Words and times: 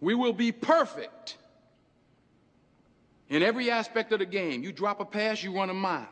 We 0.00 0.14
will 0.14 0.32
be 0.32 0.50
perfect 0.50 1.36
in 3.28 3.42
every 3.42 3.70
aspect 3.70 4.12
of 4.12 4.18
the 4.18 4.26
game. 4.26 4.62
You 4.62 4.72
drop 4.72 5.00
a 5.00 5.04
pass, 5.04 5.42
you 5.42 5.54
run 5.54 5.70
a 5.70 5.74
mile. 5.74 6.08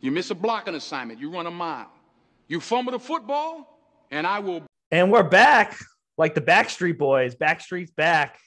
You 0.00 0.10
miss 0.10 0.30
a 0.30 0.34
blocking 0.34 0.74
assignment, 0.74 1.20
you 1.20 1.30
run 1.30 1.46
a 1.46 1.50
mile. 1.50 1.90
You 2.48 2.60
fumble 2.60 2.92
the 2.92 2.98
football, 2.98 3.78
and 4.10 4.26
I 4.26 4.38
will. 4.38 4.62
And 4.90 5.10
we're 5.10 5.22
back 5.22 5.76
like 6.18 6.34
the 6.34 6.40
Backstreet 6.40 6.98
Boys. 6.98 7.34
Backstreet's 7.34 7.90
back 7.90 8.38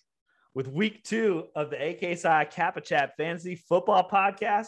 with 0.54 0.68
week 0.68 1.04
two 1.04 1.48
of 1.56 1.70
the 1.70 1.78
AKSI 1.78 2.50
Kappa 2.52 2.82
Chat 2.82 3.14
Fantasy 3.18 3.56
Football 3.56 4.08
Podcast. 4.10 4.68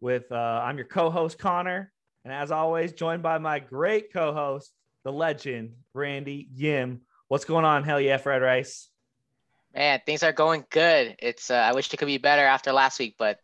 With 0.00 0.30
uh, 0.32 0.34
I'm 0.34 0.76
your 0.76 0.86
co-host 0.86 1.38
Connor, 1.38 1.92
and 2.24 2.32
as 2.32 2.50
always, 2.50 2.92
joined 2.92 3.22
by 3.22 3.38
my 3.38 3.58
great 3.58 4.12
co-host, 4.12 4.72
the 5.04 5.12
legend 5.12 5.74
Randy 5.92 6.48
Yim. 6.54 7.02
What's 7.28 7.44
going 7.44 7.64
on? 7.64 7.84
Hell 7.84 8.00
yeah, 8.00 8.16
Fried 8.16 8.42
Rice. 8.42 8.88
Man, 9.74 10.00
things 10.06 10.22
are 10.22 10.32
going 10.32 10.64
good. 10.70 11.16
It's 11.18 11.50
uh, 11.50 11.54
I 11.54 11.72
wish 11.72 11.92
it 11.92 11.96
could 11.96 12.06
be 12.06 12.18
better 12.18 12.44
after 12.44 12.72
last 12.72 12.98
week, 13.00 13.16
but 13.18 13.40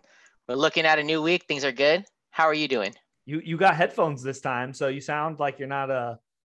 we're 0.48 0.54
looking 0.54 0.86
at 0.86 0.98
a 0.98 1.02
new 1.02 1.20
week. 1.20 1.46
Things 1.46 1.64
are 1.64 1.72
good. 1.72 2.04
How 2.30 2.44
are 2.44 2.54
you 2.54 2.68
doing? 2.68 2.94
You 3.26 3.40
you 3.44 3.56
got 3.56 3.74
headphones 3.74 4.22
this 4.22 4.40
time, 4.40 4.72
so 4.72 4.88
you 4.88 5.00
sound 5.00 5.40
like 5.40 5.58
you're 5.58 5.68
not 5.68 5.90
uh, 5.90 6.14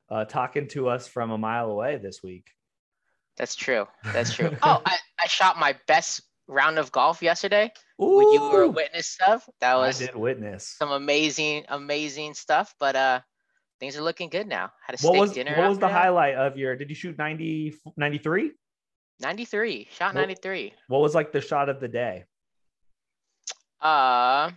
uh 0.09 0.25
talking 0.25 0.67
to 0.69 0.89
us 0.89 1.07
from 1.07 1.31
a 1.31 1.37
mile 1.37 1.71
away 1.71 1.97
this 1.97 2.21
week. 2.21 2.51
That's 3.35 3.55
true. 3.55 3.87
That's 4.13 4.35
true. 4.35 4.55
oh, 4.63 4.81
I, 4.85 4.97
I 5.23 5.27
shot 5.27 5.57
my 5.57 5.75
best 5.87 6.21
round 6.47 6.77
of 6.77 6.91
golf 6.91 7.23
yesterday. 7.23 7.71
Ooh. 8.01 8.17
When 8.17 8.31
you 8.31 8.41
were 8.41 8.63
a 8.63 8.69
witness 8.69 9.17
of 9.27 9.43
That 9.59 9.75
was 9.75 10.01
I 10.01 10.05
did 10.05 10.15
witness 10.15 10.75
some 10.77 10.91
amazing, 10.91 11.65
amazing 11.69 12.35
stuff. 12.35 12.75
But 12.79 12.95
uh 12.95 13.21
things 13.79 13.97
are 13.97 14.03
looking 14.03 14.29
good 14.29 14.47
now. 14.47 14.71
Had 14.85 14.99
a 14.99 15.01
what 15.01 15.13
steak 15.13 15.19
was, 15.19 15.31
dinner. 15.31 15.55
What 15.57 15.69
was 15.69 15.79
the 15.79 15.89
highlight 15.89 16.35
of 16.35 16.57
your 16.57 16.75
did 16.75 16.89
you 16.89 16.95
shoot 16.95 17.17
90 17.17 17.73
93? 17.97 18.51
93. 19.19 19.87
Shot 19.91 20.15
93. 20.15 20.65
What, 20.65 20.73
what 20.87 21.01
was 21.01 21.15
like 21.15 21.31
the 21.31 21.41
shot 21.41 21.69
of 21.69 21.79
the 21.79 21.87
day? 21.87 22.25
Uh 23.81 24.51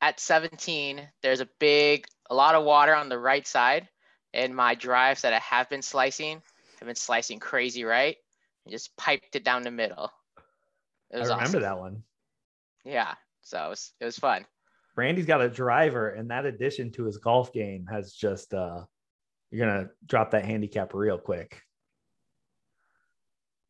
at 0.00 0.20
17, 0.20 1.00
there's 1.22 1.40
a 1.40 1.48
big 1.58 2.06
a 2.28 2.34
lot 2.34 2.54
of 2.54 2.64
water 2.64 2.94
on 2.94 3.08
the 3.08 3.18
right 3.18 3.46
side. 3.46 3.88
And 4.34 4.54
my 4.54 4.74
drives 4.74 5.22
that 5.22 5.32
I 5.32 5.38
have 5.38 5.70
been 5.70 5.82
slicing 5.82 6.42
have 6.78 6.86
been 6.86 6.94
slicing 6.94 7.38
crazy 7.38 7.84
right 7.84 8.16
and 8.64 8.72
just 8.72 8.94
piped 8.96 9.34
it 9.34 9.44
down 9.44 9.62
the 9.62 9.70
middle. 9.70 10.10
It 11.10 11.18
was 11.18 11.30
I 11.30 11.36
remember 11.36 11.58
awesome. 11.58 11.62
that 11.62 11.78
one. 11.78 12.02
Yeah. 12.84 13.14
So 13.42 13.64
it 13.66 13.70
was 13.70 13.92
it 14.00 14.04
was 14.04 14.18
fun. 14.18 14.44
Randy's 14.96 15.26
got 15.26 15.42
a 15.42 15.48
driver, 15.48 16.08
and 16.08 16.30
that 16.30 16.46
addition 16.46 16.90
to 16.92 17.04
his 17.04 17.18
golf 17.18 17.52
game 17.52 17.86
has 17.86 18.12
just 18.12 18.52
uh 18.54 18.82
you're 19.50 19.66
gonna 19.66 19.88
drop 20.04 20.32
that 20.32 20.44
handicap 20.44 20.94
real 20.94 21.18
quick. 21.18 21.62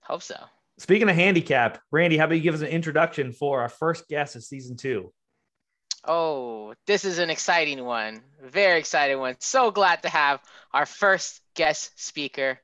Hope 0.07 0.23
so. 0.23 0.37
Speaking 0.79 1.09
of 1.09 1.17
handicap, 1.17 1.81
Randy, 1.91 2.17
how 2.17 2.27
about 2.27 2.35
you 2.35 2.43
give 2.43 2.55
us 2.55 2.61
an 2.61 2.69
introduction 2.69 3.33
for 3.33 3.63
our 3.63 3.69
first 3.69 4.09
guest 4.09 4.37
of 4.37 4.45
season 4.45 4.77
two? 4.77 5.13
Oh, 6.05 6.75
this 6.87 7.05
is 7.05 7.19
an 7.19 7.31
exciting 7.31 7.85
one. 7.85 8.23
Very 8.41 8.79
exciting 8.79 9.19
one. 9.19 9.37
So 9.41 9.71
glad 9.71 10.03
to 10.03 10.09
have 10.09 10.41
our 10.73 10.87
first 10.87 11.41
guest 11.55 11.93
speaker, 11.97 12.61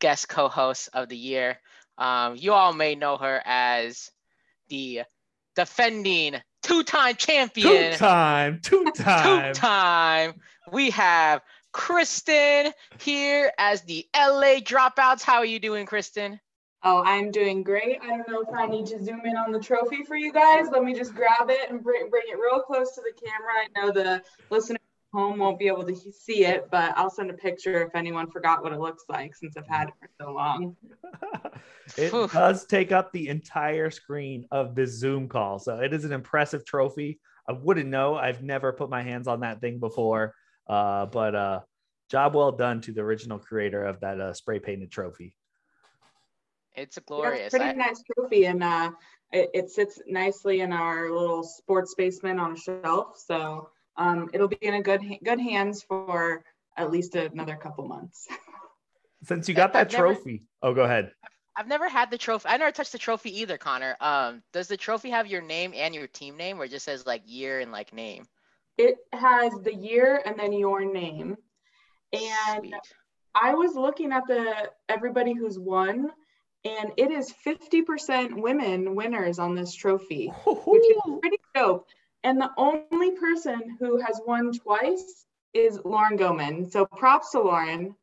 guest 0.00 0.28
co 0.28 0.48
host 0.48 0.90
of 0.92 1.08
the 1.08 1.16
year. 1.16 1.58
Um, 1.96 2.36
you 2.36 2.52
all 2.52 2.74
may 2.74 2.96
know 2.96 3.16
her 3.16 3.40
as 3.46 4.10
the 4.68 5.02
defending 5.56 6.34
two-time 6.62 7.14
champion. 7.14 7.92
Two-time, 7.92 8.60
two-time, 8.62 9.54
two-time. 9.54 10.34
We 10.72 10.90
have 10.90 11.40
Kristen 11.72 12.72
here 12.98 13.52
as 13.58 13.82
the 13.82 14.06
LA 14.14 14.60
dropouts. 14.60 15.22
How 15.22 15.38
are 15.38 15.44
you 15.44 15.58
doing, 15.58 15.86
Kristen? 15.86 16.40
Oh, 16.86 17.02
I'm 17.02 17.30
doing 17.30 17.62
great. 17.62 17.98
I 18.02 18.08
don't 18.08 18.28
know 18.28 18.42
if 18.42 18.54
I 18.54 18.66
need 18.66 18.84
to 18.86 19.02
zoom 19.02 19.22
in 19.24 19.36
on 19.36 19.52
the 19.52 19.58
trophy 19.58 20.04
for 20.04 20.16
you 20.16 20.30
guys. 20.30 20.66
Let 20.70 20.84
me 20.84 20.92
just 20.92 21.14
grab 21.14 21.48
it 21.48 21.70
and 21.70 21.82
bring, 21.82 22.10
bring 22.10 22.24
it 22.28 22.38
real 22.38 22.60
close 22.60 22.94
to 22.94 23.00
the 23.00 23.26
camera. 23.26 23.52
I 23.54 23.80
know 23.80 23.90
the 23.90 24.22
listener 24.50 24.76
home 25.14 25.38
won't 25.38 25.58
be 25.58 25.66
able 25.66 25.84
to 25.84 25.96
see 25.96 26.44
it, 26.44 26.68
but 26.70 26.92
I'll 26.96 27.08
send 27.08 27.30
a 27.30 27.34
picture 27.34 27.82
if 27.86 27.94
anyone 27.94 28.30
forgot 28.30 28.62
what 28.62 28.74
it 28.74 28.80
looks 28.80 29.04
like 29.08 29.34
since 29.34 29.56
I've 29.56 29.66
had 29.66 29.88
it 29.88 29.94
for 29.98 30.10
so 30.20 30.32
long. 30.32 30.76
it 31.96 32.10
does 32.32 32.66
take 32.66 32.92
up 32.92 33.12
the 33.12 33.28
entire 33.28 33.90
screen 33.90 34.46
of 34.50 34.74
this 34.74 34.90
Zoom 34.90 35.26
call. 35.26 35.58
So 35.58 35.78
it 35.78 35.94
is 35.94 36.04
an 36.04 36.12
impressive 36.12 36.66
trophy. 36.66 37.18
I 37.48 37.52
wouldn't 37.52 37.88
know. 37.88 38.16
I've 38.16 38.42
never 38.42 38.74
put 38.74 38.90
my 38.90 39.02
hands 39.02 39.26
on 39.26 39.40
that 39.40 39.62
thing 39.62 39.78
before. 39.78 40.34
Uh, 40.68 41.06
but 41.06 41.34
uh, 41.34 41.60
job 42.10 42.34
well 42.34 42.52
done 42.52 42.82
to 42.82 42.92
the 42.92 43.00
original 43.00 43.38
creator 43.38 43.84
of 43.86 44.00
that 44.00 44.20
uh, 44.20 44.34
spray 44.34 44.58
painted 44.58 44.90
trophy. 44.90 45.34
It's 46.74 46.96
a 46.96 47.00
glorious. 47.00 47.38
Yeah, 47.38 47.46
it's 47.46 47.54
pretty 47.54 47.70
I... 47.70 47.72
nice 47.72 48.02
trophy, 48.02 48.46
and 48.46 48.62
uh, 48.62 48.90
it, 49.32 49.50
it, 49.54 49.70
sits 49.70 50.00
nicely 50.06 50.60
in 50.60 50.72
our 50.72 51.10
little 51.10 51.42
sports 51.42 51.94
basement 51.94 52.40
on 52.40 52.52
a 52.52 52.56
shelf. 52.56 53.18
So 53.24 53.68
um, 53.96 54.28
it'll 54.32 54.48
be 54.48 54.58
in 54.60 54.74
a 54.74 54.82
good 54.82 55.02
good 55.24 55.40
hands 55.40 55.82
for 55.82 56.44
at 56.76 56.90
least 56.90 57.14
another 57.14 57.56
couple 57.56 57.86
months. 57.86 58.26
Since 59.24 59.48
you 59.48 59.54
got 59.54 59.72
that 59.72 59.86
I've 59.86 59.88
trophy, 59.88 60.44
never, 60.62 60.72
oh, 60.72 60.74
go 60.74 60.82
ahead. 60.82 61.12
I've 61.56 61.68
never 61.68 61.88
had 61.88 62.10
the 62.10 62.18
trophy. 62.18 62.48
I 62.48 62.56
never 62.56 62.72
touched 62.72 62.92
the 62.92 62.98
trophy 62.98 63.40
either, 63.40 63.56
Connor. 63.56 63.96
Um, 64.00 64.42
does 64.52 64.68
the 64.68 64.76
trophy 64.76 65.10
have 65.10 65.26
your 65.26 65.40
name 65.40 65.72
and 65.74 65.94
your 65.94 66.08
team 66.08 66.36
name, 66.36 66.60
or 66.60 66.66
just 66.66 66.84
says 66.84 67.06
like 67.06 67.22
year 67.24 67.60
and 67.60 67.70
like 67.70 67.92
name? 67.92 68.26
It 68.76 68.96
has 69.12 69.52
the 69.62 69.74
year 69.74 70.20
and 70.26 70.38
then 70.38 70.52
your 70.52 70.84
name. 70.84 71.36
And 72.12 72.60
Sweet. 72.60 72.74
I 73.34 73.54
was 73.54 73.74
looking 73.74 74.12
at 74.12 74.26
the 74.26 74.70
everybody 74.88 75.32
who's 75.32 75.58
won, 75.58 76.10
and 76.64 76.92
it 76.96 77.10
is 77.10 77.32
50% 77.44 78.40
women 78.40 78.94
winners 78.94 79.38
on 79.38 79.54
this 79.54 79.74
trophy, 79.74 80.28
which 80.46 80.82
is 80.82 81.18
pretty 81.20 81.38
dope. 81.54 81.86
And 82.22 82.40
the 82.40 82.50
only 82.56 83.10
person 83.12 83.76
who 83.78 84.00
has 84.00 84.20
won 84.26 84.52
twice 84.52 85.26
is 85.52 85.78
Lauren 85.84 86.16
Goman. 86.16 86.70
So 86.70 86.86
props 86.86 87.32
to 87.32 87.42
Lauren. 87.42 87.94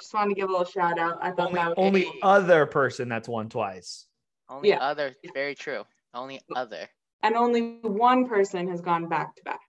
Just 0.00 0.14
wanted 0.14 0.30
to 0.30 0.40
give 0.40 0.48
a 0.48 0.52
little 0.52 0.66
shout 0.66 0.98
out. 0.98 1.18
I 1.20 1.30
thought 1.30 1.48
only, 1.48 1.60
that 1.60 1.74
only 1.76 2.10
other 2.22 2.64
person 2.66 3.08
that's 3.08 3.28
won 3.28 3.50
twice. 3.50 4.06
Only 4.48 4.70
yeah. 4.70 4.78
other, 4.78 5.14
very 5.34 5.54
true. 5.54 5.84
Only 6.14 6.40
other. 6.56 6.88
And 7.22 7.36
only 7.36 7.78
one 7.82 8.26
person 8.26 8.68
has 8.68 8.80
gone 8.80 9.08
back 9.08 9.36
to 9.36 9.42
back. 9.44 9.60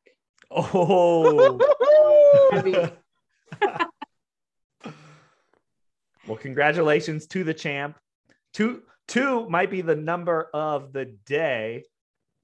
Oh. 0.52 1.60
well, 6.28 6.38
congratulations 6.38 7.28
to 7.28 7.44
the 7.44 7.54
champ. 7.54 7.98
Two, 8.56 8.84
two 9.10 9.50
might 9.50 9.70
be 9.70 9.82
the 9.82 9.98
number 9.98 10.50
of 10.54 10.94
the 10.94 11.14
day 11.26 11.84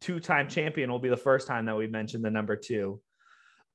two-time 0.02 0.50
champion 0.50 0.92
will 0.92 1.00
be 1.00 1.08
the 1.08 1.16
first 1.16 1.48
time 1.48 1.66
that 1.68 1.78
we 1.78 1.88
mentioned 1.88 2.26
the 2.26 2.30
number 2.30 2.58
two. 2.58 3.00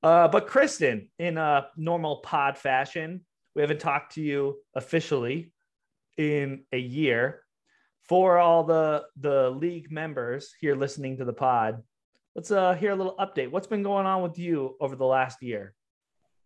Uh, 0.02 0.28
but 0.28 0.46
Kristen, 0.46 1.08
in 1.18 1.38
a 1.38 1.68
normal 1.78 2.16
pod 2.16 2.58
fashion, 2.58 3.24
we 3.54 3.62
haven't 3.62 3.80
talked 3.80 4.16
to 4.16 4.20
you 4.20 4.58
officially 4.74 5.50
in 6.18 6.64
a 6.72 6.78
year. 6.78 7.40
For 8.02 8.38
all 8.38 8.64
the 8.64 9.04
the 9.18 9.48
league 9.48 9.90
members 9.90 10.52
here 10.60 10.76
listening 10.76 11.16
to 11.16 11.24
the 11.24 11.32
pod, 11.32 11.82
let's 12.34 12.50
uh, 12.50 12.74
hear 12.74 12.90
a 12.90 12.94
little 12.94 13.16
update. 13.16 13.50
What's 13.50 13.66
been 13.66 13.82
going 13.82 14.04
on 14.04 14.22
with 14.22 14.38
you 14.38 14.76
over 14.78 14.94
the 14.94 15.06
last 15.06 15.42
year? 15.42 15.74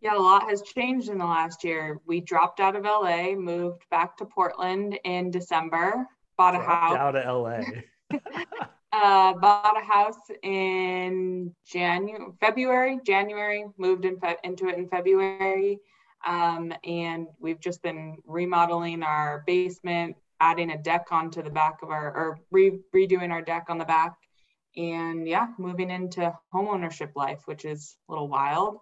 Yeah, 0.01 0.17
a 0.17 0.19
lot 0.19 0.49
has 0.49 0.63
changed 0.63 1.11
in 1.11 1.19
the 1.19 1.27
last 1.27 1.63
year. 1.63 2.01
We 2.07 2.21
dropped 2.21 2.59
out 2.59 2.75
of 2.75 2.85
LA, 2.85 3.35
moved 3.35 3.83
back 3.91 4.17
to 4.19 4.25
Portland 4.25 4.99
in 5.05 5.31
December, 5.31 6.07
bought 6.39 6.55
a 6.55 6.59
house 6.59 6.97
out 6.97 7.17
of 7.17 7.25
LA. 7.25 7.61
Uh, 8.93 9.35
bought 9.35 9.81
a 9.81 9.85
house 9.85 10.19
in 10.43 11.55
January, 11.65 12.25
February, 12.41 12.99
January, 13.07 13.65
moved 13.79 14.05
in 14.05 14.19
fe- 14.19 14.37
into 14.43 14.67
it 14.67 14.77
in 14.77 14.89
February. 14.89 15.79
Um, 16.27 16.73
and 16.83 17.29
we've 17.39 17.61
just 17.61 17.83
been 17.83 18.17
remodeling 18.27 19.05
our 19.05 19.45
basement, 19.47 20.17
adding 20.41 20.73
a 20.73 20.77
deck 20.77 21.07
onto 21.13 21.41
the 21.41 21.51
back 21.51 21.83
of 21.83 21.91
our, 21.91 22.09
or 22.17 22.41
re- 22.51 22.81
redoing 22.93 23.31
our 23.31 23.43
deck 23.43 23.67
on 23.69 23.79
the 23.79 23.85
back. 23.85 24.17
And 24.77 25.27
yeah, 25.29 25.49
moving 25.57 25.91
into 25.91 26.37
homeownership 26.53 27.13
life, 27.15 27.43
which 27.45 27.65
is 27.65 27.97
a 28.09 28.13
little 28.13 28.29
wild. 28.29 28.79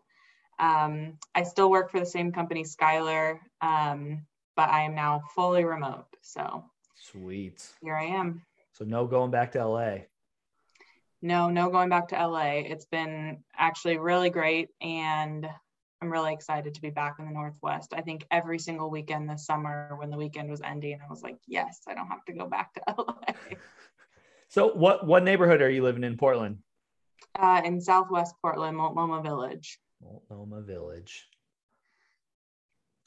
Um, 0.58 1.18
I 1.34 1.44
still 1.44 1.70
work 1.70 1.90
for 1.90 2.00
the 2.00 2.06
same 2.06 2.32
company, 2.32 2.64
Skylar, 2.64 3.38
um, 3.60 4.26
but 4.56 4.70
I 4.70 4.82
am 4.82 4.94
now 4.94 5.22
fully 5.34 5.64
remote. 5.64 6.06
So 6.22 6.64
sweet. 6.94 7.64
Here 7.82 7.94
I 7.94 8.04
am. 8.04 8.42
So 8.72 8.84
no 8.84 9.06
going 9.06 9.30
back 9.30 9.52
to 9.52 9.64
LA. 9.64 9.98
No, 11.20 11.50
no 11.50 11.68
going 11.70 11.88
back 11.88 12.08
to 12.08 12.26
LA. 12.26 12.60
It's 12.60 12.86
been 12.86 13.42
actually 13.56 13.98
really 13.98 14.30
great 14.30 14.68
and 14.80 15.48
I'm 16.00 16.12
really 16.12 16.32
excited 16.32 16.74
to 16.74 16.80
be 16.80 16.90
back 16.90 17.16
in 17.18 17.26
the 17.26 17.32
Northwest. 17.32 17.92
I 17.92 18.02
think 18.02 18.24
every 18.30 18.58
single 18.58 18.88
weekend 18.88 19.28
this 19.28 19.44
summer 19.44 19.96
when 19.98 20.10
the 20.10 20.16
weekend 20.16 20.48
was 20.48 20.60
ending, 20.60 21.00
I 21.04 21.10
was 21.10 21.22
like, 21.22 21.38
yes, 21.46 21.80
I 21.88 21.94
don't 21.94 22.06
have 22.06 22.24
to 22.26 22.32
go 22.32 22.46
back 22.46 22.74
to 22.74 22.82
LA. 22.98 23.14
So 24.50 24.72
what 24.72 25.06
what 25.06 25.24
neighborhood 25.24 25.60
are 25.60 25.68
you 25.68 25.82
living 25.82 26.04
in 26.04 26.16
Portland? 26.16 26.60
Uh, 27.38 27.60
in 27.64 27.82
Southwest 27.82 28.34
Portland, 28.40 28.78
Multnomah 28.78 29.22
Village. 29.22 29.78
Multnomah 30.02 30.62
Village. 30.62 31.28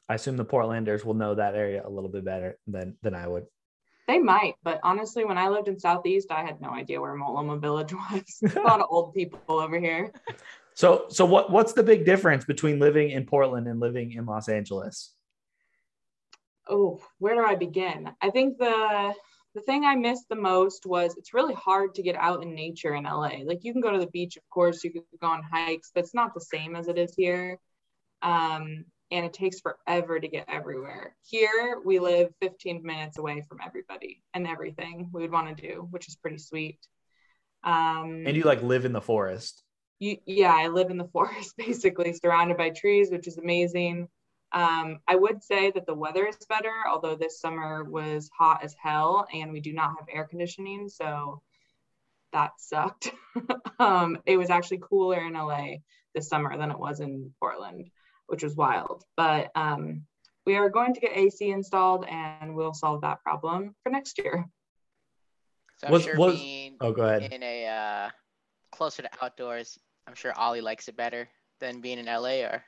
I 0.10 0.16
assume 0.16 0.38
the 0.38 0.46
Portlanders 0.46 1.06
will 1.06 1.14
know 1.14 1.36
that 1.36 1.56
area 1.56 1.82
a 1.86 1.90
little 1.90 2.10
bit 2.10 2.26
better 2.26 2.58
than 2.68 2.98
than 3.02 3.16
I 3.16 3.28
would. 3.28 3.46
They 4.08 4.20
might, 4.20 4.56
but 4.64 4.80
honestly, 4.84 5.24
when 5.24 5.38
I 5.38 5.48
lived 5.48 5.70
in 5.70 5.80
Southeast, 5.80 6.32
I 6.32 6.44
had 6.44 6.60
no 6.60 6.72
idea 6.72 7.00
where 7.00 7.16
Multnomah 7.16 7.60
Village 7.60 7.94
was. 7.94 8.42
a 8.56 8.60
lot 8.60 8.82
of 8.82 8.88
old 8.90 9.14
people 9.14 9.40
over 9.48 9.80
here. 9.80 10.12
So, 10.74 11.08
so 11.10 11.26
what? 11.26 11.52
What's 11.52 11.74
the 11.74 11.84
big 11.84 12.06
difference 12.06 12.46
between 12.46 12.80
living 12.80 13.12
in 13.12 13.26
Portland 13.26 13.68
and 13.68 13.82
living 13.82 14.14
in 14.14 14.26
Los 14.26 14.48
Angeles? 14.48 15.14
Oh, 16.70 17.02
where 17.20 17.36
do 17.36 17.44
I 17.44 17.56
begin? 17.56 18.10
I 18.22 18.30
think 18.30 18.58
the 18.58 19.14
the 19.54 19.62
thing 19.62 19.84
I 19.84 19.96
missed 19.96 20.30
the 20.30 20.36
most 20.36 20.86
was 20.86 21.18
it's 21.18 21.34
really 21.34 21.54
hard 21.54 21.96
to 21.96 22.04
get 22.04 22.16
out 22.16 22.42
in 22.42 22.56
nature 22.56 22.96
in 22.96 23.04
LA. 23.04 23.40
Like 23.44 23.64
you 23.64 23.74
can 23.74 23.82
go 23.82 23.92
to 23.92 24.00
the 24.00 24.08
beach, 24.08 24.38
of 24.38 24.50
course, 24.50 24.84
you 24.84 24.92
can 24.92 25.04
go 25.20 25.28
on 25.28 25.44
hikes, 25.44 25.92
but 25.94 26.04
it's 26.04 26.14
not 26.14 26.34
the 26.34 26.42
same 26.42 26.76
as 26.76 26.88
it 26.88 26.98
is 26.98 27.14
here. 27.16 27.60
Um, 28.22 28.86
and 29.12 29.26
it 29.26 29.34
takes 29.34 29.60
forever 29.60 30.20
to 30.20 30.28
get 30.28 30.46
everywhere. 30.48 31.16
Here, 31.24 31.82
we 31.84 32.00
live 32.00 32.30
15 32.42 32.82
minutes 32.82 33.18
away 33.18 33.44
from 33.48 33.60
everybody 33.66 34.24
and 34.34 34.48
everything 34.48 35.10
we 35.12 35.22
would 35.22 35.32
want 35.32 35.56
to 35.56 35.68
do, 35.68 35.88
which 35.92 36.08
is 36.08 36.16
pretty 36.16 36.38
sweet. 36.38 36.80
Um, 37.64 38.24
and 38.26 38.38
you 38.38 38.44
like 38.44 38.64
live 38.64 38.86
in 38.86 38.94
the 38.94 39.02
forest. 39.02 39.64
You, 40.00 40.18
yeah, 40.26 40.56
I 40.56 40.68
live 40.68 40.90
in 40.90 40.98
the 40.98 41.10
forest, 41.10 41.56
basically 41.58 42.14
surrounded 42.14 42.58
by 42.58 42.70
trees, 42.70 43.12
which 43.12 43.28
is 43.28 43.38
amazing. 43.38 44.08
Um, 44.54 45.00
I 45.08 45.16
would 45.16 45.44
say 45.44 45.72
that 45.72 45.86
the 45.86 45.94
weather 45.94 46.28
is 46.28 46.38
better, 46.50 46.74
although 46.90 47.16
this 47.16 47.40
summer 47.40 47.84
was 47.84 48.30
hot 48.38 48.64
as 48.64 48.76
hell 48.82 49.26
and 49.34 49.52
we 49.52 49.62
do 49.62 49.74
not 49.74 49.94
have 49.98 50.08
air 50.14 50.26
conditioning. 50.26 50.90
So 50.90 51.42
that 52.34 52.52
sucked. 52.58 53.12
um, 53.80 54.18
it 54.26 54.38
was 54.38 54.50
actually 54.50 54.82
cooler 54.82 55.26
in 55.26 55.34
LA 55.34 55.76
this 56.14 56.28
summer 56.28 56.58
than 56.58 56.72
it 56.72 56.80
was 56.80 57.00
in 57.00 57.32
Portland, 57.40 57.90
which 58.28 58.44
was 58.44 58.56
wild. 58.56 59.06
But 59.16 59.52
um, 59.56 60.04
we 60.46 60.56
are 60.56 60.70
going 60.70 60.94
to 60.94 61.00
get 61.00 61.16
AC 61.16 61.50
installed 61.50 62.06
and 62.10 62.56
we'll 62.56 62.74
solve 62.74 63.02
that 63.02 63.24
problem 63.24 63.76
for 63.84 63.90
next 63.90 64.18
year. 64.18 64.46
So 65.78 65.88
I'm 65.88 65.94
was, 65.94 66.04
sure 66.04 66.18
was, 66.18 66.40
being 66.40 66.78
oh, 66.82 66.92
go 66.92 67.04
ahead. 67.04 67.32
in 67.32 67.42
a 67.42 67.68
uh, 67.68 68.10
closer 68.72 69.02
to 69.02 69.10
outdoors, 69.22 69.80
I'm 70.08 70.16
sure 70.16 70.34
Ollie 70.38 70.62
likes 70.62 70.88
it 70.88 70.98
better 70.98 71.30
than 71.60 71.82
being 71.82 72.00
in 72.00 72.06
LA 72.06 72.42
or 72.42 72.64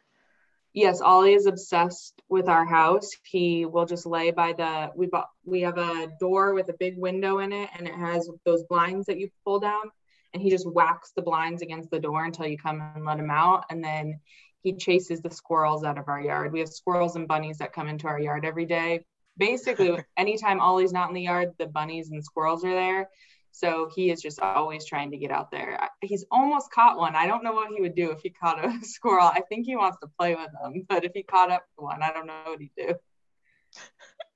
yes, 0.74 1.02
Ollie 1.02 1.34
is 1.34 1.46
obsessed 1.46 2.22
with 2.30 2.50
our 2.50 2.66
house. 2.66 3.12
He 3.24 3.66
will 3.66 3.86
just 3.86 4.06
lay 4.06 4.32
by 4.32 4.54
the 4.54 4.92
we 4.96 5.08
bought 5.08 5.30
we 5.46 5.62
have 5.62 5.78
a 5.78 6.12
door 6.20 6.54
with 6.54 6.70
a 6.70 6.76
big 6.80 6.98
window 6.98 7.40
in 7.40 7.54
it 7.54 7.70
and 7.78 7.88
it 7.88 7.96
has 7.96 8.30
those 8.46 8.64
blinds 8.64 9.06
that 9.08 9.20
you 9.20 9.30
pull 9.46 9.60
down 9.60 9.92
and 10.34 10.42
he 10.42 10.50
just 10.50 10.70
whacks 10.70 11.12
the 11.16 11.22
blinds 11.22 11.62
against 11.62 11.92
the 11.92 12.00
door 12.00 12.26
until 12.26 12.48
you 12.48 12.58
come 12.58 12.82
and 12.96 13.06
let 13.06 13.20
him 13.20 13.30
out 13.30 13.66
and 13.70 13.84
then 13.84 14.20
he 14.64 14.74
chases 14.74 15.22
the 15.22 15.30
squirrels 15.30 15.84
out 15.84 15.98
of 15.98 16.08
our 16.08 16.22
yard. 16.22 16.54
We 16.54 16.60
have 16.60 16.70
squirrels 16.70 17.16
and 17.16 17.28
bunnies 17.28 17.58
that 17.58 17.74
come 17.74 17.90
into 17.90 18.08
our 18.08 18.20
yard 18.20 18.46
every 18.46 18.66
day. 18.66 19.06
Basically, 19.38 19.98
anytime 20.18 20.62
Ollie's 20.62 20.94
not 20.94 21.10
in 21.10 21.16
the 21.16 21.22
yard, 21.22 21.52
the 21.60 21.68
bunnies 21.68 22.10
and 22.10 22.24
squirrels 22.24 22.64
are 22.64 22.74
there. 22.74 23.10
So 23.56 23.88
he 23.94 24.10
is 24.10 24.20
just 24.20 24.40
always 24.40 24.84
trying 24.84 25.12
to 25.12 25.18
get 25.18 25.30
out 25.30 25.52
there. 25.52 25.80
He's 26.02 26.26
almost 26.32 26.72
caught 26.72 26.98
one. 26.98 27.16
I 27.16 27.28
don't 27.28 27.44
know 27.44 27.54
what 27.54 27.72
he 27.72 27.80
would 27.82 27.94
do 27.94 28.10
if 28.10 28.22
he 28.22 28.32
caught 28.32 28.66
a 28.66 28.74
squirrel. 28.84 29.28
I 29.28 29.42
think 29.48 29.68
he 29.68 29.76
wants 29.76 30.00
to 30.02 30.10
play 30.20 30.34
with 30.34 30.50
them, 30.60 30.86
but 30.90 31.06
if 31.06 31.12
he 31.14 31.22
caught 31.22 31.52
up 31.52 31.64
to 31.78 31.84
one, 31.84 32.02
I 32.02 32.12
don't 32.12 32.26
know 32.26 32.34
what 32.48 32.60
he'd 32.60 32.72
do. 32.76 32.96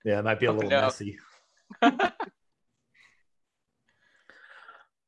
Yeah, 0.05 0.19
it 0.19 0.23
might 0.23 0.39
be 0.39 0.45
a 0.45 0.51
little 0.51 0.69
messy. 0.69 1.17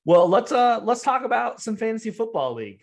well, 0.03 0.27
let's 0.27 0.51
uh 0.51 0.81
let's 0.83 1.03
talk 1.03 1.23
about 1.23 1.61
some 1.61 1.77
fantasy 1.77 2.09
football 2.09 2.55
league. 2.55 2.81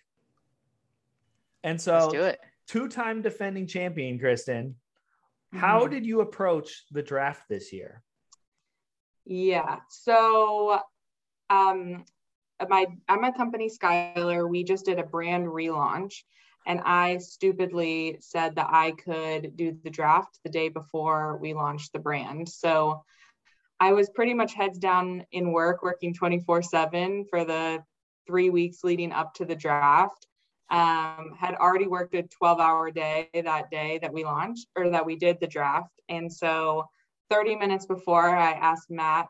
And 1.64 1.81
so 1.81 1.99
let's 1.99 2.12
do 2.12 2.23
it. 2.23 2.38
Two-time 2.69 3.20
defending 3.20 3.67
champion, 3.67 4.20
Kristen. 4.20 4.76
How 5.52 5.81
mm-hmm. 5.81 5.90
did 5.93 6.06
you 6.06 6.20
approach 6.20 6.84
the 6.93 7.02
draft 7.02 7.49
this 7.49 7.73
year? 7.73 8.02
Yeah. 9.25 9.81
So 9.88 10.81
um, 11.50 12.04
my 12.69 12.87
at 13.08 13.20
my 13.20 13.31
company 13.31 13.69
Skylar, 13.70 14.48
we 14.48 14.64
just 14.64 14.87
did 14.87 14.98
a 14.98 15.04
brand 15.04 15.46
relaunch, 15.46 16.22
and 16.66 16.81
I 16.84 17.19
stupidly 17.19 18.16
said 18.20 18.56
that 18.56 18.69
I 18.70 18.93
could 18.93 19.56
do 19.56 19.76
the 19.84 19.90
draft 19.90 20.38
the 20.43 20.50
day 20.50 20.69
before 20.69 21.38
we 21.38 21.54
launched 21.54 21.93
the 21.93 21.98
brand. 21.98 22.48
So 22.48 23.02
I 23.78 23.93
was 23.93 24.08
pretty 24.10 24.34
much 24.34 24.54
heads 24.54 24.78
down 24.78 25.25
in 25.32 25.52
work, 25.52 25.82
working 25.82 26.14
24 26.14 26.62
7 26.62 27.26
for 27.28 27.44
the 27.44 27.82
three 28.26 28.50
weeks 28.50 28.82
leading 28.82 29.12
up 29.12 29.34
to 29.34 29.44
the 29.44 29.56
draft. 29.56 30.26
Um, 30.69 31.32
had 31.38 31.54
already 31.54 31.87
worked 31.87 32.16
a 32.16 32.25
12 32.25 32.58
hour 32.58 32.90
day 32.90 33.28
that 33.32 33.70
day 33.70 34.00
that 34.02 34.12
we 34.12 34.25
launched 34.25 34.66
or 34.75 34.90
that 34.90 35.06
we 35.06 35.14
did 35.14 35.38
the 35.38 35.46
draft. 35.46 35.92
And 36.08 36.32
so 36.32 36.87
30 37.31 37.54
minutes 37.54 37.87
before, 37.87 38.37
I 38.37 38.50
asked 38.52 38.90
Matt 38.90 39.28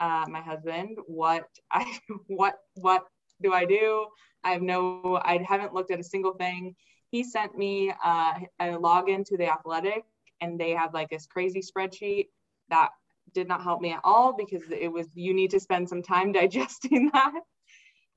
uh, 0.00 0.24
my 0.28 0.40
husband 0.40 0.98
what 1.06 1.48
I 1.72 1.98
what 2.26 2.56
what 2.74 3.04
do 3.42 3.52
I 3.52 3.64
do? 3.64 4.06
I 4.44 4.52
have 4.52 4.62
no 4.62 5.20
I 5.22 5.38
haven't 5.46 5.74
looked 5.74 5.90
at 5.90 6.00
a 6.00 6.04
single 6.04 6.34
thing. 6.34 6.74
He 7.10 7.24
sent 7.24 7.56
me 7.56 7.92
uh, 8.04 8.34
a 8.60 8.66
login 8.66 9.24
to 9.26 9.36
the 9.36 9.50
Athletic, 9.50 10.04
and 10.40 10.60
they 10.60 10.70
have 10.70 10.92
like 10.92 11.08
this 11.08 11.26
crazy 11.26 11.60
spreadsheet 11.60 12.28
that 12.68 12.90
did 13.34 13.48
not 13.48 13.62
help 13.62 13.80
me 13.80 13.92
at 13.92 14.00
all 14.04 14.34
because 14.36 14.62
it 14.70 14.88
was 14.88 15.06
you 15.14 15.34
need 15.34 15.50
to 15.50 15.60
spend 15.60 15.88
some 15.88 16.02
time 16.02 16.32
digesting 16.40 17.10
that. 17.12 17.40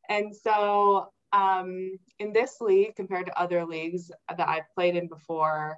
And 0.10 0.36
so 0.36 1.10
um, 1.33 1.98
in 2.19 2.33
this 2.33 2.57
league, 2.60 2.95
compared 2.95 3.28
to 3.28 3.39
other 3.39 3.66
leagues 3.66 4.12
that 4.28 4.48
I've 4.48 4.69
played 4.75 4.95
in 4.95 5.07
before, 5.07 5.78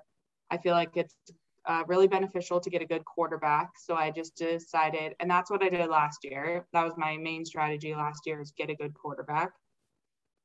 I 0.49 0.57
feel 0.57 0.73
like 0.73 0.95
it's 0.95 1.15
uh, 1.65 1.83
really 1.87 2.07
beneficial 2.07 2.59
to 2.59 2.69
get 2.69 2.81
a 2.81 2.85
good 2.85 3.05
quarterback. 3.05 3.71
So 3.77 3.95
I 3.95 4.11
just 4.11 4.35
decided, 4.35 5.15
and 5.19 5.29
that's 5.29 5.49
what 5.49 5.63
I 5.63 5.69
did 5.69 5.87
last 5.89 6.19
year. 6.23 6.65
That 6.73 6.83
was 6.83 6.93
my 6.97 7.17
main 7.17 7.45
strategy 7.45 7.95
last 7.95 8.21
year 8.25 8.41
is 8.41 8.51
get 8.57 8.69
a 8.69 8.75
good 8.75 8.93
quarterback. 8.93 9.51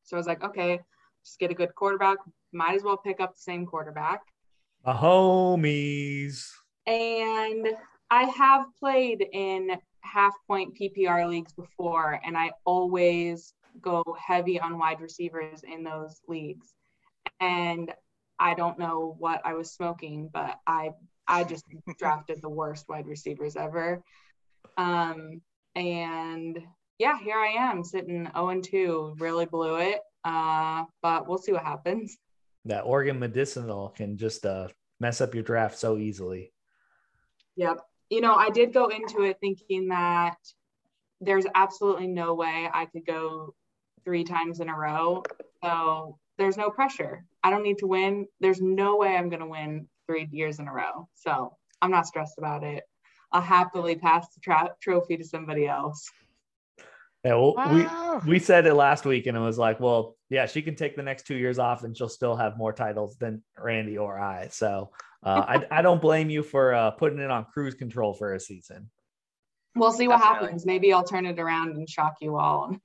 So 0.05 0.17
I 0.17 0.19
was 0.19 0.27
like, 0.27 0.45
okay, 0.45 0.81
just 1.25 1.39
get 1.39 1.51
a 1.51 1.55
good 1.55 1.75
quarterback. 1.75 2.19
Might 2.53 2.75
as 2.75 2.83
well 2.83 2.97
pick 2.97 3.21
up 3.21 3.35
the 3.35 3.41
same 3.41 3.67
quarterback. 3.67 4.21
The 4.85 4.93
homies. 4.93 6.49
And 6.87 7.69
I 8.11 8.25
have 8.25 8.67
played 8.79 9.27
in 9.33 9.73
half 10.01 10.33
point 10.47 10.79
PPR 10.81 11.29
leagues 11.29 11.53
before, 11.53 12.21
and 12.25 12.37
I 12.39 12.53
always 12.65 13.53
go 13.83 14.03
heavy 14.19 14.59
on 14.59 14.79
wide 14.79 15.01
receivers 15.01 15.63
in 15.71 15.85
those 15.85 16.21
leagues. 16.27 16.75
And 17.41 17.93
I 18.39 18.55
don't 18.55 18.79
know 18.79 19.17
what 19.19 19.43
I 19.45 19.55
was 19.55 19.73
smoking, 19.73 20.31
but 20.33 20.59
I 20.67 20.91
I 21.27 21.45
just 21.45 21.65
drafted 21.99 22.41
the 22.43 22.49
worst 22.49 22.89
wide 22.89 23.07
receivers 23.07 23.57
ever. 23.57 24.03
Um, 24.77 25.43
and 25.75 26.59
yeah, 26.99 27.19
here 27.19 27.37
I 27.37 27.71
am 27.71 27.85
sitting 27.85 28.29
0 28.35 28.49
and 28.49 28.65
2. 28.65 29.17
Really 29.19 29.47
blew 29.47 29.77
it. 29.77 30.01
Uh, 30.25 30.85
but 31.03 31.29
we'll 31.29 31.39
see 31.39 31.53
what 31.53 31.63
happens. 31.63 32.17
That 32.65 32.83
Oregon 32.83 33.19
medicinal 33.19 33.91
can 33.91 34.17
just 34.17 34.45
uh, 34.45 34.69
mess 35.01 35.21
up 35.21 35.35
your 35.35 35.45
draft 35.45 35.79
so 35.79 35.97
easily. 35.97 36.53
Yep. 37.57 37.81
You 38.11 38.21
know, 38.21 38.35
I 38.35 38.51
did 38.51 38.73
go 38.73 38.89
into 38.89 39.23
it 39.23 39.39
thinking 39.41 39.89
that 39.89 40.37
there's 41.21 41.47
absolutely 41.55 42.09
no 42.09 42.35
way 42.35 42.69
I 42.73 42.87
could 42.87 43.07
go 43.07 43.55
three 44.05 44.25
times 44.25 44.61
in 44.61 44.69
a 44.69 44.77
row. 44.77 45.23
So 45.63 46.19
there's 46.39 46.57
no 46.57 46.71
pressure. 46.71 47.25
I 47.43 47.51
don't 47.51 47.63
need 47.63 47.79
to 47.79 47.87
win. 47.87 48.27
There's 48.41 48.61
no 48.61 48.97
way 48.97 49.17
I'm 49.17 49.29
going 49.29 49.41
to 49.41 49.47
win 49.47 49.89
three 50.07 50.29
years 50.31 50.59
in 50.59 50.69
a 50.69 50.73
row. 50.73 51.09
So 51.15 51.57
I'm 51.83 51.91
not 51.91 52.07
stressed 52.07 52.39
about 52.39 52.65
it. 52.65 52.85
I'll 53.31 53.43
happily 53.43 53.97
pass 53.97 54.27
the 54.35 54.41
tra- 54.41 54.75
trophy 54.81 55.17
to 55.19 55.25
somebody 55.25 55.67
else. 55.67 56.09
Yeah, 57.25 57.35
well, 57.35 57.55
wow. 57.57 58.21
we 58.25 58.31
we 58.31 58.39
said 58.39 58.65
it 58.67 58.75
last 58.75 59.05
week, 59.05 59.27
and 59.27 59.37
it 59.37 59.41
was 59.41 59.59
like, 59.59 59.81
well, 59.81 60.17
yeah, 60.31 60.47
she 60.47 60.63
can 60.63 60.77
take 60.77 60.95
the 60.95 61.03
next 61.03 61.27
two 61.27 61.35
years 61.35 61.59
off, 61.59 61.83
and 61.83 61.97
she'll 61.97 62.09
still 62.09 62.37
have 62.37 62.57
more 62.57 62.73
titles 62.73 63.17
than 63.17 63.43
Randy 63.59 63.99
or 63.99 64.19
I. 64.19 64.49
So 64.49 64.93
uh, 65.25 65.45
I 65.47 65.67
I 65.79 65.83
don't 65.83 66.01
blame 66.01 66.31
you 66.31 66.45
for 66.45 66.73
uh, 66.73 66.93
putting 66.93 67.19
it 67.19 67.31
on 67.31 67.45
cruise 67.53 67.75
control 67.75 68.15
for 68.15 68.35
a 68.35 68.41
season. 68.41 68.89
We'll 69.75 69.93
see 69.93 70.09
what 70.09 70.21
happens. 70.21 70.65
Maybe 70.65 70.93
I'll 70.93 71.05
turn 71.05 71.27
it 71.27 71.39
around 71.39 71.71
and 71.71 71.89
shock 71.89 72.15
you 72.21 72.39
all. 72.39 72.77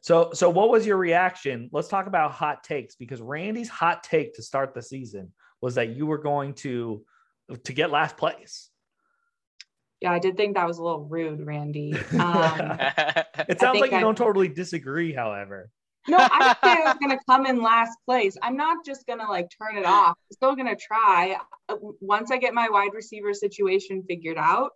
So, 0.00 0.30
so 0.32 0.50
what 0.50 0.70
was 0.70 0.86
your 0.86 0.96
reaction? 0.96 1.68
Let's 1.72 1.88
talk 1.88 2.06
about 2.06 2.32
hot 2.32 2.62
takes 2.64 2.94
because 2.94 3.20
Randy's 3.20 3.68
hot 3.68 4.02
take 4.02 4.34
to 4.34 4.42
start 4.42 4.74
the 4.74 4.82
season 4.82 5.32
was 5.60 5.74
that 5.76 5.90
you 5.96 6.06
were 6.06 6.18
going 6.18 6.54
to 6.54 7.04
to 7.64 7.72
get 7.72 7.90
last 7.90 8.16
place. 8.16 8.70
Yeah, 10.00 10.12
I 10.12 10.18
did 10.18 10.36
think 10.36 10.56
that 10.56 10.66
was 10.66 10.78
a 10.78 10.82
little 10.82 11.04
rude, 11.04 11.44
Randy. 11.44 11.94
Um, 12.12 12.78
it 13.48 13.60
sounds 13.60 13.80
like 13.80 13.92
you 13.92 13.98
I, 13.98 14.00
don't 14.00 14.18
totally 14.18 14.48
disagree, 14.48 15.12
however. 15.12 15.70
No, 16.08 16.18
I 16.20 16.54
think 16.62 16.78
I 16.78 16.82
was 16.84 16.96
going 16.98 17.16
to 17.16 17.24
come 17.28 17.46
in 17.46 17.62
last 17.62 17.98
place. 18.04 18.36
I'm 18.42 18.56
not 18.56 18.84
just 18.84 19.06
going 19.06 19.18
to 19.18 19.26
like 19.26 19.48
turn 19.60 19.76
it 19.76 19.86
off. 19.86 20.10
I'm 20.10 20.32
still 20.32 20.54
going 20.54 20.68
to 20.68 20.76
try. 20.76 21.36
Once 22.00 22.30
I 22.30 22.36
get 22.36 22.54
my 22.54 22.68
wide 22.68 22.94
receiver 22.94 23.34
situation 23.34 24.04
figured 24.06 24.38
out, 24.38 24.72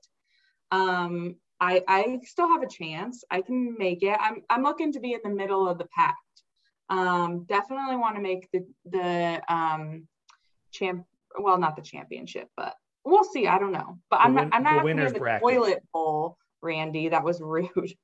um, 0.72 1.36
I, 1.60 1.82
I 1.86 2.18
still 2.24 2.48
have 2.48 2.62
a 2.62 2.68
chance. 2.68 3.22
I 3.30 3.42
can 3.42 3.76
make 3.78 4.02
it. 4.02 4.16
I'm, 4.18 4.42
I'm 4.48 4.62
looking 4.62 4.92
to 4.92 5.00
be 5.00 5.12
in 5.12 5.20
the 5.22 5.30
middle 5.30 5.68
of 5.68 5.78
the 5.78 5.86
pack. 5.94 6.16
Um, 6.88 7.44
definitely 7.44 7.96
want 7.96 8.16
to 8.16 8.22
make 8.22 8.48
the 8.52 8.66
the 8.86 9.42
um, 9.48 10.08
champ. 10.72 11.04
Well, 11.38 11.58
not 11.58 11.76
the 11.76 11.82
championship, 11.82 12.48
but 12.56 12.74
we'll 13.04 13.24
see. 13.24 13.46
I 13.46 13.58
don't 13.58 13.72
know. 13.72 13.98
But 14.10 14.20
I'm 14.20 14.34
win, 14.34 14.48
not. 14.48 14.56
I'm 14.56 14.62
not 14.62 14.88
in 14.88 14.96
the 14.96 15.18
bracket. 15.18 15.42
toilet 15.42 15.82
bowl 15.92 16.36
Randy. 16.62 17.08
That 17.08 17.24
was 17.24 17.40
rude. 17.40 17.68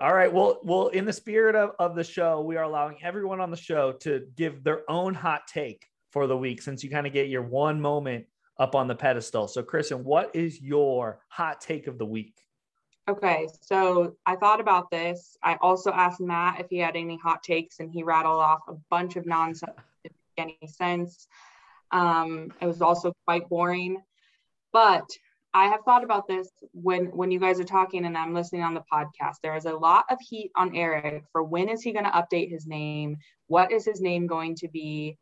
All 0.00 0.14
right. 0.14 0.32
Well, 0.32 0.60
well, 0.62 0.88
in 0.88 1.04
the 1.04 1.12
spirit 1.12 1.54
of, 1.54 1.72
of 1.78 1.94
the 1.94 2.04
show, 2.04 2.40
we 2.40 2.56
are 2.56 2.62
allowing 2.62 2.96
everyone 3.02 3.40
on 3.40 3.50
the 3.50 3.56
show 3.56 3.92
to 4.00 4.26
give 4.34 4.64
their 4.64 4.90
own 4.90 5.12
hot 5.12 5.42
take 5.46 5.84
for 6.10 6.26
the 6.26 6.36
week 6.36 6.62
since 6.62 6.82
you 6.82 6.88
kind 6.88 7.06
of 7.06 7.12
get 7.12 7.28
your 7.28 7.42
one 7.42 7.80
moment 7.80 8.24
up 8.60 8.74
on 8.74 8.86
the 8.86 8.94
pedestal. 8.94 9.48
So, 9.48 9.62
Kristen, 9.62 10.04
what 10.04 10.30
is 10.36 10.60
your 10.60 11.18
hot 11.28 11.60
take 11.60 11.86
of 11.86 11.98
the 11.98 12.04
week? 12.04 12.34
Okay, 13.08 13.48
so 13.62 14.14
I 14.26 14.36
thought 14.36 14.60
about 14.60 14.90
this. 14.90 15.36
I 15.42 15.56
also 15.60 15.90
asked 15.90 16.20
Matt 16.20 16.60
if 16.60 16.66
he 16.68 16.78
had 16.78 16.94
any 16.94 17.16
hot 17.16 17.42
takes, 17.42 17.80
and 17.80 17.90
he 17.90 18.04
rattled 18.04 18.40
off 18.40 18.60
a 18.68 18.74
bunch 18.90 19.16
of 19.16 19.26
nonsense. 19.26 19.72
Didn't 20.04 20.16
any 20.36 20.58
sense. 20.68 21.26
Um, 21.90 22.52
it 22.60 22.66
was 22.66 22.82
also 22.82 23.12
quite 23.26 23.48
boring. 23.48 24.02
But 24.72 25.08
I 25.52 25.66
have 25.66 25.80
thought 25.84 26.04
about 26.04 26.28
this 26.28 26.48
when 26.72 27.06
when 27.06 27.32
you 27.32 27.40
guys 27.40 27.58
are 27.58 27.64
talking 27.64 28.04
and 28.04 28.16
I'm 28.16 28.34
listening 28.34 28.62
on 28.62 28.74
the 28.74 28.84
podcast. 28.92 29.36
There 29.42 29.56
is 29.56 29.64
a 29.64 29.72
lot 29.72 30.04
of 30.08 30.18
heat 30.20 30.52
on 30.54 30.76
Eric 30.76 31.24
for 31.32 31.42
when 31.42 31.68
is 31.68 31.82
he 31.82 31.92
going 31.92 32.04
to 32.04 32.10
update 32.10 32.50
his 32.50 32.66
name? 32.66 33.16
What 33.48 33.72
is 33.72 33.84
his 33.84 34.00
name 34.00 34.28
going 34.28 34.54
to 34.56 34.68
be? 34.68 35.18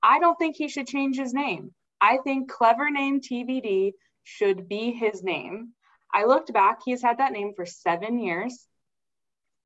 I 0.00 0.20
don't 0.20 0.38
think 0.38 0.54
he 0.54 0.68
should 0.68 0.86
change 0.86 1.16
his 1.16 1.34
name. 1.34 1.72
I 2.02 2.18
think 2.18 2.50
clever 2.50 2.90
name 2.90 3.20
TBD 3.20 3.92
should 4.24 4.68
be 4.68 4.90
his 4.90 5.22
name. 5.22 5.70
I 6.12 6.24
looked 6.24 6.52
back, 6.52 6.80
he's 6.84 7.00
had 7.00 7.18
that 7.18 7.32
name 7.32 7.54
for 7.54 7.64
seven 7.64 8.18
years. 8.18 8.66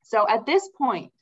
So 0.03 0.29
at 0.29 0.45
this 0.45 0.69
point, 0.77 1.13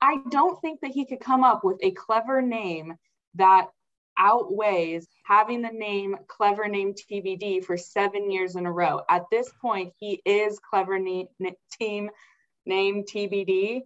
I 0.00 0.18
don't 0.30 0.60
think 0.62 0.80
that 0.80 0.92
he 0.92 1.04
could 1.04 1.20
come 1.20 1.44
up 1.44 1.62
with 1.62 1.78
a 1.82 1.90
clever 1.90 2.40
name 2.40 2.94
that 3.34 3.68
outweighs 4.16 5.06
having 5.24 5.60
the 5.62 5.68
name 5.68 6.16
clever 6.26 6.66
name 6.68 6.94
TBD 6.94 7.64
for 7.64 7.76
seven 7.76 8.30
years 8.30 8.56
in 8.56 8.64
a 8.66 8.72
row. 8.72 9.02
At 9.08 9.26
this 9.30 9.52
point, 9.60 9.92
he 9.98 10.22
is 10.24 10.58
clever 10.58 10.98
ne- 10.98 11.28
team 11.78 12.10
name 12.64 13.04
TBD 13.04 13.82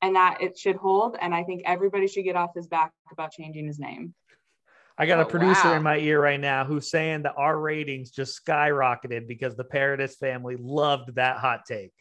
and 0.00 0.16
that 0.16 0.40
it 0.40 0.56
should 0.56 0.76
hold. 0.76 1.16
And 1.20 1.34
I 1.34 1.42
think 1.42 1.62
everybody 1.64 2.06
should 2.06 2.24
get 2.24 2.36
off 2.36 2.54
his 2.54 2.68
back 2.68 2.92
about 3.10 3.32
changing 3.32 3.66
his 3.66 3.78
name. 3.78 4.14
I 4.96 5.06
got 5.06 5.20
a 5.20 5.24
Oh, 5.24 5.28
producer 5.28 5.68
wow. 5.68 5.76
in 5.76 5.82
my 5.82 5.98
ear 5.98 6.20
right 6.20 6.40
now 6.40 6.64
who's 6.64 6.88
saying 6.88 7.22
that 7.22 7.34
our 7.36 7.58
ratings 7.58 8.10
just 8.10 8.44
skyrocketed 8.44 9.26
because 9.26 9.56
the 9.56 9.64
Paradis 9.64 10.16
family 10.16 10.56
loved 10.56 11.16
that 11.16 11.38
hot 11.38 11.62
take. 11.66 11.92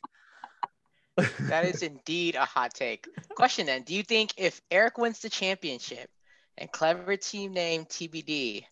That 1.50 1.66
is 1.66 1.82
indeed 1.82 2.36
a 2.36 2.46
hot 2.46 2.74
take. 2.74 3.08
Question 3.36 3.66
then: 3.66 3.82
Do 3.82 3.96
you 3.96 4.04
think 4.04 4.34
if 4.38 4.62
Eric 4.70 4.98
wins 4.98 5.20
the 5.20 5.30
championship 5.30 6.10
and 6.58 6.72
clever 6.72 7.18
team 7.18 7.52
name 7.52 7.86
TBD 7.86 8.64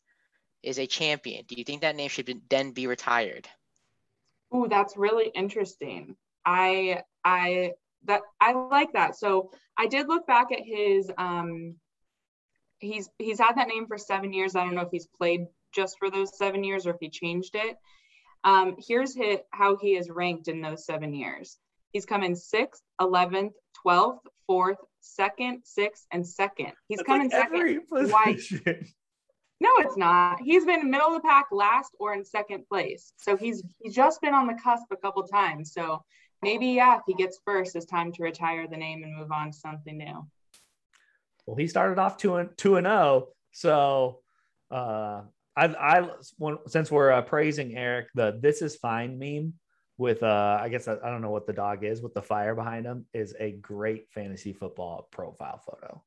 is 0.61 0.77
a 0.77 0.85
champion, 0.85 1.43
do 1.47 1.55
you 1.57 1.63
think 1.63 1.81
that 1.81 1.95
name 1.95 2.09
should 2.09 2.41
then 2.49 2.71
be 2.71 2.85
retired? 2.85 3.47
Ooh, 4.53 4.67
that's 4.69 4.97
really 4.97 5.31
interesting. 5.33 6.15
I 6.45 7.01
I 7.23 7.71
that 8.05 8.21
I 8.39 8.53
like 8.53 8.93
that. 8.93 9.15
So 9.15 9.51
I 9.77 9.87
did 9.87 10.07
look 10.07 10.27
back 10.27 10.51
at 10.51 10.61
his 10.63 11.11
um 11.17 11.75
he's 12.81 13.09
he's 13.17 13.39
had 13.39 13.53
that 13.53 13.67
name 13.67 13.87
for 13.87 13.97
seven 13.97 14.33
years. 14.33 14.55
I 14.55 14.63
don't 14.63 14.75
know 14.75 14.81
if 14.81 14.91
he's 14.91 15.07
played 15.07 15.45
just 15.73 15.97
for 15.97 16.09
those 16.09 16.37
seven 16.37 16.63
years 16.63 16.85
or 16.85 16.91
if 16.91 16.97
he 16.99 17.09
changed 17.09 17.55
it. 17.55 17.77
Um, 18.43 18.75
here's 18.85 19.15
his, 19.15 19.39
how 19.51 19.77
he 19.77 19.95
is 19.95 20.09
ranked 20.09 20.47
in 20.47 20.61
those 20.61 20.85
seven 20.85 21.13
years. 21.13 21.57
He's 21.91 22.05
come 22.05 22.23
in 22.23 22.35
sixth, 22.35 22.81
eleventh, 22.99 23.53
twelfth, 23.81 24.27
fourth, 24.47 24.77
second, 24.99 25.61
sixth, 25.63 26.05
and 26.11 26.27
second. 26.27 26.73
He's 26.87 26.97
That's 26.97 27.07
come 27.07 27.19
like 27.19 27.25
in 27.25 27.31
second. 27.31 28.09
twice. 28.09 28.53
No, 29.61 29.69
it's 29.77 29.95
not. 29.95 30.39
He's 30.41 30.65
been 30.65 30.89
middle 30.89 31.09
of 31.09 31.13
the 31.13 31.27
pack 31.27 31.45
last 31.51 31.91
or 31.99 32.15
in 32.15 32.25
second 32.25 32.65
place. 32.67 33.13
So 33.17 33.37
he's 33.37 33.61
he's 33.79 33.93
just 33.93 34.19
been 34.19 34.33
on 34.33 34.47
the 34.47 34.55
cusp 34.55 34.85
a 34.91 34.97
couple 34.97 35.21
times. 35.27 35.71
So 35.71 36.03
maybe 36.41 36.67
yeah, 36.67 36.95
if 36.95 37.03
he 37.05 37.13
gets 37.13 37.39
first, 37.45 37.75
it's 37.75 37.85
time 37.85 38.11
to 38.13 38.23
retire 38.23 38.67
the 38.67 38.77
name 38.77 39.03
and 39.03 39.15
move 39.15 39.31
on 39.31 39.51
to 39.51 39.57
something 39.57 39.97
new. 39.99 40.25
Well, 41.51 41.57
he 41.57 41.67
started 41.67 41.99
off 41.99 42.15
two 42.15 42.37
and 42.37 42.49
two 42.55 42.77
and 42.77 42.87
zero. 42.87 43.27
So, 43.51 44.21
uh, 44.71 45.23
I, 45.53 45.65
I 45.65 46.09
since 46.67 46.89
we're 46.89 47.11
uh, 47.11 47.23
praising 47.23 47.75
Eric, 47.75 48.07
the 48.15 48.39
"This 48.41 48.61
is 48.61 48.77
fine" 48.77 49.19
meme 49.19 49.55
with 49.97 50.23
uh, 50.23 50.59
I 50.61 50.69
guess 50.69 50.87
I, 50.87 50.93
I 51.03 51.09
don't 51.09 51.21
know 51.21 51.29
what 51.29 51.47
the 51.47 51.51
dog 51.51 51.83
is 51.83 52.01
with 52.01 52.13
the 52.13 52.21
fire 52.21 52.55
behind 52.55 52.85
him 52.85 53.05
is 53.13 53.35
a 53.37 53.51
great 53.51 54.09
fantasy 54.11 54.53
football 54.53 55.09
profile 55.11 55.61
photo. 55.65 56.01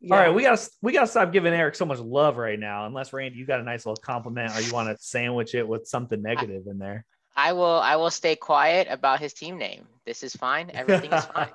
Yeah. 0.00 0.14
All 0.14 0.20
right, 0.20 0.32
we 0.32 0.42
gotta 0.44 0.70
we 0.80 0.92
gotta 0.92 1.08
stop 1.08 1.32
giving 1.32 1.52
Eric 1.52 1.74
so 1.74 1.84
much 1.84 1.98
love 1.98 2.36
right 2.36 2.56
now. 2.58 2.86
Unless 2.86 3.12
Randy, 3.12 3.38
you 3.38 3.46
got 3.46 3.58
a 3.58 3.64
nice 3.64 3.84
little 3.84 4.00
compliment, 4.00 4.56
or 4.56 4.60
you 4.60 4.72
want 4.72 4.96
to 4.96 5.02
sandwich 5.02 5.56
it 5.56 5.66
with 5.66 5.88
something 5.88 6.22
negative 6.22 6.68
in 6.68 6.78
there. 6.78 7.04
I 7.34 7.52
will. 7.52 7.64
I 7.64 7.96
will 7.96 8.12
stay 8.12 8.36
quiet 8.36 8.86
about 8.88 9.18
his 9.18 9.32
team 9.32 9.58
name. 9.58 9.88
This 10.06 10.22
is 10.22 10.36
fine. 10.36 10.70
Everything 10.72 11.12
is 11.12 11.24
fine. 11.34 11.48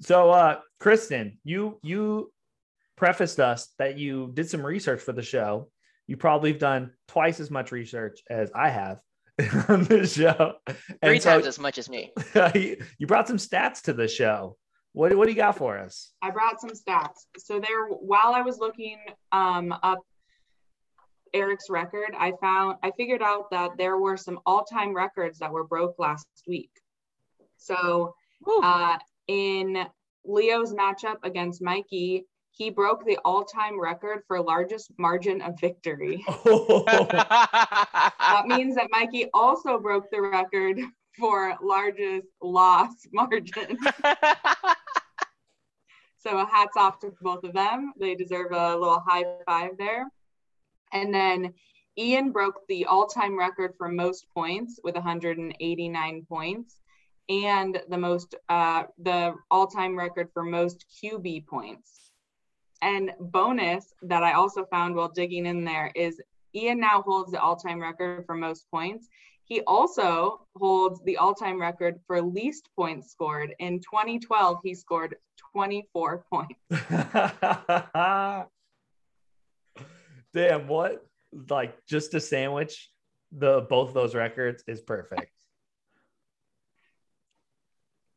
So, 0.00 0.30
uh, 0.30 0.60
Kristen, 0.78 1.38
you 1.44 1.78
you 1.82 2.32
prefaced 2.96 3.40
us 3.40 3.68
that 3.78 3.98
you 3.98 4.30
did 4.34 4.48
some 4.48 4.64
research 4.64 5.00
for 5.00 5.12
the 5.12 5.22
show. 5.22 5.68
You 6.06 6.16
probably 6.16 6.52
have 6.52 6.60
done 6.60 6.92
twice 7.08 7.40
as 7.40 7.50
much 7.50 7.72
research 7.72 8.20
as 8.30 8.50
I 8.54 8.70
have 8.70 9.00
on 9.68 9.84
the 9.84 10.06
show. 10.06 10.54
Three 11.02 11.20
so 11.20 11.30
times 11.30 11.46
as 11.46 11.58
much 11.58 11.78
as 11.78 11.88
me. 11.88 12.12
you 12.54 12.76
you 12.98 13.06
brought 13.06 13.28
some 13.28 13.38
stats 13.38 13.82
to 13.82 13.92
the 13.92 14.08
show. 14.08 14.56
What 14.92 15.14
what 15.16 15.26
do 15.26 15.32
you 15.32 15.36
got 15.36 15.56
for 15.56 15.78
us? 15.78 16.12
I 16.22 16.30
brought 16.30 16.60
some 16.60 16.70
stats. 16.70 17.26
So 17.38 17.60
there, 17.60 17.86
while 17.88 18.32
I 18.34 18.42
was 18.42 18.58
looking 18.58 18.98
um, 19.32 19.74
up 19.82 19.98
Eric's 21.34 21.68
record, 21.68 22.14
I 22.18 22.32
found 22.40 22.78
I 22.82 22.92
figured 22.96 23.22
out 23.22 23.50
that 23.50 23.72
there 23.76 23.98
were 23.98 24.16
some 24.16 24.40
all-time 24.46 24.94
records 24.94 25.38
that 25.40 25.52
were 25.52 25.64
broke 25.64 25.96
last 25.98 26.26
week. 26.46 26.70
So 27.58 28.14
uh, 28.62 28.98
in 29.28 29.86
Leo's 30.24 30.72
matchup 30.74 31.16
against 31.22 31.62
Mikey, 31.62 32.24
he 32.50 32.70
broke 32.70 33.04
the 33.04 33.18
all-time 33.24 33.78
record 33.78 34.22
for 34.26 34.40
largest 34.40 34.90
margin 34.98 35.42
of 35.42 35.58
victory. 35.60 36.24
That 38.36 38.48
means 38.48 38.74
that 38.74 38.88
Mikey 38.90 39.26
also 39.32 39.78
broke 39.78 40.10
the 40.10 40.20
record 40.20 40.78
for 41.18 41.56
largest 41.62 42.26
loss 42.42 42.90
margin. 43.12 43.78
So 46.18 46.44
hats 46.44 46.76
off 46.76 46.98
to 47.00 47.12
both 47.20 47.44
of 47.44 47.52
them. 47.52 47.92
They 48.00 48.16
deserve 48.16 48.50
a 48.50 48.76
little 48.76 49.00
high 49.06 49.24
five 49.46 49.78
there. 49.78 50.06
And 50.92 51.14
then 51.14 51.54
Ian 51.96 52.32
broke 52.32 52.60
the 52.68 52.86
all-time 52.86 53.38
record 53.38 53.74
for 53.78 53.88
most 53.88 54.26
points 54.34 54.80
with 54.82 54.96
189 54.96 56.26
points, 56.28 56.80
and 57.28 57.80
the 57.88 57.98
most 57.98 58.34
uh, 58.48 58.84
the 58.98 59.34
all-time 59.50 59.98
record 59.98 60.28
for 60.32 60.42
most 60.42 60.86
QB 61.02 61.46
points. 61.46 62.12
And 62.82 63.12
bonus 63.18 63.94
that 64.02 64.22
I 64.22 64.32
also 64.34 64.64
found 64.66 64.94
while 64.94 65.08
digging 65.08 65.46
in 65.46 65.64
there 65.64 65.90
is 65.94 66.20
Ian 66.54 66.80
now 66.80 67.02
holds 67.02 67.32
the 67.32 67.40
all-time 67.40 67.80
record 67.80 68.24
for 68.26 68.34
most 68.34 68.70
points. 68.70 69.08
He 69.44 69.60
also 69.62 70.46
holds 70.56 71.00
the 71.04 71.16
all-time 71.16 71.60
record 71.60 72.00
for 72.06 72.20
least 72.20 72.68
points 72.76 73.10
scored. 73.10 73.54
In 73.58 73.78
2012, 73.80 74.58
he 74.64 74.74
scored 74.74 75.16
24 75.52 76.24
points. 76.30 76.54
Damn, 80.34 80.68
what 80.68 81.06
like 81.50 81.84
just 81.86 82.14
a 82.14 82.20
sandwich 82.20 82.90
the 83.32 83.66
both 83.68 83.92
those 83.92 84.14
records 84.14 84.62
is 84.66 84.80
perfect. 84.80 85.35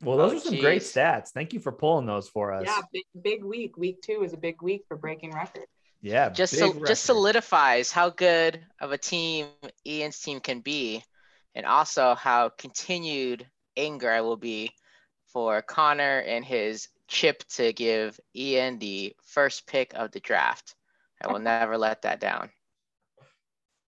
Well, 0.01 0.17
those 0.17 0.33
Oh, 0.33 0.37
are 0.37 0.39
some 0.39 0.59
great 0.59 0.81
stats. 0.81 1.29
Thank 1.29 1.53
you 1.53 1.59
for 1.59 1.71
pulling 1.71 2.05
those 2.05 2.29
for 2.29 2.53
us. 2.53 2.63
Yeah, 2.65 2.81
big, 2.93 3.03
big 3.21 3.43
week. 3.43 3.77
Week 3.77 4.01
two 4.01 4.23
is 4.23 4.33
a 4.33 4.37
big 4.37 4.61
week 4.61 4.83
for 4.87 4.95
breaking 4.95 5.31
records. 5.31 5.65
Yeah, 6.01 6.29
just 6.29 6.53
big 6.53 6.59
sol- 6.59 6.73
record. 6.73 6.87
just 6.87 7.03
solidifies 7.03 7.91
how 7.91 8.09
good 8.09 8.65
of 8.79 8.93
a 8.93 8.97
team 8.97 9.47
Ian's 9.85 10.17
team 10.19 10.39
can 10.39 10.61
be, 10.61 11.03
and 11.55 11.65
also 11.65 12.15
how 12.15 12.49
continued 12.49 13.45
anger 13.75 14.09
I 14.09 14.21
will 14.21 14.37
be 14.37 14.71
for 15.33 15.61
Connor 15.61 16.19
and 16.19 16.45
his 16.45 16.87
chip 17.09 17.43
to 17.49 17.73
give 17.73 18.17
Ian 18.33 18.79
the 18.79 19.13
first 19.25 19.67
pick 19.67 19.93
of 19.93 20.11
the 20.11 20.21
draft. 20.21 20.75
I 21.21 21.29
will 21.31 21.39
never 21.39 21.77
let 21.77 22.03
that 22.03 22.21
down. 22.21 22.49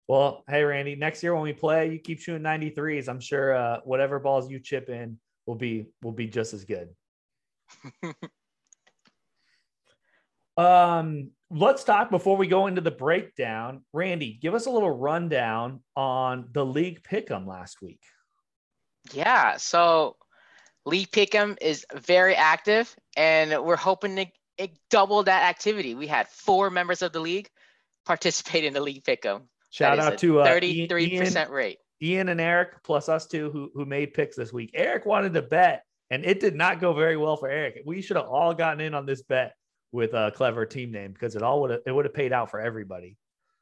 Well, 0.09 0.42
hey 0.49 0.64
Randy, 0.64 0.97
next 0.97 1.23
year 1.23 1.35
when 1.35 1.42
we 1.42 1.52
play, 1.52 1.92
you 1.92 1.99
keep 1.99 2.19
shooting 2.21 2.42
93s. 2.42 3.09
I'm 3.09 3.21
sure 3.21 3.54
uh, 3.54 3.80
whatever 3.85 4.19
balls 4.19 4.50
you 4.50 4.59
chip 4.59 4.88
in 4.88 5.19
will 5.47 5.55
be 5.55 5.87
will 6.03 6.13
be 6.13 6.27
just 6.27 6.55
as 6.55 6.65
good. 6.65 6.91
um, 10.57 11.31
let's 11.51 11.85
talk 11.85 12.11
before 12.11 12.37
we 12.37 12.47
go 12.47 12.67
into 12.67 12.81
the 12.81 12.91
breakdown. 12.91 13.83
Randy, 13.93 14.39
give 14.41 14.55
us 14.55 14.67
a 14.67 14.71
little 14.71 14.91
rundown 14.91 15.81
on 15.97 16.49
the 16.53 16.65
league 16.65 17.03
pick'em 17.03 17.47
last 17.47 17.83
week. 17.83 18.01
Yeah, 19.13 19.57
so 19.57 20.17
League 20.85 21.11
Pick'em 21.11 21.57
is 21.61 21.87
very 21.95 22.35
active, 22.35 22.95
and 23.17 23.65
we're 23.65 23.77
hoping 23.77 24.17
to 24.17 24.27
it 24.59 24.79
double 24.91 25.23
that 25.23 25.49
activity. 25.49 25.95
We 25.95 26.07
had 26.07 26.29
four 26.29 26.71
members 26.71 27.01
of 27.03 27.13
the 27.13 27.21
league 27.21 27.49
participate 28.05 28.65
in 28.65 28.75
the 28.75 28.81
League 28.81 29.05
Pick'em. 29.05 29.43
Shout 29.71 29.97
That 29.97 30.03
is 30.03 30.13
out 30.13 30.19
to 30.19 30.41
uh, 30.41 30.45
thirty-three 30.45 31.13
Ian, 31.13 31.25
percent 31.25 31.51
rate. 31.51 31.79
Ian 32.02 32.28
and 32.28 32.40
Eric 32.40 32.83
plus 32.83 33.09
us 33.09 33.26
two 33.26 33.50
who 33.50 33.71
who 33.75 33.85
made 33.85 34.14
picks 34.14 34.37
this 34.37 34.52
week. 34.52 34.71
Eric 34.75 35.07
wanted 35.07 35.35
to 35.35 35.42
bet, 35.42 35.85
and 36.11 36.25
it 36.25 36.40
did 36.40 36.54
not 36.54 36.80
go 36.80 36.92
very 36.92 37.16
well 37.16 37.37
for 37.37 37.49
Eric. 37.49 37.83
We 37.85 38.02
should 38.02 38.16
have 38.16 38.26
all 38.26 38.54
gotten 38.54 38.80
in 38.80 38.95
on 38.95 39.07
this 39.07 39.23
bet 39.23 39.54
with 39.92 40.14
a 40.14 40.33
clever 40.35 40.66
team 40.66 40.92
name 40.92 41.12
because 41.12 41.37
it 41.37 41.42
all 41.42 41.61
would 41.62 41.71
have 41.71 41.80
it 41.87 41.92
would 41.92 42.04
have 42.04 42.14
paid 42.14 42.33
out 42.33 42.50
for 42.50 42.61
everybody. 42.61 43.16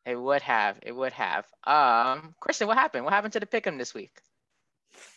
It 0.07 0.17
would 0.17 0.43
have. 0.43 0.79
It 0.83 0.93
would 0.93 1.13
have. 1.13 1.45
Um, 1.65 2.35
Kristen, 2.41 2.67
what 2.67 2.79
happened? 2.79 3.05
What 3.05 3.13
happened 3.13 3.35
to 3.35 3.41
the 3.41 3.47
pick'em 3.47 3.77
this 3.77 3.93
week? 3.93 4.23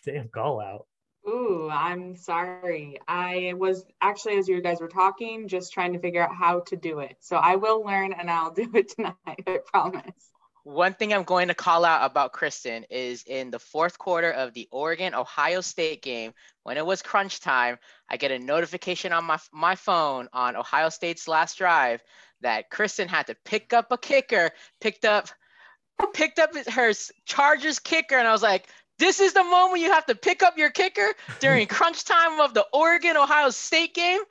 Damn 0.06 0.28
call 0.28 0.60
out. 0.60 0.86
Ooh, 1.28 1.70
I'm 1.72 2.16
sorry. 2.16 2.98
I 3.08 3.54
was 3.56 3.86
actually, 4.02 4.38
as 4.38 4.48
you 4.48 4.60
guys 4.62 4.82
were 4.82 4.88
talking, 4.88 5.48
just 5.48 5.72
trying 5.72 5.94
to 5.94 6.00
figure 6.00 6.24
out 6.24 6.36
how 6.36 6.62
to 6.62 6.76
do 6.76 7.00
it. 7.00 7.16
So 7.20 7.36
I 7.36 7.56
will 7.58 7.86
learn 7.86 8.12
and 8.12 8.30
I'll 8.30 8.52
do 8.54 8.70
it 8.74 8.90
tonight. 8.90 9.16
I 9.28 9.60
promise. 9.66 10.31
One 10.64 10.94
thing 10.94 11.14
I'm 11.14 11.24
going 11.24 11.48
to 11.48 11.56
call 11.56 11.84
out 11.86 12.10
about 12.10 12.34
Kristen 12.34 12.86
is 12.90 13.24
in 13.24 13.50
the 13.50 13.60
fourth 13.60 13.98
quarter 13.98 14.32
of 14.32 14.54
the 14.54 14.68
Oregon 14.72 15.16
Ohio 15.16 15.62
State 15.62 16.04
game, 16.04 16.34
when 16.64 16.78
it 16.78 16.86
was 16.86 17.02
crunch 17.02 17.40
time, 17.40 17.80
I 18.08 18.18
get 18.18 18.32
a 18.32 18.38
notification 18.38 19.12
on 19.12 19.26
my 19.26 19.40
my 19.52 19.76
phone 19.76 20.28
on 20.34 20.56
Ohio 20.56 20.90
State's 20.90 21.28
last 21.28 21.58
drive 21.58 22.04
that 22.42 22.70
Kristen 22.70 23.08
had 23.08 23.28
to 23.28 23.36
pick 23.46 23.74
up 23.74 23.92
a 23.92 23.98
kicker, 23.98 24.52
picked 24.80 25.06
up 25.06 25.30
picked 26.14 26.40
up 26.40 26.56
her 26.68 26.94
Chargers 27.26 27.80
kicker, 27.80 28.18
and 28.18 28.28
I 28.28 28.32
was 28.32 28.44
like, 28.44 28.68
this 29.00 29.20
is 29.20 29.34
the 29.34 29.44
moment 29.44 29.82
you 29.82 29.92
have 29.92 30.06
to 30.08 30.16
pick 30.16 30.44
up 30.44 30.58
your 30.58 30.70
kicker 30.70 31.14
during 31.40 31.68
crunch 31.68 32.04
time 32.06 32.40
of 32.40 32.54
the 32.54 32.66
Oregon 32.74 33.18
Ohio 33.18 33.50
State 33.50 33.96
game. 33.96 34.22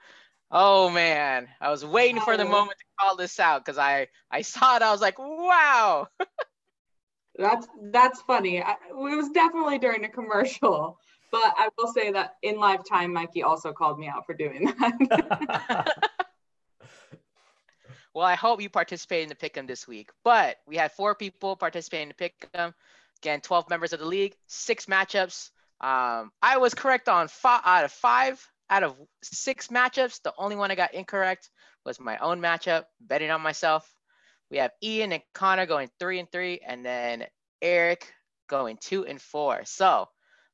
Oh 0.52 0.90
man, 0.90 1.48
I 1.60 1.70
was 1.70 1.84
waiting 1.84 2.20
for 2.20 2.36
the 2.36 2.44
moment 2.44 2.76
to 2.78 2.84
call 2.98 3.16
this 3.16 3.38
out 3.38 3.64
because 3.64 3.78
I 3.78 4.08
I 4.30 4.42
saw 4.42 4.76
it. 4.76 4.82
I 4.82 4.90
was 4.90 5.00
like, 5.00 5.18
wow. 5.18 6.08
that's 7.38 7.68
that's 7.92 8.20
funny. 8.22 8.60
I, 8.60 8.72
it 8.72 8.94
was 8.94 9.30
definitely 9.30 9.78
during 9.78 10.04
a 10.04 10.08
commercial, 10.08 10.98
but 11.30 11.54
I 11.56 11.68
will 11.78 11.92
say 11.92 12.10
that 12.12 12.34
in 12.42 12.58
live 12.58 12.84
time, 12.88 13.12
Mikey 13.12 13.44
also 13.44 13.72
called 13.72 14.00
me 14.00 14.08
out 14.08 14.26
for 14.26 14.34
doing 14.34 14.64
that. 14.66 16.10
well, 18.14 18.26
I 18.26 18.34
hope 18.34 18.60
you 18.60 18.68
participate 18.68 19.22
in 19.22 19.28
the 19.28 19.36
pick'em 19.36 19.68
this 19.68 19.86
week. 19.86 20.10
But 20.24 20.56
we 20.66 20.76
had 20.76 20.90
four 20.92 21.14
people 21.14 21.54
participating 21.54 22.10
in 22.10 22.14
the 22.18 22.30
pick'em. 22.30 22.74
Again, 23.22 23.40
12 23.40 23.70
members 23.70 23.92
of 23.92 24.00
the 24.00 24.06
league, 24.06 24.34
six 24.48 24.86
matchups. 24.86 25.50
Um, 25.80 26.32
I 26.42 26.56
was 26.58 26.74
correct 26.74 27.08
on 27.08 27.28
five 27.28 27.60
out 27.64 27.84
of 27.84 27.92
five 27.92 28.44
out 28.70 28.84
of 28.84 28.96
six 29.22 29.68
matchups. 29.68 30.22
The 30.22 30.32
only 30.38 30.56
one 30.56 30.70
I 30.70 30.76
got 30.76 30.94
incorrect 30.94 31.50
was 31.84 32.00
my 32.00 32.16
own 32.18 32.40
matchup, 32.40 32.84
betting 33.00 33.30
on 33.30 33.40
myself. 33.40 33.92
We 34.50 34.58
have 34.58 34.70
Ian 34.82 35.12
and 35.12 35.22
Connor 35.34 35.66
going 35.66 35.90
three 35.98 36.18
and 36.18 36.30
three, 36.30 36.60
and 36.66 36.84
then 36.84 37.26
Eric 37.60 38.12
going 38.48 38.78
two 38.80 39.06
and 39.06 39.20
four. 39.20 39.62
So 39.64 40.08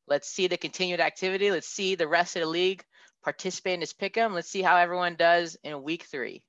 let's 0.08 0.28
see 0.28 0.48
the 0.48 0.56
continued 0.56 1.00
activity. 1.00 1.50
Let's 1.50 1.68
see 1.68 1.94
the 1.94 2.08
rest 2.08 2.36
of 2.36 2.42
the 2.42 2.48
league 2.48 2.82
participate 3.22 3.74
in 3.74 3.80
this 3.80 3.92
pick'em. 3.92 4.34
Let's 4.34 4.50
see 4.50 4.62
how 4.62 4.76
everyone 4.76 5.16
does 5.16 5.56
in 5.64 5.82
week 5.82 6.04
three. 6.04 6.44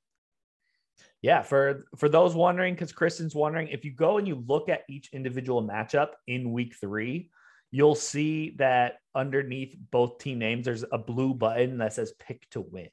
Yeah, 1.21 1.41
for 1.41 1.85
for 1.97 2.09
those 2.09 2.35
wondering, 2.35 2.75
because 2.75 2.91
Kristen's 2.91 3.33
wondering, 3.33 3.69
if 3.69 3.83
you 3.83 3.91
go 3.91 4.19
and 4.19 4.27
you 4.27 4.43
look 4.47 4.69
at 4.69 4.81
each 4.87 5.09
individual 5.13 5.63
matchup 5.63 6.09
in 6.27 6.51
week 6.51 6.75
three, 6.79 7.31
you'll 7.71 7.95
see 7.95 8.55
that 8.57 8.99
underneath 9.15 9.75
both 9.91 10.19
team 10.19 10.39
names, 10.39 10.65
there's 10.65 10.85
a 10.91 10.97
blue 10.97 11.33
button 11.33 11.79
that 11.79 11.93
says 11.93 12.13
pick 12.19 12.49
to 12.51 12.61
win. 12.61 12.89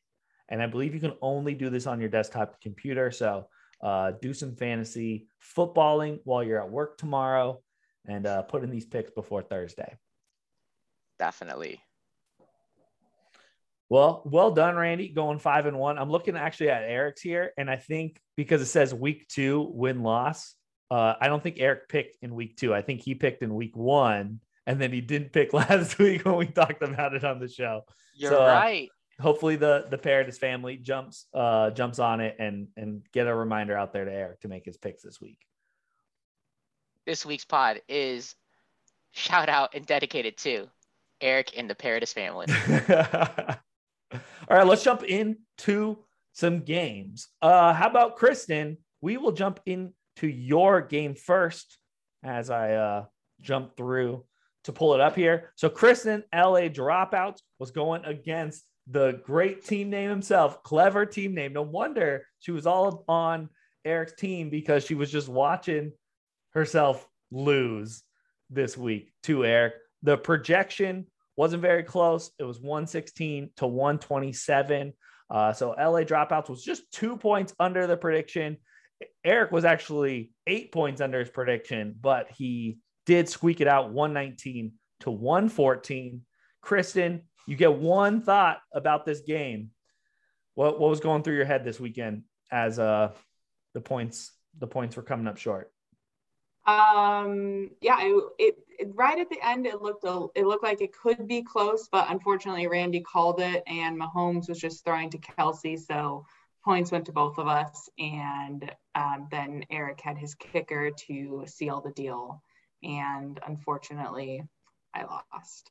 And 0.48 0.62
I 0.62 0.66
believe 0.66 0.94
you 0.94 1.00
can 1.00 1.14
only 1.22 1.54
do 1.54 1.70
this 1.70 1.86
on 1.86 2.00
your 2.00 2.08
desktop 2.08 2.60
computer. 2.60 3.10
So 3.10 3.48
uh, 3.82 4.12
do 4.20 4.34
some 4.34 4.56
fantasy 4.56 5.28
footballing 5.56 6.20
while 6.24 6.42
you're 6.42 6.62
at 6.62 6.70
work 6.70 6.98
tomorrow 6.98 7.60
and 8.06 8.26
uh, 8.26 8.42
put 8.42 8.62
in 8.62 8.70
these 8.70 8.86
picks 8.86 9.10
before 9.10 9.42
Thursday. 9.42 9.96
Definitely. 11.18 11.80
Well, 13.88 14.22
well 14.24 14.50
done, 14.50 14.76
Randy, 14.76 15.08
going 15.08 15.38
five 15.38 15.66
and 15.66 15.78
one. 15.78 15.98
I'm 15.98 16.10
looking 16.10 16.36
actually 16.36 16.70
at 16.70 16.82
Eric's 16.82 17.20
here, 17.20 17.52
and 17.56 17.70
I 17.70 17.76
think 17.76 18.18
because 18.36 18.60
it 18.62 18.66
says 18.66 18.94
week 18.94 19.28
two 19.28 19.70
win 19.72 20.02
loss, 20.02 20.54
uh, 20.90 21.14
I 21.20 21.28
don't 21.28 21.42
think 21.42 21.56
Eric 21.58 21.88
picked 21.88 22.16
in 22.22 22.34
week 22.34 22.56
two. 22.56 22.74
I 22.74 22.82
think 22.82 23.02
he 23.02 23.14
picked 23.14 23.42
in 23.42 23.54
week 23.54 23.76
one, 23.76 24.40
and 24.66 24.80
then 24.80 24.92
he 24.92 25.00
didn't 25.00 25.32
pick 25.32 25.52
last 25.52 25.98
week 25.98 26.24
when 26.24 26.36
we 26.36 26.46
talked 26.46 26.82
about 26.82 27.14
it 27.14 27.24
on 27.24 27.38
the 27.38 27.48
show. 27.48 27.82
You're 28.14 28.32
so, 28.32 28.42
uh, 28.42 28.46
right. 28.46 28.88
Uh, 29.18 29.22
hopefully, 29.22 29.56
the 29.56 29.86
the 29.90 29.98
Paradis 29.98 30.38
family 30.38 30.76
jumps 30.76 31.26
uh, 31.34 31.70
jumps 31.70 31.98
on 31.98 32.20
it 32.20 32.36
and 32.38 32.68
and 32.76 33.02
get 33.12 33.26
a 33.26 33.34
reminder 33.34 33.76
out 33.76 33.92
there 33.92 34.04
to 34.04 34.12
Eric 34.12 34.40
to 34.40 34.48
make 34.48 34.64
his 34.64 34.76
picks 34.76 35.02
this 35.02 35.20
week. 35.20 35.38
This 37.06 37.26
week's 37.26 37.44
pod 37.44 37.82
is 37.88 38.34
shout 39.12 39.48
out 39.48 39.74
and 39.74 39.86
dedicated 39.86 40.36
to 40.38 40.68
Eric 41.20 41.52
and 41.56 41.68
the 41.68 41.74
Paradis 41.74 42.12
family. 42.12 42.46
All 44.48 44.58
right, 44.58 44.66
let's 44.66 44.84
jump 44.84 45.02
into 45.04 45.98
some 46.32 46.60
games. 46.60 47.28
Uh, 47.40 47.72
how 47.72 47.88
about 47.88 48.16
Kristen? 48.16 48.78
We 49.00 49.16
will 49.16 49.32
jump 49.32 49.60
into 49.66 50.26
your 50.26 50.80
game 50.80 51.14
first 51.14 51.78
as 52.22 52.50
I 52.50 52.72
uh, 52.72 53.04
jump 53.40 53.76
through 53.76 54.24
to 54.64 54.72
pull 54.72 54.94
it 54.94 55.00
up 55.00 55.14
here. 55.14 55.52
So, 55.56 55.68
Kristen, 55.68 56.24
LA 56.34 56.68
Dropouts 56.68 57.40
was 57.58 57.70
going 57.70 58.04
against 58.04 58.64
the 58.86 59.20
great 59.24 59.64
team 59.64 59.90
name 59.90 60.10
himself, 60.10 60.62
clever 60.62 61.06
team 61.06 61.34
name. 61.34 61.52
No 61.52 61.62
wonder 61.62 62.26
she 62.40 62.50
was 62.50 62.66
all 62.66 63.04
on 63.08 63.48
Eric's 63.84 64.14
team 64.14 64.50
because 64.50 64.84
she 64.84 64.94
was 64.94 65.10
just 65.10 65.28
watching 65.28 65.92
herself 66.50 67.06
lose 67.30 68.02
this 68.50 68.76
week 68.76 69.12
to 69.24 69.44
Eric. 69.44 69.74
The 70.02 70.16
projection 70.16 71.06
wasn't 71.36 71.62
very 71.62 71.82
close. 71.82 72.30
It 72.38 72.44
was 72.44 72.60
116 72.60 73.50
to 73.56 73.66
127. 73.66 74.92
Uh, 75.30 75.52
so 75.52 75.70
LA 75.70 76.00
dropouts 76.00 76.48
was 76.48 76.62
just 76.62 76.90
two 76.92 77.16
points 77.16 77.54
under 77.58 77.86
the 77.86 77.96
prediction. 77.96 78.58
Eric 79.24 79.50
was 79.50 79.64
actually 79.64 80.32
eight 80.46 80.70
points 80.72 81.00
under 81.00 81.18
his 81.18 81.30
prediction, 81.30 81.94
but 82.00 82.30
he 82.30 82.78
did 83.06 83.28
squeak 83.28 83.60
it 83.60 83.68
out 83.68 83.92
119 83.92 84.72
to 85.00 85.10
114. 85.10 86.22
Kristen, 86.60 87.22
you 87.46 87.56
get 87.56 87.74
one 87.74 88.22
thought 88.22 88.58
about 88.72 89.04
this 89.04 89.20
game. 89.20 89.70
What 90.54 90.78
what 90.78 90.90
was 90.90 91.00
going 91.00 91.22
through 91.22 91.36
your 91.36 91.44
head 91.44 91.64
this 91.64 91.80
weekend 91.80 92.22
as 92.50 92.78
uh 92.78 93.12
the 93.74 93.80
points 93.80 94.32
the 94.58 94.66
points 94.66 94.96
were 94.96 95.02
coming 95.02 95.26
up 95.26 95.36
short? 95.36 95.72
Um 96.66 97.70
yeah, 97.80 97.98
it, 98.00 98.24
it 98.38 98.64
right 98.94 99.18
at 99.18 99.28
the 99.28 99.38
end, 99.46 99.66
it 99.66 99.82
looked 99.82 100.04
a, 100.04 100.26
it 100.34 100.46
looked 100.46 100.62
like 100.62 100.80
it 100.80 100.92
could 100.92 101.26
be 101.26 101.42
close, 101.42 101.88
but 101.90 102.10
unfortunately, 102.10 102.66
Randy 102.66 103.00
called 103.00 103.40
it, 103.40 103.62
and 103.66 104.00
Mahomes 104.00 104.48
was 104.48 104.58
just 104.58 104.84
throwing 104.84 105.10
to 105.10 105.18
Kelce, 105.18 105.78
so 105.78 106.24
points 106.64 106.90
went 106.90 107.04
to 107.06 107.12
both 107.12 107.38
of 107.38 107.46
us, 107.46 107.88
and 107.98 108.70
um, 108.94 109.28
then 109.30 109.64
Eric 109.70 110.00
had 110.00 110.16
his 110.16 110.34
kicker 110.34 110.90
to 110.90 111.44
seal 111.46 111.80
the 111.80 111.92
deal, 111.92 112.42
and 112.84 113.40
unfortunately, 113.46 114.42
I 114.94 115.04
lost. 115.04 115.70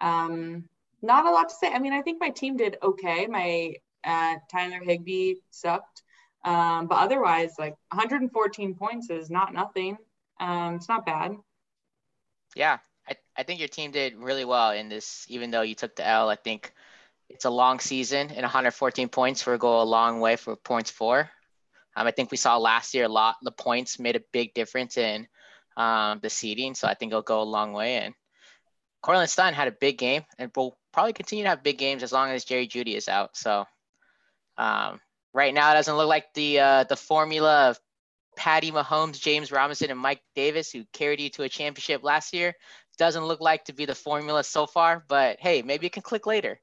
Um, 0.00 0.64
not 1.02 1.26
a 1.26 1.30
lot 1.30 1.48
to 1.48 1.54
say. 1.54 1.72
I 1.72 1.78
mean, 1.78 1.92
I 1.92 2.02
think 2.02 2.20
my 2.20 2.30
team 2.30 2.56
did 2.56 2.76
okay. 2.82 3.26
My 3.26 3.74
uh, 4.04 4.36
Tyler 4.50 4.80
Higbee 4.82 5.36
sucked, 5.50 6.02
um, 6.44 6.86
but 6.86 6.96
otherwise, 6.96 7.54
like 7.58 7.76
114 7.92 8.74
points 8.74 9.10
is 9.10 9.30
not 9.30 9.54
nothing. 9.54 9.96
Um, 10.38 10.76
it's 10.76 10.88
not 10.88 11.06
bad. 11.06 11.36
Yeah, 12.56 12.78
I, 13.08 13.14
I 13.36 13.42
think 13.42 13.60
your 13.60 13.68
team 13.68 13.90
did 13.92 14.16
really 14.16 14.44
well 14.44 14.72
in 14.72 14.88
this, 14.88 15.26
even 15.28 15.50
though 15.50 15.62
you 15.62 15.74
took 15.74 15.96
the 15.96 16.06
L. 16.06 16.28
I 16.28 16.36
think 16.36 16.72
it's 17.28 17.44
a 17.44 17.50
long 17.50 17.78
season 17.78 18.30
and 18.30 18.42
114 18.42 19.08
points 19.08 19.46
will 19.46 19.56
go 19.56 19.80
a 19.80 19.84
long 19.84 20.20
way 20.20 20.36
for 20.36 20.56
points 20.56 20.90
four. 20.90 21.30
Um, 21.96 22.06
I 22.06 22.10
think 22.10 22.30
we 22.30 22.36
saw 22.36 22.56
last 22.56 22.94
year 22.94 23.04
a 23.04 23.08
lot 23.08 23.36
the 23.42 23.52
points 23.52 23.98
made 23.98 24.16
a 24.16 24.22
big 24.32 24.52
difference 24.54 24.96
in 24.96 25.28
um, 25.80 26.20
the 26.20 26.28
seeding, 26.28 26.74
so 26.74 26.86
I 26.86 26.94
think 26.94 27.10
it'll 27.10 27.22
go 27.22 27.40
a 27.40 27.44
long 27.44 27.72
way. 27.72 27.96
And 27.96 28.14
Courtland 29.02 29.30
Sutton 29.30 29.54
had 29.54 29.68
a 29.68 29.72
big 29.72 29.96
game, 29.96 30.24
and 30.38 30.50
will 30.54 30.76
probably 30.92 31.14
continue 31.14 31.44
to 31.44 31.50
have 31.50 31.62
big 31.62 31.78
games 31.78 32.02
as 32.02 32.12
long 32.12 32.30
as 32.30 32.44
Jerry 32.44 32.68
Jeudy 32.68 32.94
is 32.94 33.08
out. 33.08 33.34
So 33.34 33.64
um, 34.58 35.00
right 35.32 35.54
now, 35.54 35.70
it 35.70 35.74
doesn't 35.74 35.96
look 35.96 36.08
like 36.08 36.34
the 36.34 36.60
uh, 36.60 36.84
the 36.84 36.96
formula 36.96 37.70
of 37.70 37.80
Patty 38.36 38.70
Mahomes, 38.70 39.18
James 39.18 39.50
Robinson, 39.50 39.90
and 39.90 39.98
Mike 39.98 40.20
Davis, 40.34 40.70
who 40.70 40.84
carried 40.92 41.20
you 41.20 41.30
to 41.30 41.44
a 41.44 41.48
championship 41.48 42.04
last 42.04 42.34
year, 42.34 42.54
doesn't 42.98 43.24
look 43.24 43.40
like 43.40 43.64
to 43.64 43.72
be 43.72 43.86
the 43.86 43.94
formula 43.94 44.44
so 44.44 44.66
far. 44.66 45.02
But 45.08 45.40
hey, 45.40 45.62
maybe 45.62 45.86
it 45.86 45.92
can 45.92 46.02
click 46.02 46.26
later. 46.26 46.60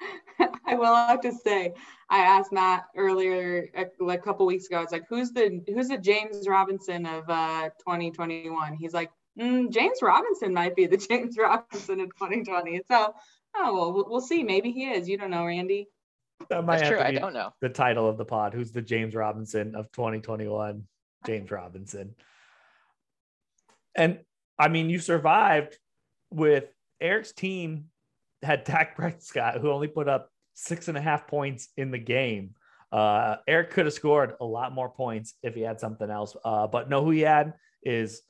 I 0.66 0.74
will 0.74 0.94
have 0.94 1.20
to 1.20 1.32
say, 1.32 1.74
I 2.10 2.20
asked 2.20 2.52
Matt 2.52 2.86
earlier, 2.96 3.68
a, 3.76 4.04
a 4.04 4.18
couple 4.18 4.46
weeks 4.46 4.66
ago. 4.66 4.78
I 4.78 4.82
was 4.82 4.92
like, 4.92 5.06
"Who's 5.08 5.32
the 5.32 5.62
who's 5.66 5.88
the 5.88 5.98
James 5.98 6.48
Robinson 6.48 7.04
of 7.06 7.28
uh, 7.28 7.70
2021?" 7.80 8.74
He's 8.74 8.94
like, 8.94 9.10
mm, 9.38 9.70
"James 9.70 9.98
Robinson 10.00 10.54
might 10.54 10.74
be 10.74 10.86
the 10.86 10.96
James 11.10 11.36
Robinson 11.36 12.00
of 12.00 12.08
2020." 12.16 12.82
So, 12.88 13.14
oh 13.56 13.74
well, 13.74 14.04
we'll 14.08 14.20
see. 14.20 14.42
Maybe 14.42 14.72
he 14.72 14.86
is. 14.86 15.08
You 15.08 15.18
don't 15.18 15.30
know, 15.30 15.44
Randy. 15.44 15.88
That 16.48 16.64
might 16.64 16.78
That's 16.78 16.88
true. 16.88 17.00
I 17.00 17.12
don't 17.12 17.34
know 17.34 17.52
the 17.60 17.68
title 17.68 18.08
of 18.08 18.16
the 18.16 18.24
pod. 18.24 18.54
Who's 18.54 18.72
the 18.72 18.82
James 18.82 19.14
Robinson 19.14 19.74
of 19.74 19.90
2021? 19.92 20.84
James 21.26 21.50
Robinson. 21.50 22.14
And 23.94 24.20
I 24.58 24.68
mean, 24.68 24.88
you 24.88 24.98
survived 24.98 25.76
with 26.30 26.64
Eric's 27.00 27.32
team 27.32 27.86
had 28.42 28.64
Dak 28.64 28.96
Prescott, 28.96 29.60
who 29.60 29.70
only 29.70 29.88
put 29.88 30.08
up 30.08 30.30
six 30.58 30.88
and 30.88 30.98
a 30.98 31.00
half 31.00 31.28
points 31.28 31.68
in 31.76 31.92
the 31.92 31.98
game. 31.98 32.50
Uh, 32.90 33.36
Eric 33.46 33.70
could 33.70 33.86
have 33.86 33.94
scored 33.94 34.34
a 34.40 34.44
lot 34.44 34.72
more 34.72 34.88
points 34.88 35.34
if 35.42 35.54
he 35.54 35.60
had 35.60 35.78
something 35.78 36.10
else. 36.10 36.36
Uh, 36.44 36.66
but 36.66 36.90
no, 36.90 37.04
who 37.04 37.10
he 37.10 37.20
had 37.20 37.54
is 37.82 38.22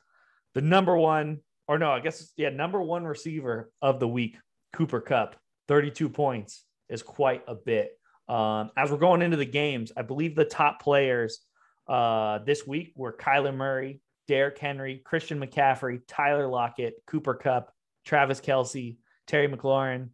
the 0.55 0.61
number 0.61 0.97
one, 0.97 1.39
or 1.69 1.79
no, 1.79 1.91
I 1.91 2.01
guess, 2.01 2.33
yeah, 2.37 2.51
number 2.51 2.83
one 2.83 3.05
receiver 3.05 3.71
of 3.81 3.99
the 3.99 4.09
week, 4.09 4.37
Cooper 4.75 5.01
Kupp. 5.01 5.37
32 5.69 6.09
points 6.11 6.65
is 6.89 7.03
quite 7.03 7.45
a 7.49 7.55
bit. 7.55 7.93
Um, 8.29 8.71
as 8.77 8.91
we're 8.91 8.99
going 8.99 9.23
into 9.23 9.37
the 9.39 9.47
games, 9.47 9.93
I 9.97 10.03
believe 10.03 10.35
the 10.35 10.45
top 10.45 10.83
players 10.83 11.41
uh, 11.89 12.41
this 12.45 12.67
week 12.67 12.93
were 12.95 13.13
Kyler 13.13 13.55
Murray, 13.55 14.01
Derrick 14.27 14.59
Henry, 14.59 15.01
Christian 15.03 15.41
McCaffrey, 15.41 16.03
Tyler 16.07 16.47
Lockett, 16.47 16.97
Cooper 17.07 17.35
Kupp, 17.35 17.73
Travis 18.05 18.41
Kelce, 18.41 18.99
Terry 19.27 19.49
McLaurin, 19.49 20.11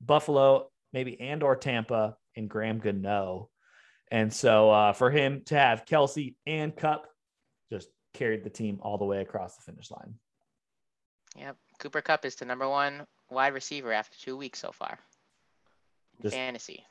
Buffalo, 0.00 0.71
maybe 0.92 1.20
and 1.20 1.42
or 1.42 1.56
Tampa, 1.56 2.16
and 2.36 2.48
Graham 2.48 2.78
Gano. 2.78 3.48
And 4.10 4.32
so 4.32 4.70
uh, 4.70 4.92
for 4.92 5.10
him 5.10 5.42
to 5.46 5.54
have 5.54 5.86
Kelce 5.86 6.34
and 6.46 6.76
Kupp 6.76 7.06
just 7.70 7.88
carried 8.14 8.44
the 8.44 8.50
team 8.50 8.78
all 8.82 8.98
the 8.98 9.04
way 9.04 9.22
across 9.22 9.56
the 9.56 9.62
finish 9.62 9.90
line. 9.90 10.14
Yep. 11.36 11.56
Cooper 11.78 12.02
Kupp 12.02 12.24
is 12.24 12.34
the 12.36 12.44
number 12.44 12.68
one 12.68 13.06
wide 13.30 13.54
receiver 13.54 13.92
after 13.92 14.16
two 14.18 14.36
weeks 14.36 14.58
so 14.58 14.70
far. 14.70 14.98
Just 16.20 16.34
Fantasy. 16.34 16.84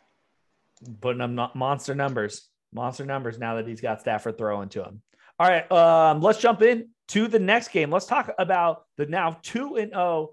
putting 1.00 1.22
up 1.22 1.56
monster 1.56 1.94
numbers, 1.94 2.50
monster 2.74 3.06
numbers 3.06 3.38
now 3.38 3.56
that 3.56 3.68
he's 3.68 3.82
got 3.82 4.02
Stafford 4.02 4.38
throwing 4.38 4.70
to 4.70 4.84
him. 4.84 5.02
All 5.40 5.48
right, 5.48 5.72
um, 5.72 6.22
let's 6.22 6.40
jump 6.40 6.62
in 6.62 6.90
to 7.10 7.28
the 7.28 7.40
next 7.40 7.70
game. 7.70 7.92
Let's 7.92 8.08
talk 8.08 8.32
about 8.38 8.84
the 8.98 9.06
now 9.06 9.38
two 9.44 9.76
and 9.76 9.92
zero 9.92 10.32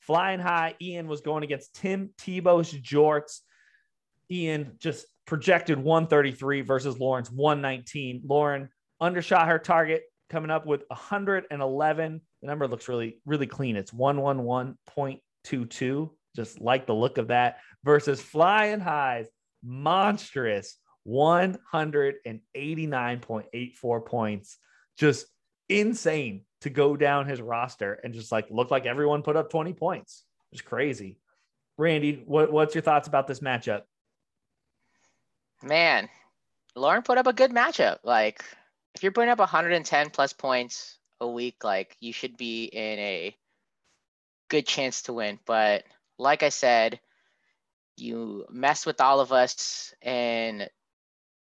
flying 0.00 0.40
high. 0.40 0.74
Ian 0.80 1.06
was 1.06 1.20
going 1.20 1.44
against 1.44 1.76
Tim 1.76 2.10
Tebow's 2.18 2.72
Jorts. 2.72 3.40
Ian 4.30 4.72
just 4.78 5.06
projected 5.26 5.78
133 5.78 6.62
versus 6.62 6.98
Lauren's 6.98 7.30
119. 7.30 8.22
Lauren 8.24 8.70
undershot 9.00 9.48
her 9.48 9.58
target, 9.58 10.04
coming 10.28 10.50
up 10.50 10.66
with 10.66 10.84
111. 10.88 12.20
The 12.42 12.46
number 12.46 12.68
looks 12.68 12.88
really, 12.88 13.20
really 13.26 13.46
clean. 13.46 13.76
It's 13.76 13.92
111.22. 13.92 16.10
Just 16.36 16.60
like 16.60 16.86
the 16.86 16.94
look 16.94 17.18
of 17.18 17.26
that 17.28 17.58
versus 17.82 18.20
Flying 18.20 18.78
High's 18.78 19.26
monstrous 19.64 20.76
189.84 21.06 24.06
points. 24.06 24.58
Just 24.96 25.26
insane 25.68 26.44
to 26.60 26.70
go 26.70 26.96
down 26.96 27.26
his 27.26 27.40
roster 27.40 27.94
and 28.04 28.14
just 28.14 28.32
like 28.32 28.46
look 28.50 28.70
like 28.70 28.86
everyone 28.86 29.22
put 29.22 29.36
up 29.36 29.50
20 29.50 29.72
points. 29.72 30.24
It's 30.52 30.60
crazy. 30.60 31.16
Randy, 31.78 32.22
what, 32.26 32.52
what's 32.52 32.74
your 32.74 32.82
thoughts 32.82 33.08
about 33.08 33.26
this 33.26 33.40
matchup? 33.40 33.82
Man, 35.62 36.08
Lauren 36.74 37.02
put 37.02 37.18
up 37.18 37.26
a 37.26 37.32
good 37.32 37.50
matchup. 37.50 37.98
Like, 38.04 38.44
if 38.94 39.02
you're 39.02 39.12
putting 39.12 39.30
up 39.30 39.38
110 39.38 40.10
plus 40.10 40.32
points 40.32 40.98
a 41.20 41.28
week, 41.28 41.64
like 41.64 41.96
you 42.00 42.12
should 42.12 42.36
be 42.36 42.64
in 42.64 42.98
a 42.98 43.36
good 44.48 44.66
chance 44.66 45.02
to 45.02 45.12
win. 45.12 45.38
But 45.46 45.84
like 46.18 46.42
I 46.42 46.48
said, 46.48 47.00
you 47.96 48.46
messed 48.50 48.86
with 48.86 49.00
all 49.00 49.20
of 49.20 49.32
us 49.32 49.94
and 50.02 50.68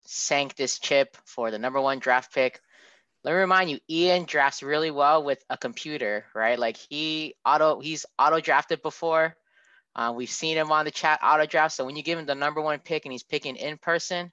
sank 0.04 0.56
this 0.56 0.80
chip 0.80 1.17
for 1.26 1.52
the 1.52 1.60
number 1.60 1.82
one 1.82 2.00
draft 2.00 2.34
pick. 2.34 2.62
Let 3.24 3.34
me 3.34 3.38
remind 3.38 3.70
you, 3.70 3.80
Ian 3.90 4.26
drafts 4.26 4.64
really 4.64 4.92
well 4.92 5.24
with 5.24 5.44
a 5.50 5.58
computer, 5.58 6.26
right? 6.34 6.58
Like 6.58 6.78
he 6.78 7.36
auto, 7.46 7.80
he's 7.80 8.06
auto 8.18 8.40
drafted 8.40 8.82
before. 8.82 9.36
Uh, 9.96 10.14
we've 10.16 10.30
seen 10.30 10.58
him 10.58 10.72
on 10.72 10.86
the 10.86 10.92
chat 10.92 11.20
auto 11.22 11.46
draft. 11.46 11.76
So 11.76 11.86
when 11.86 11.96
you 11.96 12.04
give 12.04 12.18
him 12.18 12.26
the 12.26 12.36
number 12.36 12.62
one 12.62 12.80
pick 12.80 13.06
and 13.06 13.12
he's 13.12 13.24
picking 13.24 13.58
in 13.58 13.78
person, 13.78 14.32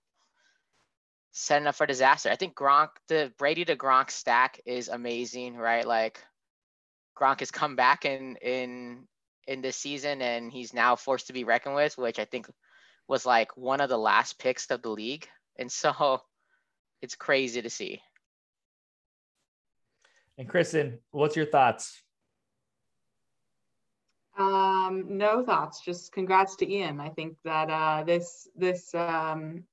setting 1.32 1.66
up 1.66 1.74
for 1.74 1.86
disaster. 1.86 2.30
I 2.30 2.36
think 2.36 2.54
Gronk, 2.54 2.88
the 3.08 3.32
Brady 3.38 3.64
to 3.66 3.76
Gronk 3.76 4.10
stack 4.10 4.60
is 4.66 4.88
amazing, 4.88 5.56
right? 5.56 5.86
Like 5.86 6.22
Gronk 7.18 7.40
has 7.40 7.50
come 7.50 7.76
back 7.76 8.04
in 8.04 8.36
in 8.36 9.06
in 9.46 9.62
this 9.62 9.76
season 9.76 10.20
and 10.20 10.52
he's 10.52 10.74
now 10.74 10.96
forced 10.96 11.28
to 11.28 11.32
be 11.32 11.44
reckoned 11.44 11.74
with, 11.74 11.96
which 11.96 12.18
I 12.18 12.24
think 12.24 12.50
was 13.06 13.24
like 13.24 13.56
one 13.56 13.80
of 13.80 13.88
the 13.88 13.98
last 13.98 14.38
picks 14.38 14.70
of 14.70 14.82
the 14.82 14.90
league. 14.90 15.26
And 15.56 15.70
so 15.70 16.22
it's 17.02 17.14
crazy 17.14 17.62
to 17.62 17.70
see. 17.70 18.02
And 20.38 20.48
Kristen, 20.48 21.00
what's 21.10 21.34
your 21.34 21.46
thoughts? 21.46 22.00
Um, 24.38 25.04
no 25.08 25.44
thoughts. 25.44 25.84
Just 25.84 26.12
congrats 26.12 26.54
to 26.56 26.72
Ian. 26.72 27.00
I 27.00 27.08
think 27.08 27.36
that 27.44 27.68
uh, 27.68 28.04
this 28.04 28.48
this 28.54 28.94
um, 28.94 29.64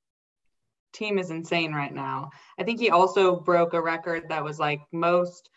team 0.92 1.20
is 1.20 1.30
insane 1.30 1.72
right 1.72 1.94
now. 1.94 2.32
I 2.60 2.64
think 2.64 2.80
he 2.80 2.90
also 2.90 3.40
broke 3.40 3.74
a 3.74 3.82
record 3.82 4.24
that 4.30 4.44
was 4.44 4.60
like 4.60 4.82
most 4.92 5.52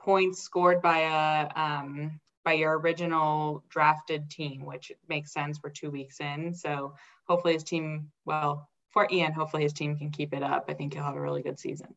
points 0.00 0.40
scored 0.40 0.80
by 0.80 1.00
a 1.00 1.60
um, 1.60 2.18
by 2.46 2.54
your 2.54 2.78
original 2.78 3.62
drafted 3.68 4.30
team, 4.30 4.64
which 4.64 4.90
makes 5.06 5.34
sense. 5.34 5.60
We're 5.62 5.68
two 5.68 5.90
weeks 5.90 6.20
in, 6.20 6.54
so 6.54 6.94
hopefully 7.28 7.52
his 7.52 7.64
team. 7.64 8.10
Well, 8.24 8.70
for 8.88 9.06
Ian, 9.10 9.34
hopefully 9.34 9.64
his 9.64 9.74
team 9.74 9.98
can 9.98 10.10
keep 10.10 10.32
it 10.32 10.42
up. 10.42 10.64
I 10.68 10.72
think 10.72 10.94
he'll 10.94 11.02
have 11.02 11.16
a 11.16 11.20
really 11.20 11.42
good 11.42 11.58
season. 11.58 11.94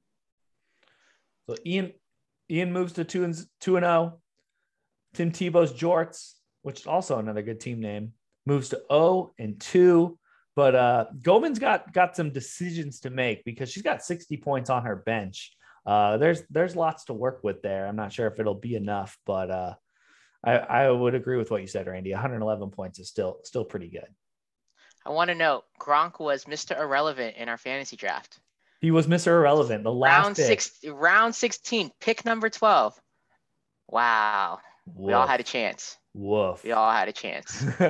So 1.48 1.56
Ian 1.66 1.94
Ian 2.52 2.72
moves 2.72 2.94
to 2.94 3.04
two 3.04 3.24
and 3.24 3.36
two 3.60 3.78
and 3.78 3.84
zero. 3.84 4.20
Tim 5.14 5.32
Tebow's 5.32 5.74
Jorts, 5.74 6.34
which 6.62 6.82
is 6.82 6.88
also 6.88 7.18
another 7.18 7.42
good 7.42 7.60
team 7.60 7.80
name, 7.80 8.14
moves 8.46 8.70
to 8.70 8.82
zero 8.92 9.34
and 9.38 9.60
two. 9.60 10.18
But 10.56 10.76
uh, 10.76 11.06
Goldman's 11.22 11.60
got 11.60 11.94
got 11.94 12.16
some 12.16 12.32
decisions 12.32 13.00
to 13.02 13.10
make 13.10 13.46
because 13.46 13.72
she's 13.72 13.84
got 13.84 14.04
60 14.04 14.38
points 14.38 14.70
on 14.70 14.84
her 14.84 14.96
bench. 14.98 15.56
Uh, 15.86 16.18
there's 16.18 16.44
there's 16.50 16.76
lots 16.76 17.06
to 17.06 17.14
work 17.14 17.44
with 17.44 17.62
there. 17.62 17.88
I'm 17.88 17.96
not 17.96 18.12
sure 18.12 18.28
if 18.28 18.40
it'll 18.40 18.56
be 18.56 18.76
enough, 18.76 19.18
but 19.26 19.50
uh, 19.50 19.74
I, 20.44 20.58
I 20.58 20.92
would 20.92 21.16
agree 21.16 21.38
with 21.38 21.52
what 21.52 21.62
you 21.62 21.68
said, 21.68 21.88
Randy. 21.88 22.12
111 22.12 22.72
points 22.72 23.00
is 23.00 23.10
still 23.10 23.40
still 23.44 23.66
pretty 23.66 23.90
good. 23.90 24.08
I 25.06 25.12
want 25.12 25.30
to 25.30 25.36
note 25.36 25.64
Gronk 25.80 26.20
was 26.20 26.46
Mr. 26.46 26.78
Irrelevant 26.78 27.38
in 27.38 27.48
our 27.48 27.58
fantasy 27.58 27.96
draft. 27.96 28.40
He 28.82 28.92
was 28.92 29.08
Mr. 29.08 29.28
Irrelevant, 29.28 29.84
the 29.84 29.94
last 29.94 30.24
round 30.24 30.36
pick. 30.36 30.46
six, 30.46 30.72
round 30.86 31.36
16, 31.36 31.92
pick 32.00 32.24
number 32.24 32.50
12. 32.50 32.94
Wow. 33.90 34.60
We 34.96 35.14
all 35.14 35.28
had 35.28 35.40
a 35.40 35.44
chance. 35.44 35.98
Woof. 36.14 36.64
We 36.64 36.72
all 36.72 36.92
had 36.92 37.08
a 37.08 37.12
chance. 37.12 37.64
all 37.80 37.88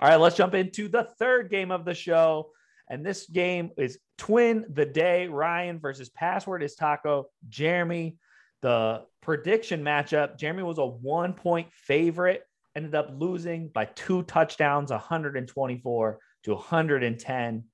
right, 0.00 0.16
let's 0.16 0.36
jump 0.36 0.54
into 0.54 0.88
the 0.88 1.08
third 1.18 1.50
game 1.50 1.70
of 1.70 1.84
the 1.84 1.94
show. 1.94 2.50
And 2.88 3.06
this 3.06 3.26
game 3.26 3.70
is 3.76 3.98
Twin 4.18 4.66
the 4.68 4.84
Day 4.84 5.28
Ryan 5.28 5.78
versus 5.78 6.08
Password 6.10 6.62
is 6.62 6.74
Taco. 6.74 7.26
Jeremy, 7.48 8.16
the 8.62 9.04
prediction 9.22 9.82
matchup, 9.82 10.38
Jeremy 10.38 10.62
was 10.62 10.78
a 10.78 10.86
one 10.86 11.32
point 11.32 11.68
favorite, 11.72 12.42
ended 12.74 12.94
up 12.94 13.10
losing 13.16 13.68
by 13.68 13.86
two 13.86 14.24
touchdowns, 14.24 14.90
124 14.90 16.18
to 16.44 16.54
110. 16.54 17.64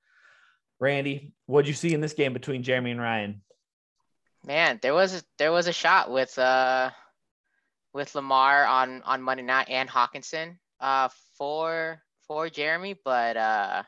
Randy, 0.78 1.32
what'd 1.46 1.68
you 1.68 1.74
see 1.74 1.94
in 1.94 2.00
this 2.00 2.12
game 2.12 2.32
between 2.32 2.62
Jeremy 2.62 2.90
and 2.90 3.00
Ryan? 3.00 3.42
Man, 4.44 4.78
there 4.82 4.94
was 4.94 5.14
a, 5.14 5.22
there 5.38 5.52
was 5.52 5.66
a 5.66 5.72
shot 5.72 6.10
with 6.10 6.38
uh 6.38 6.90
with 7.92 8.14
Lamar 8.14 8.64
on 8.64 9.02
on 9.02 9.22
Monday 9.22 9.42
night 9.42 9.68
and 9.68 9.88
Hockenson 9.88 10.58
uh 10.80 11.08
for 11.36 12.02
for 12.26 12.48
Jeremy, 12.48 12.96
but 13.04 13.36
uh 13.36 13.82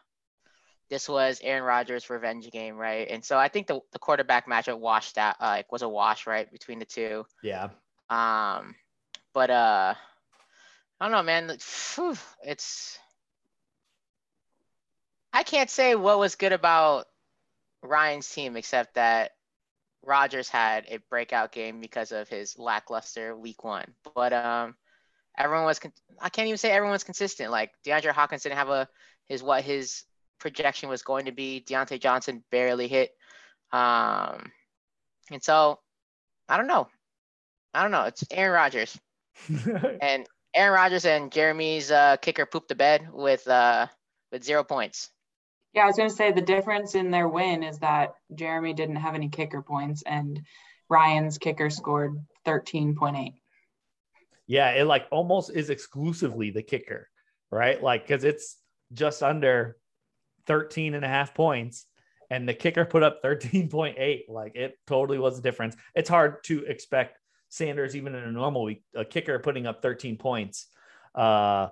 this 0.91 1.09
was 1.09 1.41
Aaron 1.43 1.65
Rodgers' 1.65 2.09
revenge 2.09 2.51
game, 2.51 2.77
right? 2.77 3.07
And 3.11 3.25
so 3.25 3.39
I 3.39 3.49
think 3.49 3.67
the, 3.67 3.81
the 3.93 3.99
quarterback 3.99 4.49
matchup 4.49 4.79
washed 4.79 5.19
out 5.19 5.37
uh, 5.39 5.63
was 5.71 5.83
a 5.83 5.89
wash, 5.89 6.27
right, 6.27 6.51
between 6.51 6.79
the 6.79 6.87
two. 6.87 7.27
Yeah. 7.43 7.69
Um, 8.09 8.75
but 9.35 9.51
uh, 9.51 9.95
I 11.01 11.05
don't 11.05 11.13
know, 11.13 11.23
man. 11.23 11.51
It's 12.43 12.99
I 15.33 15.43
can't 15.43 15.71
say 15.71 15.95
what 15.95 16.19
was 16.19 16.35
good 16.35 16.53
about 16.53 17.07
Ryan's 17.83 18.29
team 18.29 18.57
except 18.57 18.95
that 18.95 19.33
Rodgers 20.03 20.49
had 20.49 20.87
a 20.89 20.99
breakout 21.11 21.53
game 21.53 21.81
because 21.81 22.13
of 22.13 22.29
his 22.29 22.59
lackluster 22.59 23.37
week 23.37 23.63
one. 23.65 23.95
But 24.15 24.33
um, 24.33 24.75
everyone 25.37 25.67
was 25.67 25.79
con- 25.79 25.93
I 26.21 26.29
can't 26.29 26.49
even 26.49 26.59
say 26.59 26.71
everyone's 26.71 27.05
consistent. 27.05 27.51
Like 27.51 27.73
DeAndre 27.87 28.13
Hawkins 28.13 28.43
didn't 28.43 28.59
have 28.59 28.71
a 28.71 28.89
his 29.29 29.43
what 29.43 29.63
his 29.63 30.05
projection 30.39 30.89
was 30.89 31.03
going 31.03 31.27
to 31.27 31.33
be. 31.33 31.65
Diontae 31.67 32.01
Johnson 32.01 32.43
barely 32.51 32.89
hit. 32.89 33.11
Um, 33.73 34.51
and 35.31 35.43
so 35.43 35.79
I 36.49 36.57
don't 36.57 36.67
know. 36.67 36.89
I 37.75 37.83
don't 37.83 37.91
know. 37.91 38.05
It's 38.05 38.25
Aaron 38.31 38.53
Rodgers 38.53 38.99
and 40.01 40.27
Aaron 40.55 40.73
Rodgers 40.73 41.05
and 41.05 41.31
Jeremy's 41.31 41.91
uh, 41.91 42.17
kicker 42.17 42.47
pooped 42.47 42.69
the 42.69 42.75
bed 42.75 43.09
with 43.13 43.47
uh, 43.47 43.87
with 44.33 44.45
zero 44.45 44.65
points. 44.65 45.11
Yeah, 45.75 45.83
I 45.83 45.87
was 45.87 45.97
going 45.97 46.09
to 46.09 46.15
say 46.15 46.33
the 46.33 46.41
difference 46.41 46.95
in 46.95 47.11
their 47.11 47.29
win 47.29 47.63
is 47.63 47.79
that 47.81 48.15
Jeremy 48.35 48.73
didn't 48.73 48.97
have 48.97 49.15
any 49.15 49.29
kicker 49.29 49.63
points 49.63 50.03
and 50.07 50.41
Ryan's 50.89 51.39
kicker 51.39 51.71
scored 51.71 52.19
13.8. 52.47 53.35
Yeah, 54.47 54.71
it 54.71 54.85
like 54.85 55.07
almost 55.11 55.51
is 55.55 55.69
exclusively 55.69 56.51
the 56.51 56.63
kicker, 56.63 57.09
right? 57.51 57.83
Like, 57.83 58.07
because 58.07 58.25
it's 58.25 58.57
just 58.95 59.23
under 59.23 59.77
13 60.47 60.95
and 60.95 61.05
a 61.05 61.09
half 61.09 61.35
points, 61.35 61.85
and 62.31 62.49
the 62.49 62.55
kicker 62.55 62.87
put 62.87 63.03
up 63.03 63.23
13.8. 63.23 64.23
Like, 64.29 64.57
it 64.57 64.79
totally 64.87 65.19
was 65.19 65.39
a 65.39 65.43
difference. 65.43 65.77
It's 65.95 66.09
hard 66.09 66.43
to 66.45 66.65
expect 66.65 67.19
Sanders, 67.51 67.95
even 67.95 68.15
in 68.15 68.25
a 68.25 68.33
normal 68.33 68.65
week, 68.65 68.83
a 68.95 69.05
kicker 69.05 69.39
putting 69.39 69.67
up 69.67 69.83
13 69.83 70.17
points. 70.17 70.67
Uh, 71.15 71.69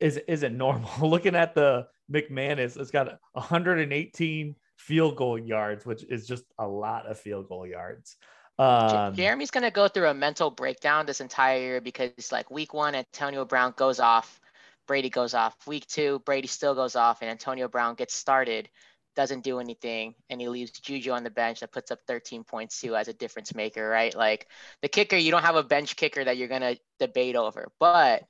is 0.00 0.18
isn't 0.28 0.56
normal. 0.56 0.90
Looking 1.08 1.36
at 1.36 1.54
the 1.54 1.86
McManus, 2.10 2.78
it's 2.78 2.90
got 2.90 3.18
118 3.32 4.56
field 4.76 5.16
goal 5.16 5.38
yards, 5.38 5.86
which 5.86 6.04
is 6.04 6.26
just 6.26 6.44
a 6.58 6.66
lot 6.66 7.06
of 7.06 7.18
field 7.18 7.48
goal 7.48 7.66
yards. 7.66 8.16
Um, 8.58 9.14
Jeremy's 9.14 9.50
going 9.50 9.64
to 9.64 9.70
go 9.70 9.88
through 9.88 10.08
a 10.08 10.14
mental 10.14 10.50
breakdown 10.50 11.06
this 11.06 11.20
entire 11.20 11.58
year 11.58 11.80
because, 11.80 12.10
it's 12.18 12.32
like, 12.32 12.50
week 12.50 12.74
one, 12.74 12.94
Antonio 12.94 13.44
Brown 13.44 13.74
goes 13.76 13.98
off, 13.98 14.40
Brady 14.86 15.08
goes 15.08 15.34
off. 15.34 15.56
Week 15.66 15.86
two, 15.86 16.20
Brady 16.26 16.48
still 16.48 16.74
goes 16.74 16.96
off, 16.96 17.22
and 17.22 17.30
Antonio 17.30 17.68
Brown 17.68 17.94
gets 17.94 18.14
started, 18.14 18.68
doesn't 19.16 19.44
do 19.44 19.58
anything, 19.58 20.14
and 20.28 20.40
he 20.40 20.48
leaves 20.48 20.72
Juju 20.72 21.12
on 21.12 21.24
the 21.24 21.30
bench 21.30 21.60
that 21.60 21.72
puts 21.72 21.90
up 21.90 22.00
13 22.06 22.44
points 22.44 22.80
too 22.80 22.94
as 22.94 23.08
a 23.08 23.12
difference 23.12 23.54
maker, 23.54 23.88
right? 23.88 24.14
Like, 24.14 24.48
the 24.82 24.88
kicker, 24.88 25.16
you 25.16 25.30
don't 25.30 25.44
have 25.44 25.56
a 25.56 25.62
bench 25.62 25.96
kicker 25.96 26.22
that 26.22 26.36
you're 26.36 26.48
going 26.48 26.60
to 26.60 26.78
debate 26.98 27.36
over, 27.36 27.68
but 27.78 28.24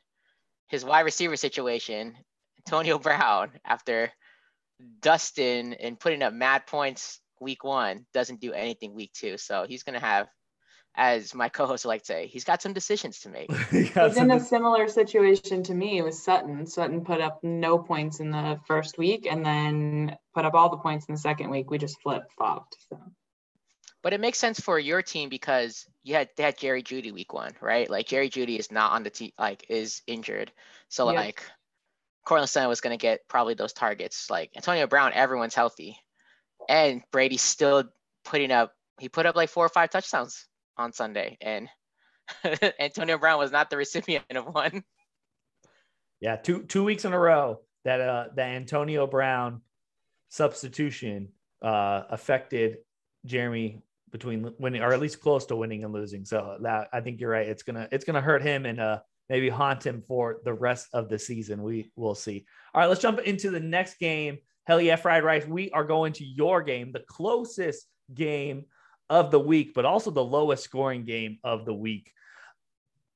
his 0.69 0.85
wide 0.85 1.01
receiver 1.01 1.37
situation, 1.37 2.17
Antonio 2.67 2.99
Brown, 2.99 3.51
after 3.65 4.13
Dustin 5.01 5.75
and 5.75 5.99
putting 5.99 6.23
up 6.23 6.33
mad 6.33 6.67
points 6.67 7.21
week 7.41 7.65
one, 7.65 8.07
doesn't 8.15 8.41
do 8.41 8.53
anything 8.53 8.95
week 8.95 9.13
two. 9.13 9.37
So 9.37 9.67
he's 9.69 9.83
going 9.83 9.99
to 9.99 10.05
have, 10.05 10.29
as 10.95 11.35
my 11.35 11.49
co-host 11.49 11.85
would 11.85 11.91
like 11.91 12.03
to 12.03 12.07
say, 12.07 12.27
he's 12.27 12.45
got 12.45 12.63
some 12.63 12.73
decisions 12.73 13.21
to 13.21 13.29
make. 13.29 13.53
he's 13.71 14.17
in 14.17 14.31
a 14.31 14.41
similar 14.41 14.89
situation 14.89 15.63
to 15.65 15.75
me 15.75 16.03
with 16.03 16.15
Sutton. 16.15 16.67
Sutton 16.67 17.05
put 17.05 17.21
up 17.21 17.41
no 17.43 17.79
points 17.79 18.21
in 18.21 18.31
the 18.31 18.59
first 18.67 18.99
week 18.99 19.27
and 19.31 19.45
then 19.45 20.17
put 20.35 20.45
up 20.45 20.55
all 20.55 20.71
the 20.71 20.79
points 20.79 21.07
in 21.07 21.15
the 21.15 21.21
second 21.21 21.51
week. 21.51 21.71
We 21.71 21.79
just 21.79 22.01
flip 22.01 22.25
flopped. 22.37 22.77
So. 22.89 23.01
But 24.03 24.13
it 24.13 24.21
makes 24.21 24.39
sense 24.39 24.59
for 24.59 24.79
your 24.79 25.01
team 25.01 25.29
because 25.29 25.87
you 26.03 26.15
had 26.15 26.29
they 26.37 26.43
had 26.43 26.59
Jerry 26.59 26.83
Jeudy 26.83 27.13
week 27.13 27.33
one, 27.33 27.53
right? 27.61 27.89
Like 27.89 28.09
Jerry 28.09 28.29
Jeudy 28.29 28.59
is 28.59 28.73
not 28.73 28.93
on 28.93 29.05
the 29.05 29.11
team, 29.11 29.31
like 29.39 29.65
is 29.69 30.03
injured. 30.09 30.51
So 30.89 31.07
yep. 31.07 31.17
like 31.17 31.43
Courtland 32.25 32.51
Sutton 32.51 32.69
was 32.69 32.81
going 32.81 32.97
to 32.97 33.03
get 33.03 33.21
probably 33.29 33.55
those 33.55 33.73
targets. 33.73 34.31
Like 34.31 34.51
Antonio 34.57 34.87
Brown, 34.87 35.13
everyone's 35.13 35.55
healthy, 35.55 35.97
and 36.69 37.03
Brady's 37.11 37.43
still 37.43 37.85
putting 38.25 38.51
up. 38.51 38.73
He 39.01 39.09
put 39.09 39.27
up 39.27 39.37
like 39.37 39.49
four 39.49 39.67
or 39.67 39.71
five 39.71 39.91
touchdowns 39.91 40.47
on 40.77 40.93
Sunday, 40.93 41.37
and 41.41 41.69
Antonio 42.81 43.19
Brown 43.19 43.39
was 43.39 43.53
not 43.53 43.71
the 43.71 43.77
recipient 43.77 44.25
of 44.31 44.47
one. 44.47 44.85
Yeah, 46.21 46.37
two 46.37 46.63
two 46.65 46.85
weeks 46.85 47.05
in 47.05 47.13
a 47.13 47.19
row 47.19 47.61
that 47.85 48.01
uh 48.01 48.27
that 48.37 48.49
Antonio 48.49 49.07
Brown 49.07 49.63
substitution 50.29 51.29
uh 51.63 52.03
affected 52.11 52.79
Jeremy 53.27 53.83
between 54.13 54.53
winning 54.59 54.83
or 54.83 54.93
at 54.93 55.01
least 55.01 55.21
close 55.21 55.47
to 55.47 55.57
winning 55.57 55.85
and 55.85 55.93
losing. 55.93 56.25
So 56.25 56.59
that 56.61 56.89
I 56.93 57.01
think 57.01 57.21
you're 57.21 57.31
right. 57.31 57.49
It's 57.49 57.65
gonna 57.65 57.89
it's 57.91 58.05
gonna 58.05 58.21
hurt 58.21 58.43
him 58.43 58.67
and 58.67 58.79
uh 58.79 59.01
maybe 59.29 59.49
haunt 59.49 59.87
him 59.87 60.03
for 60.07 60.39
the 60.45 60.53
rest 60.53 60.89
of 60.93 61.09
the 61.09 61.19
season. 61.19 61.63
We 61.63 61.91
will 61.97 62.15
see. 62.15 62.45
All 62.75 62.81
right, 62.81 62.89
let's 62.89 63.01
jump 63.01 63.21
into 63.21 63.51
the 63.51 63.61
next 63.61 63.99
game. 63.99 64.39
Hell 64.65 64.81
yeah, 64.81 64.97
fried 64.97 65.25
rice. 65.25 65.47
We 65.47 65.71
are 65.71 65.85
going 65.85 66.13
to 66.15 66.25
your 66.25 66.63
game, 66.63 66.93
the 66.93 67.05
closest 67.09 67.87
game 68.15 68.65
of 69.11 69.31
the 69.31 69.41
week, 69.41 69.73
but 69.75 69.85
also 69.85 70.11
the 70.11 70.25
lowest 70.25 70.65
scoring 70.65 71.05
game 71.05 71.39
of 71.45 71.65
the 71.65 71.75
week. 71.75 72.11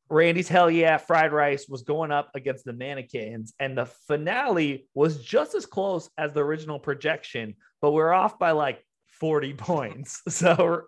Randy's 0.09 0.49
hell 0.49 0.71
yeah, 0.71 0.99
fried 0.99 1.33
rice 1.33 1.67
was 1.69 1.83
going 1.83 2.13
up 2.13 2.31
against 2.35 2.65
the 2.65 2.73
mannequins, 2.73 3.55
and 3.59 3.77
the 3.77 3.87
finale 4.07 4.89
was 4.95 5.23
just 5.23 5.55
as 5.55 5.67
close 5.67 6.09
as 6.17 6.33
the 6.33 6.45
original 6.45 6.79
projection, 6.79 7.55
but 7.81 7.91
we're 7.91 8.13
off 8.13 8.39
by 8.39 8.53
like 8.53 8.85
40 9.21 9.53
points. 9.59 10.23
So 10.29 10.83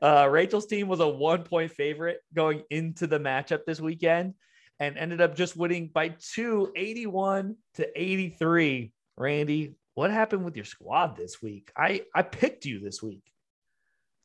uh, 0.00 0.28
Rachel's 0.30 0.66
team 0.66 0.88
was 0.88 1.00
a 1.00 1.08
one 1.08 1.44
point 1.44 1.72
favorite 1.72 2.20
going 2.34 2.62
into 2.70 3.06
the 3.06 3.20
matchup 3.20 3.64
this 3.66 3.80
weekend 3.80 4.34
and 4.82 4.98
ended 4.98 5.20
up 5.20 5.36
just 5.36 5.56
winning 5.56 5.88
by 5.94 6.08
two, 6.08 6.72
81 6.74 7.54
to 7.74 7.88
83. 7.94 8.92
Randy, 9.16 9.76
what 9.94 10.10
happened 10.10 10.44
with 10.44 10.56
your 10.56 10.64
squad 10.64 11.16
this 11.16 11.40
week? 11.40 11.70
I, 11.76 12.02
I 12.12 12.22
picked 12.22 12.64
you 12.64 12.80
this 12.80 13.00
week. 13.00 13.22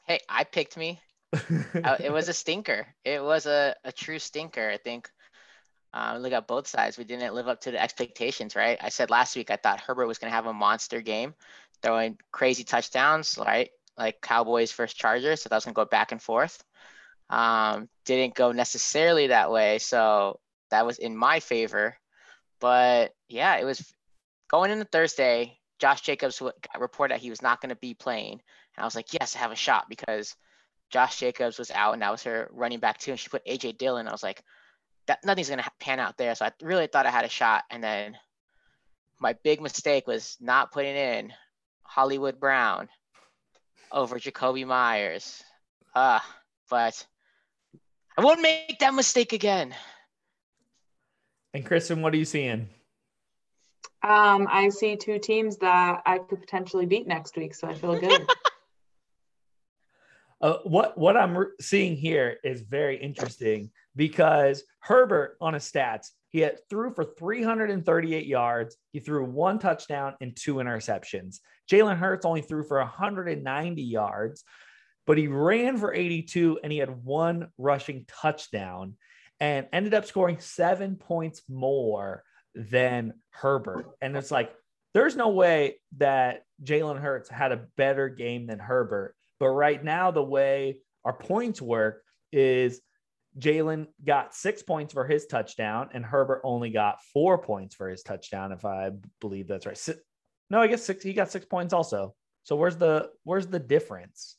Hey, 0.07 0.19
I 0.27 0.45
picked 0.45 0.75
me. 0.75 0.99
uh, 1.33 1.97
it 1.99 2.11
was 2.11 2.27
a 2.27 2.33
stinker. 2.33 2.87
It 3.05 3.23
was 3.23 3.45
a, 3.45 3.75
a 3.83 3.91
true 3.91 4.17
stinker. 4.17 4.67
I 4.67 4.77
think 4.77 5.11
um, 5.93 6.23
look 6.23 6.33
at 6.33 6.47
both 6.47 6.65
sides. 6.65 6.97
We 6.97 7.03
didn't 7.03 7.35
live 7.35 7.47
up 7.47 7.61
to 7.61 7.71
the 7.71 7.79
expectations, 7.79 8.55
right? 8.55 8.79
I 8.81 8.89
said 8.89 9.11
last 9.11 9.35
week 9.35 9.51
I 9.51 9.57
thought 9.57 9.79
Herbert 9.79 10.07
was 10.07 10.17
going 10.17 10.31
to 10.31 10.35
have 10.35 10.47
a 10.47 10.53
monster 10.53 11.01
game, 11.01 11.35
throwing 11.83 12.17
crazy 12.31 12.63
touchdowns, 12.63 13.37
right? 13.37 13.69
Like 13.95 14.21
Cowboys 14.21 14.71
versus 14.71 14.97
Chargers. 14.97 15.43
So 15.43 15.49
that 15.49 15.57
was 15.57 15.65
going 15.65 15.75
to 15.75 15.81
go 15.81 15.85
back 15.85 16.11
and 16.11 16.21
forth. 16.21 16.63
Um, 17.29 17.89
didn't 18.05 18.33
go 18.33 18.51
necessarily 18.53 19.27
that 19.27 19.51
way. 19.51 19.77
So 19.77 20.39
that 20.71 20.85
was 20.85 20.97
in 20.97 21.15
my 21.15 21.39
favor. 21.39 21.97
But 22.59 23.13
yeah, 23.27 23.57
it 23.57 23.65
was 23.65 23.93
going 24.49 24.71
into 24.71 24.85
Thursday. 24.85 25.57
Josh 25.79 26.01
Jacobs 26.01 26.39
got 26.39 26.81
reported 26.81 27.13
that 27.13 27.21
he 27.21 27.29
was 27.29 27.41
not 27.41 27.61
going 27.61 27.69
to 27.69 27.75
be 27.75 27.93
playing, 27.93 28.33
and 28.33 28.83
I 28.83 28.85
was 28.85 28.95
like, 28.95 29.13
yes, 29.13 29.35
I 29.35 29.39
have 29.39 29.51
a 29.51 29.55
shot 29.55 29.85
because 29.89 30.35
Josh 30.89 31.19
Jacobs 31.19 31.59
was 31.59 31.69
out, 31.71 31.93
and 31.93 32.01
that 32.01 32.11
was 32.11 32.23
her 32.23 32.49
running 32.51 32.79
back 32.79 32.97
too. 32.97 33.11
And 33.11 33.19
she 33.19 33.29
put 33.29 33.45
AJ 33.45 33.77
Dillon. 33.77 34.07
I 34.07 34.11
was 34.11 34.23
like, 34.23 34.43
that 35.05 35.23
nothing's 35.23 35.49
going 35.49 35.61
to 35.61 35.71
pan 35.79 35.99
out 35.99 36.17
there. 36.17 36.33
So 36.35 36.45
I 36.45 36.51
really 36.61 36.87
thought 36.87 37.05
I 37.05 37.11
had 37.11 37.25
a 37.25 37.29
shot, 37.29 37.63
and 37.69 37.83
then 37.83 38.17
my 39.19 39.33
big 39.43 39.61
mistake 39.61 40.07
was 40.07 40.37
not 40.39 40.71
putting 40.71 40.95
in 40.95 41.33
Hollywood 41.83 42.39
Brown 42.39 42.89
over 43.91 44.19
Jakobi 44.19 44.65
Meyers. 44.65 45.43
Uh, 45.95 46.19
but 46.69 47.05
I 48.17 48.23
won't 48.23 48.41
make 48.41 48.79
that 48.79 48.93
mistake 48.93 49.33
again. 49.33 49.73
And 51.57 51.65
Kristen, 51.65 52.03
what 52.03 52.13
are 52.13 52.17
you 52.17 52.25
seeing? 52.25 52.69
Um, 54.03 54.47
I 54.47 54.69
see 54.69 54.95
two 54.95 55.17
teams 55.17 55.57
that 55.57 56.03
I 56.05 56.19
could 56.19 56.39
potentially 56.39 56.85
beat 56.85 57.07
next 57.07 57.35
week, 57.35 57.55
so 57.55 57.67
I 57.67 57.73
feel 57.73 57.99
good. 57.99 58.29
uh, 60.41 60.57
what 60.65 60.99
what 60.99 61.17
I'm 61.17 61.35
re- 61.35 61.47
seeing 61.59 61.95
here 61.95 62.37
is 62.43 62.61
very 62.61 63.01
interesting 63.01 63.71
because 63.95 64.63
Herbert 64.81 65.35
on 65.41 65.55
his 65.55 65.63
stats, 65.63 66.09
he 66.29 66.41
had 66.41 66.59
threw 66.69 66.93
for 66.93 67.03
338 67.03 68.27
yards, 68.27 68.77
he 68.91 68.99
threw 68.99 69.25
one 69.25 69.57
touchdown 69.57 70.13
and 70.21 70.35
two 70.35 70.57
interceptions. 70.57 71.39
Jalen 71.71 71.97
Hurts 71.97 72.23
only 72.23 72.41
threw 72.41 72.65
for 72.65 72.77
190 72.77 73.81
yards, 73.81 74.43
but 75.07 75.17
he 75.17 75.27
ran 75.27 75.77
for 75.77 75.91
82 75.91 76.59
and 76.61 76.71
he 76.71 76.77
had 76.77 77.03
one 77.03 77.47
rushing 77.57 78.05
touchdown 78.07 78.93
and 79.39 79.67
ended 79.71 79.93
up 79.93 80.05
scoring 80.05 80.39
seven 80.39 80.95
points 80.95 81.41
more 81.47 82.23
than 82.55 83.13
Herbert. 83.29 83.85
And 84.01 84.15
it's 84.17 84.31
like, 84.31 84.53
there's 84.93 85.15
no 85.15 85.29
way 85.29 85.79
that 85.97 86.43
Jalen 86.63 86.99
Hurts 86.99 87.29
had 87.29 87.51
a 87.51 87.67
better 87.77 88.09
game 88.09 88.47
than 88.47 88.59
Herbert. 88.59 89.15
But 89.39 89.49
right 89.49 89.83
now, 89.83 90.09
the 90.09 90.23
way 90.23 90.79
our 91.05 91.13
points 91.13 91.61
work 91.61 92.01
is 92.31 92.81
Jalen 93.37 93.87
got 94.03 94.33
six 94.33 94.63
points 94.63 94.93
for 94.93 95.05
his 95.05 95.27
touchdown, 95.27 95.89
and 95.93 96.03
Herbert 96.03 96.41
only 96.43 96.71
got 96.71 96.97
four 97.13 97.37
points 97.37 97.75
for 97.75 97.87
his 97.87 98.01
touchdown, 98.01 98.51
if 98.51 98.65
I 98.65 98.91
believe 99.21 99.47
that's 99.47 99.67
right. 99.67 99.89
No, 100.49 100.59
I 100.59 100.67
guess 100.67 100.83
six. 100.83 101.03
He 101.03 101.13
got 101.13 101.29
six 101.29 101.45
points 101.45 101.73
also. 101.73 102.15
So 102.43 102.55
where's 102.55 102.77
the 102.77 103.11
where's 103.23 103.45
the 103.45 103.59
difference? 103.59 104.37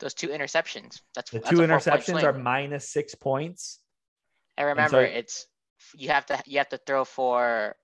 Those 0.00 0.14
two 0.14 0.28
interceptions. 0.28 1.00
That's 1.14 1.30
the 1.30 1.40
two 1.40 1.58
interceptions 1.58 2.24
are 2.24 2.32
minus 2.32 2.88
six 2.88 3.14
points. 3.14 3.78
And 4.60 4.66
remember, 4.68 5.00
and 5.00 5.14
so, 5.14 5.18
it's 5.18 5.46
you 5.96 6.10
have 6.10 6.26
to 6.26 6.38
you 6.44 6.58
have 6.58 6.68
to 6.68 6.76
throw 6.76 7.06
for 7.06 7.76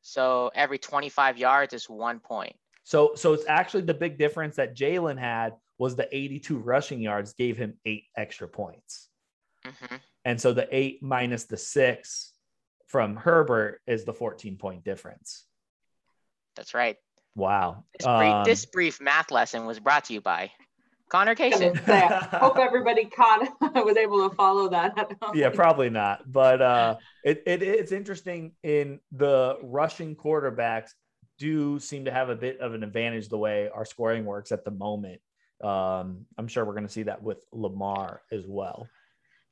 so 0.00 0.50
every 0.54 0.78
25 0.78 1.36
yards 1.36 1.74
is 1.74 1.90
one 1.90 2.20
point. 2.20 2.56
So 2.84 3.12
so 3.16 3.34
it's 3.34 3.44
actually 3.46 3.82
the 3.82 3.92
big 3.92 4.16
difference 4.16 4.56
that 4.56 4.74
Jalen 4.74 5.18
had 5.18 5.52
was 5.76 5.94
the 5.94 6.08
82 6.10 6.56
rushing 6.56 7.00
yards 7.02 7.34
gave 7.34 7.58
him 7.58 7.74
eight 7.84 8.04
extra 8.16 8.48
points. 8.48 9.08
Mm-hmm. 9.66 9.96
And 10.24 10.40
so 10.40 10.54
the 10.54 10.66
eight 10.74 11.02
minus 11.02 11.44
the 11.44 11.58
six 11.58 12.32
from 12.86 13.14
Herbert 13.14 13.82
is 13.86 14.06
the 14.06 14.14
14 14.14 14.56
point 14.56 14.84
difference. 14.84 15.44
That's 16.54 16.72
right. 16.72 16.96
Wow. 17.34 17.84
This 17.98 18.06
brief, 18.06 18.32
um, 18.32 18.44
this 18.44 18.64
brief 18.64 19.00
math 19.02 19.30
lesson 19.30 19.66
was 19.66 19.80
brought 19.80 20.04
to 20.04 20.14
you 20.14 20.22
by 20.22 20.50
Connor 21.08 21.34
Kaysen. 21.34 21.76
hope 22.38 22.58
everybody 22.58 23.04
caught 23.04 23.48
was 23.84 23.96
able 23.96 24.28
to 24.28 24.34
follow 24.34 24.68
that. 24.68 25.12
yeah, 25.34 25.50
probably 25.50 25.88
not. 25.90 26.30
But 26.30 26.60
uh, 26.60 26.96
it, 27.24 27.42
it 27.46 27.62
it's 27.62 27.92
interesting 27.92 28.52
in 28.62 29.00
the 29.12 29.58
rushing 29.62 30.16
quarterbacks 30.16 30.90
do 31.38 31.78
seem 31.78 32.06
to 32.06 32.10
have 32.10 32.28
a 32.28 32.34
bit 32.36 32.60
of 32.60 32.74
an 32.74 32.82
advantage 32.82 33.28
the 33.28 33.38
way 33.38 33.68
our 33.72 33.84
scoring 33.84 34.24
works 34.24 34.52
at 34.52 34.64
the 34.64 34.70
moment. 34.70 35.20
Um, 35.62 36.26
I'm 36.36 36.48
sure 36.48 36.64
we're 36.64 36.72
going 36.72 36.86
to 36.86 36.92
see 36.92 37.04
that 37.04 37.22
with 37.22 37.38
Lamar 37.52 38.22
as 38.32 38.44
well. 38.46 38.88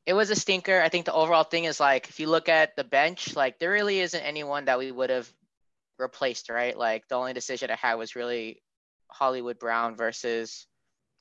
it 0.06 0.12
was 0.14 0.30
a 0.30 0.36
stinker. 0.36 0.80
I 0.80 0.88
think 0.88 1.06
the 1.06 1.14
overall 1.14 1.44
thing 1.44 1.64
is 1.64 1.80
like 1.80 2.08
if 2.08 2.20
you 2.20 2.26
look 2.28 2.48
at 2.48 2.76
the 2.76 2.84
bench, 2.84 3.36
like 3.36 3.58
there 3.58 3.70
really 3.70 4.00
isn't 4.00 4.20
anyone 4.20 4.66
that 4.66 4.78
we 4.78 4.90
would 4.90 5.10
have 5.10 5.30
replaced, 5.98 6.50
right? 6.50 6.76
Like 6.76 7.06
the 7.08 7.14
only 7.14 7.32
decision 7.32 7.70
I 7.70 7.76
had 7.76 7.94
was 7.94 8.16
really 8.16 8.62
Hollywood 9.08 9.58
Brown 9.58 9.96
versus 9.96 10.66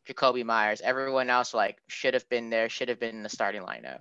Jakobi 0.07 0.43
Meyers. 0.43 0.81
Everyone 0.81 1.29
else 1.29 1.53
like 1.53 1.77
should 1.87 2.13
have 2.13 2.27
been 2.29 2.49
there, 2.49 2.69
should 2.69 2.89
have 2.89 2.99
been 2.99 3.15
in 3.15 3.23
the 3.23 3.29
starting 3.29 3.61
lineup. 3.61 3.99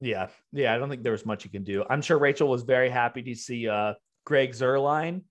Yeah, 0.00 0.28
yeah. 0.52 0.74
I 0.74 0.78
don't 0.78 0.90
think 0.90 1.02
there 1.02 1.12
was 1.12 1.24
much 1.24 1.44
you 1.44 1.50
can 1.50 1.64
do. 1.64 1.84
I'm 1.88 2.02
sure 2.02 2.18
Rachel 2.18 2.48
was 2.48 2.62
very 2.62 2.90
happy 2.90 3.22
to 3.22 3.34
see 3.34 3.68
uh, 3.68 3.94
Greg 4.24 4.52
Zuerlein 4.52 5.22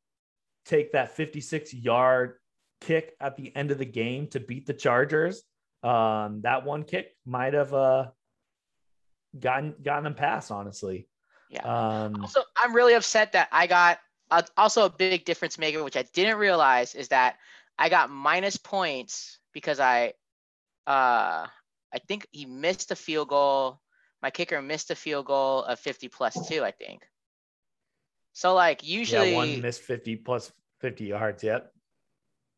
take 0.66 0.94
that 0.94 1.16
56 1.16 1.74
yard 1.74 2.36
kick 2.80 3.16
at 3.20 3.36
the 3.36 3.56
end 3.56 3.72
of 3.72 3.78
the 3.78 3.86
game 3.86 4.28
to 4.28 4.40
beat 4.40 4.66
the 4.66 4.74
Chargers. 4.74 5.44
Um, 5.84 6.42
that 6.44 6.66
one 6.66 6.84
kick 6.84 7.16
might 7.26 7.54
have 7.54 7.74
uh, 7.74 8.08
gotten 9.38 9.76
gotten 9.82 10.06
him 10.06 10.14
past, 10.14 10.52
honestly. 10.52 11.08
Yeah. 11.50 11.64
Um, 11.64 12.22
also, 12.22 12.42
I'm 12.56 12.74
really 12.74 12.94
upset 12.94 13.34
that 13.34 13.50
I 13.52 13.68
got 13.68 14.00
uh, 14.30 14.44
also 14.56 14.86
a 14.86 14.90
big 14.90 15.26
difference 15.26 15.58
maker, 15.58 15.84
which 15.84 15.98
I 15.98 16.04
didn't 16.14 16.38
realize, 16.38 16.96
is 16.96 17.10
that 17.10 17.38
I 17.78 17.90
got 17.90 18.10
minus 18.10 18.58
points 18.58 19.40
because 19.54 19.80
I, 19.80 20.14
uh, 20.88 21.48
I 21.94 22.00
think 22.08 22.28
he 22.32 22.46
missed 22.46 22.92
a 22.92 22.96
field 22.96 23.30
goal. 23.30 23.82
My 24.22 24.30
kicker 24.30 24.62
missed 24.62 24.92
a 24.92 24.96
field 24.96 25.26
goal 25.26 25.64
of 25.64 25.80
50 25.80 26.08
plus 26.10 26.48
two, 26.48 26.64
I 26.64 26.72
think. 26.72 27.06
So 28.34 28.54
like 28.54 28.84
usually 28.84 29.32
yeah, 29.32 29.38
one 29.38 29.62
missed 29.62 29.82
50 29.82 30.18
plus 30.18 30.52
50 30.80 31.06
yards. 31.06 31.44
Yep. 31.44 31.72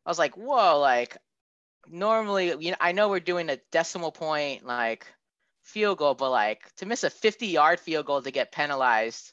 I 0.06 0.10
was 0.10 0.18
like, 0.18 0.36
whoa, 0.36 0.78
like 0.78 1.16
normally, 1.88 2.54
you 2.58 2.70
know, 2.70 2.76
I 2.80 2.92
know 2.92 3.08
we're 3.08 3.20
doing 3.20 3.50
a 3.50 3.58
decimal 3.72 4.12
point 4.12 4.64
like 4.64 5.06
field 5.62 5.98
goal, 5.98 6.14
but 6.14 6.30
like 6.30 6.74
to 6.76 6.86
miss 6.86 7.04
a 7.04 7.10
50 7.10 7.46
yard 7.46 7.80
field 7.80 8.06
goal 8.06 8.22
to 8.22 8.30
get 8.30 8.52
penalized, 8.52 9.32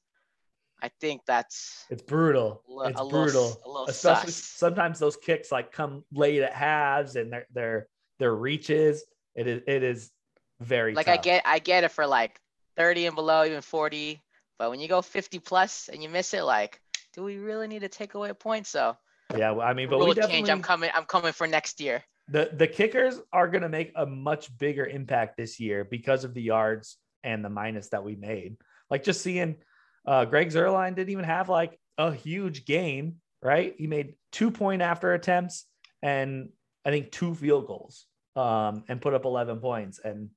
I 0.82 0.89
think 1.00 1.22
that's 1.28 1.86
it's 1.89 2.02
brutal. 2.02 2.63
It's 2.86 3.00
brutal. 3.00 3.62
Little, 3.65 3.86
Especially 3.86 4.32
sus. 4.32 4.44
sometimes 4.44 5.00
those 5.00 5.15
kicks 5.15 5.52
like 5.52 5.72
come 5.72 6.04
late 6.12 6.41
at 6.41 6.54
halves 6.54 7.15
and 7.15 7.32
their 7.32 7.46
their 7.54 7.88
their 8.20 8.36
reaches. 8.36 9.04
It 9.36 9.48
is 9.48 9.62
it 9.67 9.84
is 9.84 10.12
very 10.60 10.96
like 10.96 11.06
tough. 11.06 11.20
I 11.20 11.22
get 11.22 11.41
I 11.46 11.60
get 11.60 11.84
it 11.84 11.91
for 11.91 12.08
like 12.08 12.39
30 12.78 13.08
and 13.08 13.15
below, 13.15 13.46
even 13.46 13.62
40. 13.62 14.22
But 14.58 14.70
when 14.70 14.80
you 14.80 14.88
go 14.88 15.02
50 15.02 15.39
plus 15.39 15.89
and 15.91 16.04
you 16.04 16.10
miss 16.10 16.34
it, 16.34 16.44
like, 16.44 16.80
do 17.13 17.24
we 17.24 17.38
really 17.38 17.67
need 17.67 17.82
to 17.82 17.89
take 17.89 18.13
away 18.13 18.30
a 18.30 18.36
point? 18.36 18.67
So 18.67 18.96
yeah, 19.38 19.52
well, 19.52 19.67
I 19.67 19.74
mean, 19.74 19.89
but 19.89 20.00
we 20.00 20.13
definitely 20.13 20.38
change. 20.38 20.50
I'm 20.50 20.62
coming. 20.62 20.89
I'm 20.94 21.06
coming 21.06 21.34
for 21.34 21.48
next 21.48 21.80
year. 21.80 22.04
The 22.28 22.50
the 22.54 22.67
kickers 22.67 23.20
are 23.32 23.48
going 23.48 23.63
to 23.63 23.70
make 23.70 23.91
a 23.96 24.06
much 24.06 24.56
bigger 24.58 24.86
impact 24.86 25.38
this 25.38 25.60
year 25.60 25.84
because 25.84 26.24
of 26.24 26.34
the 26.34 26.41
yards 26.41 26.98
and 27.24 27.44
the 27.44 27.50
minus 27.50 27.89
that 27.89 28.04
we 28.04 28.15
made. 28.15 28.58
Like 28.89 29.04
just 29.04 29.22
seeing 29.22 29.58
uh, 30.06 30.26
Greg 30.26 30.50
Zuerlein 30.50 30.96
didn't 30.96 31.12
even 31.12 31.26
have 31.26 31.50
like 31.50 31.80
a 31.98 32.14
huge 32.14 32.66
game, 32.66 33.18
right? 33.42 33.76
He 33.78 33.88
made 33.88 34.16
two 34.32 34.52
point 34.52 34.82
after 34.82 35.14
attempts 35.14 35.66
and 36.02 36.50
I 36.86 36.90
think 36.90 37.12
two 37.12 37.36
field 37.36 37.68
goals 37.68 38.08
um, 38.36 38.84
and 38.88 39.02
put 39.02 39.14
up 39.14 39.26
11 39.26 39.60
points. 39.60 40.00
And 40.04 40.30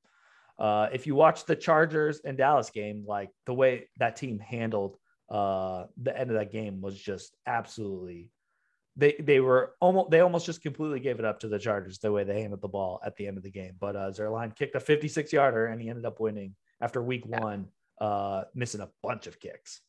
uh, 0.58 0.88
if 0.92 1.06
you 1.06 1.14
watch 1.14 1.46
the 1.46 1.56
Chargers 1.56 2.20
and 2.24 2.36
Dallas 2.36 2.70
game, 2.70 3.04
like 3.06 3.30
the 3.46 3.54
way 3.54 3.88
that 3.98 4.16
team 4.16 4.38
handled 4.38 4.96
uh, 5.30 5.86
the 6.02 6.16
end 6.16 6.30
of 6.30 6.36
that 6.36 6.52
game 6.52 6.80
was 6.80 6.98
just 6.98 7.34
absolutely 7.46 8.30
they 8.96 9.16
they 9.18 9.40
were 9.40 9.74
almost 9.80 10.10
they 10.10 10.20
almost 10.20 10.46
just 10.46 10.62
completely 10.62 11.00
gave 11.00 11.18
it 11.18 11.24
up 11.24 11.40
to 11.40 11.48
the 11.48 11.58
Chargers 11.58 11.98
the 11.98 12.12
way 12.12 12.24
they 12.24 12.40
handled 12.40 12.60
the 12.60 12.68
ball 12.68 13.00
at 13.04 13.16
the 13.16 13.26
end 13.26 13.36
of 13.36 13.42
the 13.42 13.50
game. 13.50 13.74
But 13.80 13.96
uh, 13.96 14.10
Zuerlein 14.10 14.54
kicked 14.54 14.76
a 14.76 14.80
56 14.80 15.32
yarder 15.32 15.66
and 15.66 15.80
he 15.80 15.88
ended 15.88 16.04
up 16.04 16.20
winning 16.20 16.54
after 16.80 17.02
week 17.02 17.24
yeah. 17.26 17.40
one, 17.40 17.66
uh, 18.00 18.44
missing 18.54 18.80
a 18.80 18.88
bunch 19.02 19.26
of 19.26 19.40
kicks. 19.40 19.80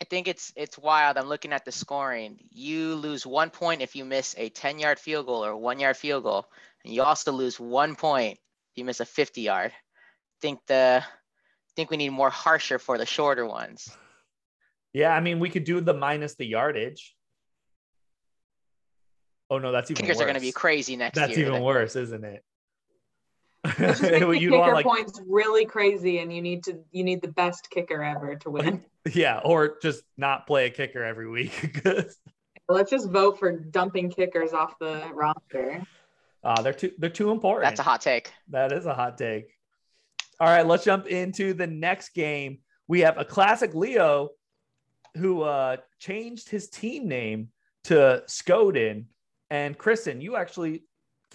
I 0.00 0.04
think 0.04 0.28
it's 0.28 0.52
it's 0.56 0.76
wild. 0.76 1.16
I'm 1.16 1.28
looking 1.28 1.52
at 1.52 1.64
the 1.64 1.72
scoring. 1.72 2.38
You 2.50 2.94
lose 2.94 3.24
one 3.24 3.50
point 3.50 3.80
if 3.80 3.94
you 3.94 4.04
miss 4.04 4.34
a 4.36 4.48
10 4.48 4.78
yard 4.78 4.98
field 4.98 5.26
goal 5.26 5.44
or 5.44 5.56
one 5.56 5.78
yard 5.78 5.96
field 5.96 6.24
goal, 6.24 6.46
and 6.84 6.92
you 6.92 7.02
also 7.02 7.32
lose 7.32 7.60
one 7.60 7.94
point 7.94 8.38
if 8.72 8.78
you 8.78 8.84
miss 8.84 9.00
a 9.00 9.06
50 9.06 9.40
yard. 9.40 9.70
I 9.72 10.38
think 10.40 10.60
the 10.66 11.02
I 11.04 11.72
think 11.76 11.90
we 11.90 11.96
need 11.96 12.10
more 12.10 12.30
harsher 12.30 12.78
for 12.78 12.98
the 12.98 13.06
shorter 13.06 13.46
ones. 13.46 13.88
Yeah, 14.92 15.14
I 15.14 15.20
mean 15.20 15.38
we 15.38 15.48
could 15.48 15.64
do 15.64 15.80
the 15.80 15.94
minus 15.94 16.34
the 16.34 16.46
yardage. 16.46 17.14
Oh 19.48 19.58
no, 19.58 19.70
that's 19.70 19.90
even 19.90 20.02
kickers 20.02 20.16
worse. 20.16 20.22
are 20.22 20.26
going 20.26 20.34
to 20.34 20.40
be 20.40 20.52
crazy 20.52 20.96
next 20.96 21.16
that's 21.16 21.36
year. 21.36 21.46
That's 21.46 21.56
even 21.56 21.62
worse, 21.62 21.96
isn't 21.96 22.24
it? 22.24 22.42
you 23.78 24.50
kicker 24.50 24.72
like, 24.72 24.84
points 24.84 25.20
really 25.26 25.64
crazy, 25.64 26.18
and 26.18 26.32
you 26.32 26.42
need 26.42 26.64
to 26.64 26.78
you 26.92 27.04
need 27.04 27.22
the 27.22 27.28
best 27.28 27.70
kicker 27.70 28.02
ever 28.02 28.36
to 28.36 28.50
win. 28.50 28.84
Yeah, 29.12 29.40
or 29.44 29.76
just 29.82 30.02
not 30.16 30.46
play 30.46 30.64
a 30.64 30.70
kicker 30.70 31.04
every 31.04 31.28
week. 31.28 31.86
Let's 32.70 32.90
just 32.90 33.10
vote 33.10 33.38
for 33.38 33.52
dumping 33.52 34.08
kickers 34.08 34.54
off 34.54 34.78
the 34.78 35.10
roster. 35.12 35.82
Uh, 36.42 36.62
they're 36.62 36.72
too 36.72 36.90
they're 36.96 37.10
too 37.10 37.30
important. 37.30 37.70
That's 37.70 37.80
a 37.80 37.82
hot 37.82 38.00
take. 38.00 38.32
That 38.48 38.72
is 38.72 38.86
a 38.86 38.94
hot 38.94 39.18
take. 39.18 39.50
All 40.40 40.48
right, 40.48 40.66
let's 40.66 40.84
jump 40.84 41.06
into 41.06 41.52
the 41.52 41.66
next 41.66 42.14
game. 42.14 42.60
We 42.88 43.00
have 43.00 43.18
a 43.18 43.26
classic 43.26 43.74
Leo 43.74 44.30
who 45.18 45.42
uh, 45.42 45.76
changed 45.98 46.48
his 46.48 46.70
team 46.70 47.06
name 47.06 47.50
to 47.84 48.22
Skoden 48.26 49.04
and 49.50 49.76
Kristen, 49.76 50.20
you 50.20 50.36
actually 50.36 50.82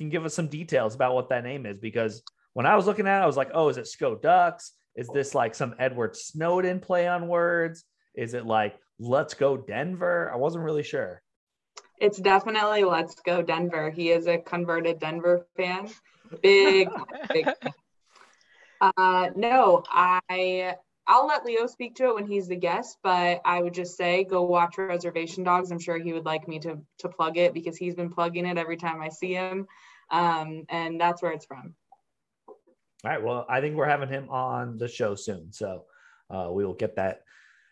can 0.05 0.09
give 0.09 0.25
us 0.25 0.33
some 0.33 0.47
details 0.47 0.95
about 0.95 1.13
what 1.13 1.29
that 1.29 1.43
name 1.43 1.65
is 1.65 1.77
because 1.79 2.23
when 2.53 2.65
I 2.65 2.75
was 2.75 2.85
looking 2.85 3.07
at 3.07 3.19
it, 3.19 3.23
I 3.23 3.27
was 3.27 3.37
like, 3.37 3.51
oh, 3.53 3.69
is 3.69 3.77
it 3.77 3.85
Sko 3.85 4.21
Ducks? 4.21 4.73
Is 4.95 5.07
this 5.13 5.35
like 5.35 5.55
some 5.55 5.75
Edward 5.79 6.15
Snowden 6.15 6.79
play 6.79 7.07
on 7.07 7.27
words? 7.27 7.85
Is 8.15 8.33
it 8.33 8.45
like 8.45 8.77
Let's 8.99 9.33
Go 9.33 9.55
Denver? 9.55 10.31
I 10.33 10.37
wasn't 10.37 10.63
really 10.63 10.83
sure. 10.83 11.21
It's 11.99 12.17
definitely 12.17 12.83
Let's 12.83 13.15
Go 13.25 13.41
Denver. 13.41 13.91
He 13.91 14.09
is 14.09 14.27
a 14.27 14.37
converted 14.37 14.99
Denver 14.99 15.47
fan. 15.55 15.89
Big, 16.41 16.89
big. 17.33 17.47
Uh, 18.81 19.29
no, 19.35 19.83
I 19.89 20.75
I'll 21.07 21.25
let 21.25 21.43
Leo 21.43 21.65
speak 21.65 21.95
to 21.95 22.09
it 22.09 22.15
when 22.15 22.27
he's 22.27 22.47
the 22.47 22.55
guest, 22.55 22.97
but 23.01 23.41
I 23.43 23.61
would 23.61 23.73
just 23.73 23.97
say 23.97 24.23
go 24.23 24.43
watch 24.43 24.77
Reservation 24.77 25.43
Dogs. 25.43 25.71
I'm 25.71 25.79
sure 25.79 25.97
he 25.97 26.13
would 26.13 26.25
like 26.25 26.47
me 26.47 26.59
to 26.59 26.77
to 26.99 27.09
plug 27.09 27.37
it 27.37 27.53
because 27.53 27.77
he's 27.77 27.95
been 27.95 28.11
plugging 28.11 28.45
it 28.45 28.57
every 28.57 28.77
time 28.77 29.01
I 29.01 29.09
see 29.09 29.33
him, 29.33 29.67
um, 30.11 30.65
and 30.69 30.99
that's 30.99 31.21
where 31.21 31.31
it's 31.31 31.45
from. 31.45 31.75
All 32.47 33.11
right. 33.11 33.23
Well, 33.23 33.45
I 33.49 33.61
think 33.61 33.75
we're 33.75 33.85
having 33.85 34.09
him 34.09 34.29
on 34.29 34.77
the 34.77 34.87
show 34.87 35.15
soon, 35.15 35.51
so 35.53 35.85
uh, 36.29 36.49
we 36.51 36.65
will 36.65 36.73
get 36.73 36.95
that 36.97 37.21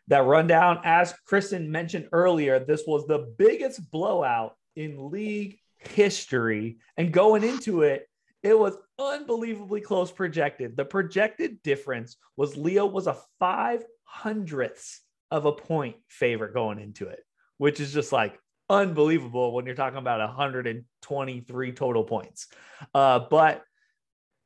that 0.07 0.23
rundown. 0.23 0.79
As 0.83 1.13
Kristen 1.25 1.69
mentioned 1.69 2.07
earlier, 2.13 2.59
this 2.59 2.83
was 2.87 3.05
the 3.05 3.33
biggest 3.37 3.91
blowout 3.91 4.55
in 4.75 5.11
league 5.11 5.59
history, 5.77 6.77
and 6.95 7.11
going 7.11 7.43
into 7.43 7.81
it, 7.81 8.07
it 8.41 8.57
was 8.57 8.77
unbelievably 8.99 9.81
close 9.81 10.11
projected. 10.11 10.77
The 10.77 10.85
projected 10.85 11.61
difference 11.61 12.15
was 12.37 12.55
Leo 12.55 12.85
was 12.85 13.07
a 13.07 13.17
five 13.39 13.83
hundredths 14.03 15.01
of 15.29 15.45
a 15.45 15.51
point 15.51 15.97
favorite 16.07 16.53
going 16.53 16.79
into 16.79 17.07
it, 17.07 17.19
which 17.57 17.81
is 17.81 17.93
just 17.93 18.13
like 18.13 18.39
unbelievable 18.69 19.53
when 19.53 19.65
you're 19.65 19.75
talking 19.75 19.97
about 19.97 20.19
123 20.19 21.71
total 21.71 22.03
points. 22.03 22.47
Uh, 22.93 23.19
but 23.29 23.63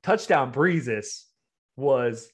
touchdown 0.03 0.51
Breezes 0.51 1.25
was 1.75 2.29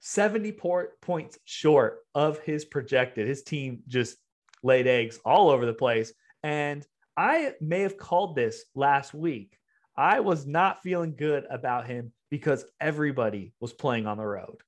70 0.00 0.52
points 1.00 1.38
short 1.44 1.98
of 2.14 2.38
his 2.40 2.64
projected. 2.64 3.28
His 3.28 3.42
team 3.42 3.82
just 3.86 4.16
laid 4.62 4.86
eggs 4.86 5.18
all 5.24 5.50
over 5.50 5.66
the 5.66 5.74
place. 5.74 6.12
And 6.42 6.86
I 7.16 7.54
may 7.60 7.80
have 7.80 7.96
called 7.96 8.34
this 8.34 8.64
last 8.74 9.12
week 9.12 9.56
I 10.00 10.20
was 10.20 10.46
not 10.46 10.82
feeling 10.82 11.14
good 11.14 11.44
about 11.50 11.86
him 11.86 12.12
because 12.30 12.64
everybody 12.80 13.52
was 13.60 13.74
playing 13.74 14.06
on 14.06 14.16
the 14.16 14.24
road. 14.24 14.62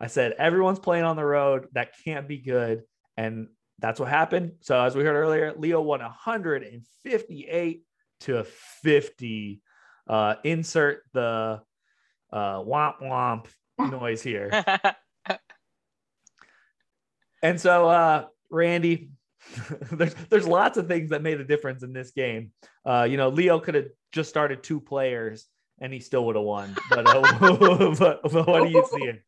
I 0.00 0.08
said, 0.08 0.32
everyone's 0.32 0.80
playing 0.80 1.04
on 1.04 1.14
the 1.14 1.24
road. 1.24 1.68
That 1.74 1.92
can't 2.04 2.26
be 2.26 2.38
good. 2.38 2.82
And 3.16 3.46
that's 3.82 3.98
what 3.98 4.08
happened. 4.08 4.52
So, 4.60 4.80
as 4.80 4.94
we 4.94 5.02
heard 5.02 5.16
earlier, 5.16 5.52
Leo 5.56 5.82
won 5.82 6.00
158 6.00 7.82
to 8.20 8.44
50. 8.44 9.62
Uh, 10.08 10.34
insert 10.44 11.02
the 11.12 11.60
uh, 12.32 12.58
womp 12.60 13.00
womp 13.02 13.46
noise 13.78 14.22
here. 14.22 14.50
and 17.42 17.60
so, 17.60 17.88
uh, 17.88 18.26
Randy, 18.50 19.10
there's 19.90 20.14
there's 20.30 20.46
lots 20.46 20.78
of 20.78 20.86
things 20.86 21.10
that 21.10 21.22
made 21.22 21.40
a 21.40 21.44
difference 21.44 21.82
in 21.82 21.92
this 21.92 22.12
game. 22.12 22.52
Uh, 22.86 23.06
you 23.10 23.16
know, 23.16 23.30
Leo 23.30 23.58
could 23.58 23.74
have 23.74 23.88
just 24.12 24.30
started 24.30 24.62
two 24.62 24.80
players 24.80 25.46
and 25.80 25.92
he 25.92 25.98
still 25.98 26.24
would 26.26 26.36
have 26.36 26.44
won. 26.44 26.76
But, 26.88 27.08
uh, 27.08 27.94
but, 27.98 28.22
but, 28.22 28.46
what 28.46 28.48
are 28.48 28.66
you 28.66 28.86
seeing? 28.92 29.18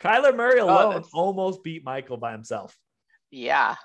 Kyler 0.00 0.34
Murray 0.34 0.58
alone 0.58 1.04
almost 1.12 1.62
beat 1.62 1.84
Michael 1.84 2.16
by 2.16 2.32
himself. 2.32 2.76
Yeah, 3.30 3.76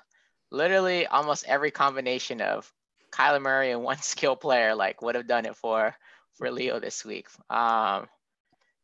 literally 0.50 1.06
almost 1.06 1.44
every 1.46 1.70
combination 1.70 2.40
of 2.40 2.72
Kyler 3.12 3.40
Murray 3.40 3.70
and 3.70 3.82
one 3.82 3.98
skill 4.02 4.36
player 4.36 4.74
like 4.74 5.02
would 5.02 5.14
have 5.14 5.28
done 5.28 5.46
it 5.46 5.56
for 5.56 5.94
for 6.34 6.50
Leo 6.50 6.80
this 6.80 7.04
week. 7.04 7.28
Um, 7.50 8.08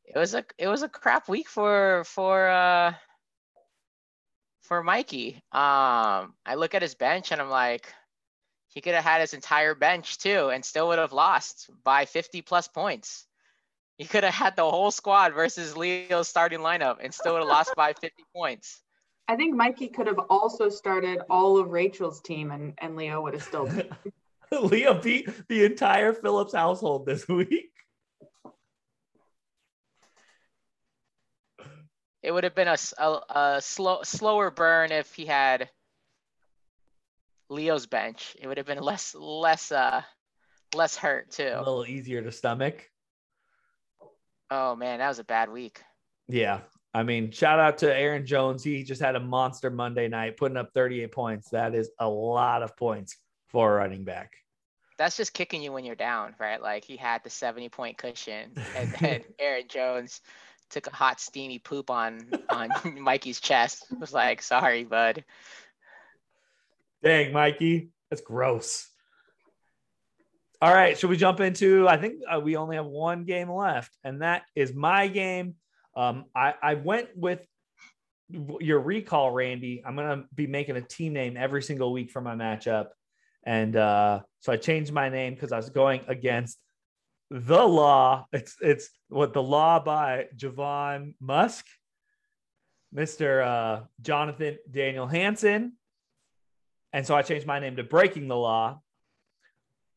it 0.05 0.19
was 0.19 0.35
a 0.35 0.45
it 0.59 0.69
was 0.69 0.83
a 0.83 0.89
crap 0.89 1.29
week 1.29 1.49
for 1.49 2.05
for 2.05 2.49
uh 2.49 2.95
for 4.63 4.83
Mikey. 4.83 5.37
Um, 5.53 6.35
I 6.47 6.55
look 6.57 6.75
at 6.75 6.83
his 6.83 6.95
bench 6.95 7.33
and 7.33 7.41
I'm 7.41 7.51
like, 7.51 7.93
he 8.69 8.81
could 8.81 8.95
have 8.95 9.05
had 9.05 9.21
his 9.21 9.35
entire 9.35 9.75
bench 9.75 10.19
too 10.19 10.51
and 10.51 10.65
still 10.65 10.89
would 10.89 10.99
have 10.99 11.13
lost 11.13 11.69
by 11.85 12.05
50 12.05 12.43
plus 12.43 12.69
points. 12.69 13.27
He 13.99 14.07
could 14.07 14.25
have 14.25 14.35
had 14.35 14.57
the 14.57 14.69
whole 14.69 14.91
squad 14.91 15.35
versus 15.35 15.77
Leo's 15.77 16.29
starting 16.29 16.61
lineup 16.61 16.99
and 17.03 17.13
still 17.13 17.35
would 17.35 17.41
have 17.41 17.49
lost 17.49 17.75
by 17.77 17.93
50 18.01 18.25
points. 18.35 18.81
I 19.33 19.35
think 19.35 19.57
Mikey 19.57 19.89
could 19.89 20.09
have 20.09 20.19
also 20.29 20.69
started 20.69 21.21
all 21.31 21.57
of 21.57 21.71
Rachel's 21.71 22.21
team 22.21 22.51
and, 22.51 22.75
and 22.77 22.97
Leo 22.97 23.23
would 23.23 23.33
have 23.33 23.43
still 23.43 23.67
Leo 24.53 24.93
beat 24.93 25.27
the 25.49 25.65
entire 25.65 26.13
Phillips 26.13 26.53
household 26.53 27.07
this 27.07 27.27
week. 27.27 27.71
It 32.23 32.31
would 32.31 32.45
have 32.45 32.55
been 32.55 32.69
a, 32.69 32.77
a, 32.99 33.21
a 33.31 33.63
slow 33.63 34.03
slower 34.03 34.51
burn 34.51 34.93
if 34.93 35.15
he 35.15 35.25
had 35.25 35.71
Leo's 37.49 37.87
bench. 37.87 38.37
It 38.39 38.47
would 38.47 38.59
have 38.59 38.67
been 38.67 38.83
less 38.83 39.15
less 39.15 39.73
uh 39.73 40.03
less 40.75 40.95
hurt 40.95 41.31
too. 41.31 41.55
A 41.55 41.59
little 41.59 41.87
easier 41.87 42.21
to 42.21 42.31
stomach. 42.31 42.91
Oh 44.51 44.77
man, 44.77 44.99
that 44.99 45.09
was 45.09 45.21
a 45.21 45.25
bad 45.25 45.51
week. 45.51 45.81
Yeah. 46.29 46.61
I 46.95 47.03
mean, 47.03 47.31
shout 47.31 47.59
out 47.59 47.79
to 47.79 47.95
Aaron 47.95 48.27
Jones. 48.27 48.63
He 48.63 48.85
just 48.85 49.01
had 49.01 49.17
a 49.17 49.21
monster 49.21 49.71
Monday 49.71 50.09
night, 50.09 50.37
putting 50.37 50.59
up 50.59 50.71
38 50.75 51.11
points. 51.11 51.49
That 51.51 51.75
is 51.75 51.91
a 51.99 52.09
lot 52.09 52.63
of 52.63 52.77
points 52.77 53.17
for 53.49 53.73
a 53.73 53.77
running 53.79 54.05
back. 54.05 54.33
That's 54.99 55.17
just 55.17 55.33
kicking 55.33 55.63
you 55.63 55.73
when 55.73 55.85
you're 55.85 55.95
down, 55.95 56.35
right? 56.39 56.61
Like 56.61 56.85
he 56.85 56.97
had 56.97 57.25
the 57.25 57.31
70 57.31 57.71
point 57.71 57.97
cushion, 57.97 58.53
and 58.77 58.93
then 59.01 59.23
Aaron 59.39 59.69
Jones 59.69 60.21
took 60.69 60.87
a 60.87 60.95
hot 60.95 61.21
steamy 61.21 61.59
poop 61.59 61.91
on 61.91 62.29
on 62.51 62.71
Mikey's 63.01 63.41
chest. 63.41 63.87
It 63.91 63.99
was 63.99 64.13
like, 64.13 64.43
sorry, 64.43 64.85
bud. 64.85 65.25
Dang, 67.03 67.33
Mikey, 67.33 67.89
that's 68.11 68.23
gross. 68.23 68.89
All 70.61 70.73
right, 70.73 70.97
should 70.97 71.11
we 71.11 71.17
jump 71.17 71.41
into? 71.41 71.89
I 71.89 71.97
think 71.97 72.21
uh, 72.33 72.39
we 72.39 72.57
only 72.57 72.77
have 72.77 72.87
one 72.87 73.25
game 73.25 73.51
left, 73.51 73.97
and 74.05 74.23
that 74.23 74.43
is 74.55 74.73
my 74.73 75.09
game. 75.09 75.57
Um, 75.95 76.25
I, 76.35 76.55
I 76.63 76.75
went 76.75 77.09
with 77.17 77.41
your 78.61 78.81
recall, 78.81 79.31
Randy. 79.31 79.83
I'm 79.85 79.95
gonna 79.95 80.25
be 80.35 80.47
making 80.47 80.77
a 80.77 80.81
team 80.81 81.13
name 81.13 81.37
every 81.37 81.63
single 81.63 81.93
week 81.93 82.11
for 82.11 82.21
my 82.21 82.35
matchup, 82.35 82.89
and 83.45 83.77
uh, 83.77 84.21
so 84.41 84.53
I 84.53 84.57
changed 84.57 84.93
my 84.93 85.09
name 85.11 85.35
because 85.35 85.53
I 85.53 85.57
was 85.57 85.71
going 85.71 86.01
against 86.09 86.59
the 87.31 87.63
Law. 87.63 88.27
It's 88.33 88.57
it's 88.61 88.89
what 89.09 89.35
the 89.35 89.43
Law 89.43 89.81
by 89.81 90.29
Javon 90.37 91.15
Musk, 91.21 91.67
Mister 92.91 93.43
uh, 93.43 93.81
Jonathan 94.01 94.59
Daniel 94.71 95.07
Hanson, 95.07 95.75
and 96.93 97.07
so 97.07 97.15
I 97.15 97.23
changed 97.23 97.47
my 97.47 97.59
name 97.59 97.77
to 97.77 97.85
Breaking 97.85 98.29
the 98.29 98.37
Law. 98.37 98.81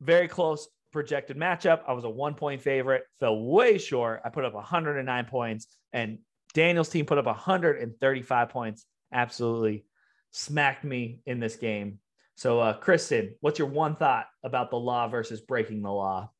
Very 0.01 0.27
close 0.27 0.67
projected 0.95 1.35
matchup. 1.35 1.81
I 1.85 1.91
was 1.91 2.05
a 2.05 2.09
one 2.09 2.35
point 2.35 2.61
favorite, 2.61 3.03
fell 3.19 3.37
way 3.37 3.77
short. 3.77 4.21
I 4.23 4.29
put 4.29 4.45
up 4.45 4.53
109 4.53 5.25
points, 5.25 5.67
and 5.91 6.19
Daniel's 6.53 6.87
team 6.87 7.05
put 7.05 7.17
up 7.17 7.25
135 7.25 8.49
points. 8.49 8.85
Absolutely 9.11 9.85
smacked 10.31 10.85
me 10.85 11.19
in 11.25 11.41
this 11.41 11.57
game. 11.57 11.99
So, 12.35 12.61
uh, 12.61 12.77
Kristen, 12.77 13.35
what's 13.41 13.59
your 13.59 13.67
one 13.67 13.97
thought 13.97 14.27
about 14.41 14.69
the 14.69 14.79
law 14.79 15.09
versus 15.09 15.41
breaking 15.41 15.81
the 15.81 15.91
law? 15.91 16.31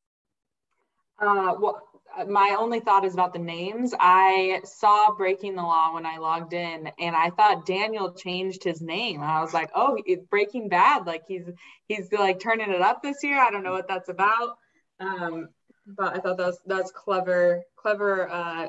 Uh, 1.20 1.56
well, 1.60 1.82
my 2.28 2.56
only 2.58 2.80
thought 2.80 3.06
is 3.06 3.14
about 3.14 3.34
the 3.34 3.40
names. 3.40 3.94
I 4.00 4.62
saw 4.64 5.14
Breaking 5.16 5.56
the 5.56 5.62
Law 5.62 5.94
when 5.94 6.06
I 6.06 6.18
logged 6.18 6.54
in, 6.54 6.90
and 7.00 7.16
I 7.16 7.30
thought 7.32 7.66
Daniel 7.66 8.14
changed 8.14 8.64
his 8.64 8.82
name. 8.82 9.22
I 9.22 9.42
was 9.42 9.54
like, 9.54 9.70
"Oh, 9.76 9.98
it's 10.06 10.26
Breaking 10.26 10.70
Bad! 10.70 11.06
Like 11.06 11.24
he's 11.28 11.50
he's 11.88 12.12
like 12.12 12.40
turning 12.40 12.72
it 12.72 12.82
up 12.82 13.02
this 13.02 13.24
year. 13.24 13.40
I 13.40 13.52
don't 13.52 13.64
know 13.64 13.74
what 13.74 13.88
that's 13.88 14.10
about." 14.10 14.58
Um, 15.00 15.50
but 15.88 16.16
I 16.16 16.20
thought 16.20 16.38
that's 16.38 16.60
that's 16.66 16.92
clever, 16.92 17.64
clever 17.76 18.30
uh, 18.30 18.68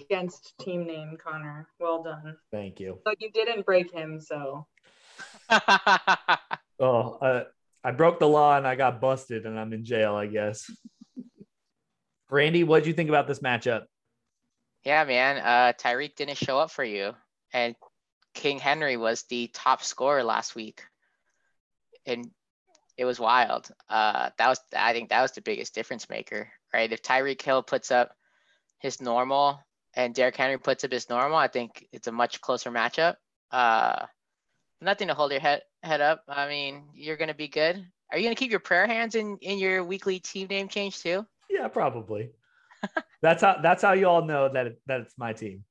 against 0.00 0.54
team 0.60 0.86
name, 0.86 1.16
Connor. 1.22 1.68
Well 1.80 2.02
done. 2.02 2.36
Thank 2.52 2.80
you. 2.80 3.00
But 3.04 3.20
you 3.20 3.30
didn't 3.30 3.66
break 3.66 3.92
him, 3.92 4.20
so. 4.20 4.66
oh, 6.78 7.18
uh, 7.20 7.44
I 7.82 7.90
broke 7.92 8.18
the 8.18 8.28
law 8.28 8.56
and 8.56 8.66
I 8.66 8.74
got 8.74 9.00
busted, 9.00 9.46
and 9.46 9.58
I'm 9.58 9.72
in 9.72 9.84
jail, 9.84 10.14
I 10.14 10.26
guess. 10.26 10.70
Randy, 12.30 12.64
what 12.64 12.80
did 12.80 12.88
you 12.88 12.94
think 12.94 13.08
about 13.08 13.26
this 13.26 13.40
matchup? 13.40 13.84
Yeah, 14.84 15.04
man. 15.04 15.38
Uh, 15.38 15.72
Tyreek 15.72 16.16
didn't 16.16 16.38
show 16.38 16.58
up 16.58 16.70
for 16.70 16.84
you, 16.84 17.14
and 17.52 17.74
King 18.34 18.58
Henry 18.58 18.96
was 18.96 19.22
the 19.24 19.48
top 19.52 19.82
scorer 19.82 20.22
last 20.22 20.54
week, 20.54 20.82
and 22.04 22.30
it 22.96 23.04
was 23.04 23.20
wild. 23.20 23.68
Uh, 23.88 24.30
that 24.38 24.48
was 24.48 24.60
I 24.76 24.92
think 24.92 25.10
that 25.10 25.22
was 25.22 25.32
the 25.32 25.40
biggest 25.40 25.74
difference 25.74 26.08
maker, 26.08 26.50
right? 26.72 26.92
If 26.92 27.02
Tyreek 27.02 27.42
Hill 27.42 27.62
puts 27.62 27.90
up 27.90 28.12
his 28.78 29.00
normal 29.00 29.60
and 29.94 30.14
Derrick 30.14 30.36
Henry 30.36 30.58
puts 30.58 30.84
up 30.84 30.92
his 30.92 31.08
normal, 31.08 31.38
I 31.38 31.48
think 31.48 31.86
it's 31.92 32.08
a 32.08 32.12
much 32.12 32.40
closer 32.40 32.70
matchup. 32.70 33.16
Uh, 33.50 34.06
nothing 34.80 35.08
to 35.08 35.14
hold 35.14 35.32
your 35.32 35.40
head 35.40 35.62
head 35.82 36.00
up. 36.00 36.22
I 36.28 36.48
mean, 36.48 36.84
you're 36.94 37.16
gonna 37.16 37.34
be 37.34 37.48
good. 37.48 37.84
Are 38.10 38.18
you 38.18 38.24
gonna 38.24 38.36
keep 38.36 38.50
your 38.50 38.60
prayer 38.60 38.86
hands 38.86 39.14
in 39.14 39.38
in 39.40 39.58
your 39.58 39.84
weekly 39.84 40.20
team 40.20 40.48
name 40.48 40.68
change 40.68 41.02
too? 41.02 41.26
Yeah, 41.50 41.68
probably. 41.68 42.30
that's 43.22 43.42
how 43.42 43.58
that's 43.62 43.82
how 43.82 43.92
you 43.92 44.06
all 44.06 44.24
know 44.24 44.48
that 44.48 44.66
it, 44.66 44.80
that 44.86 45.00
it's 45.00 45.14
my 45.16 45.32
team. 45.32 45.64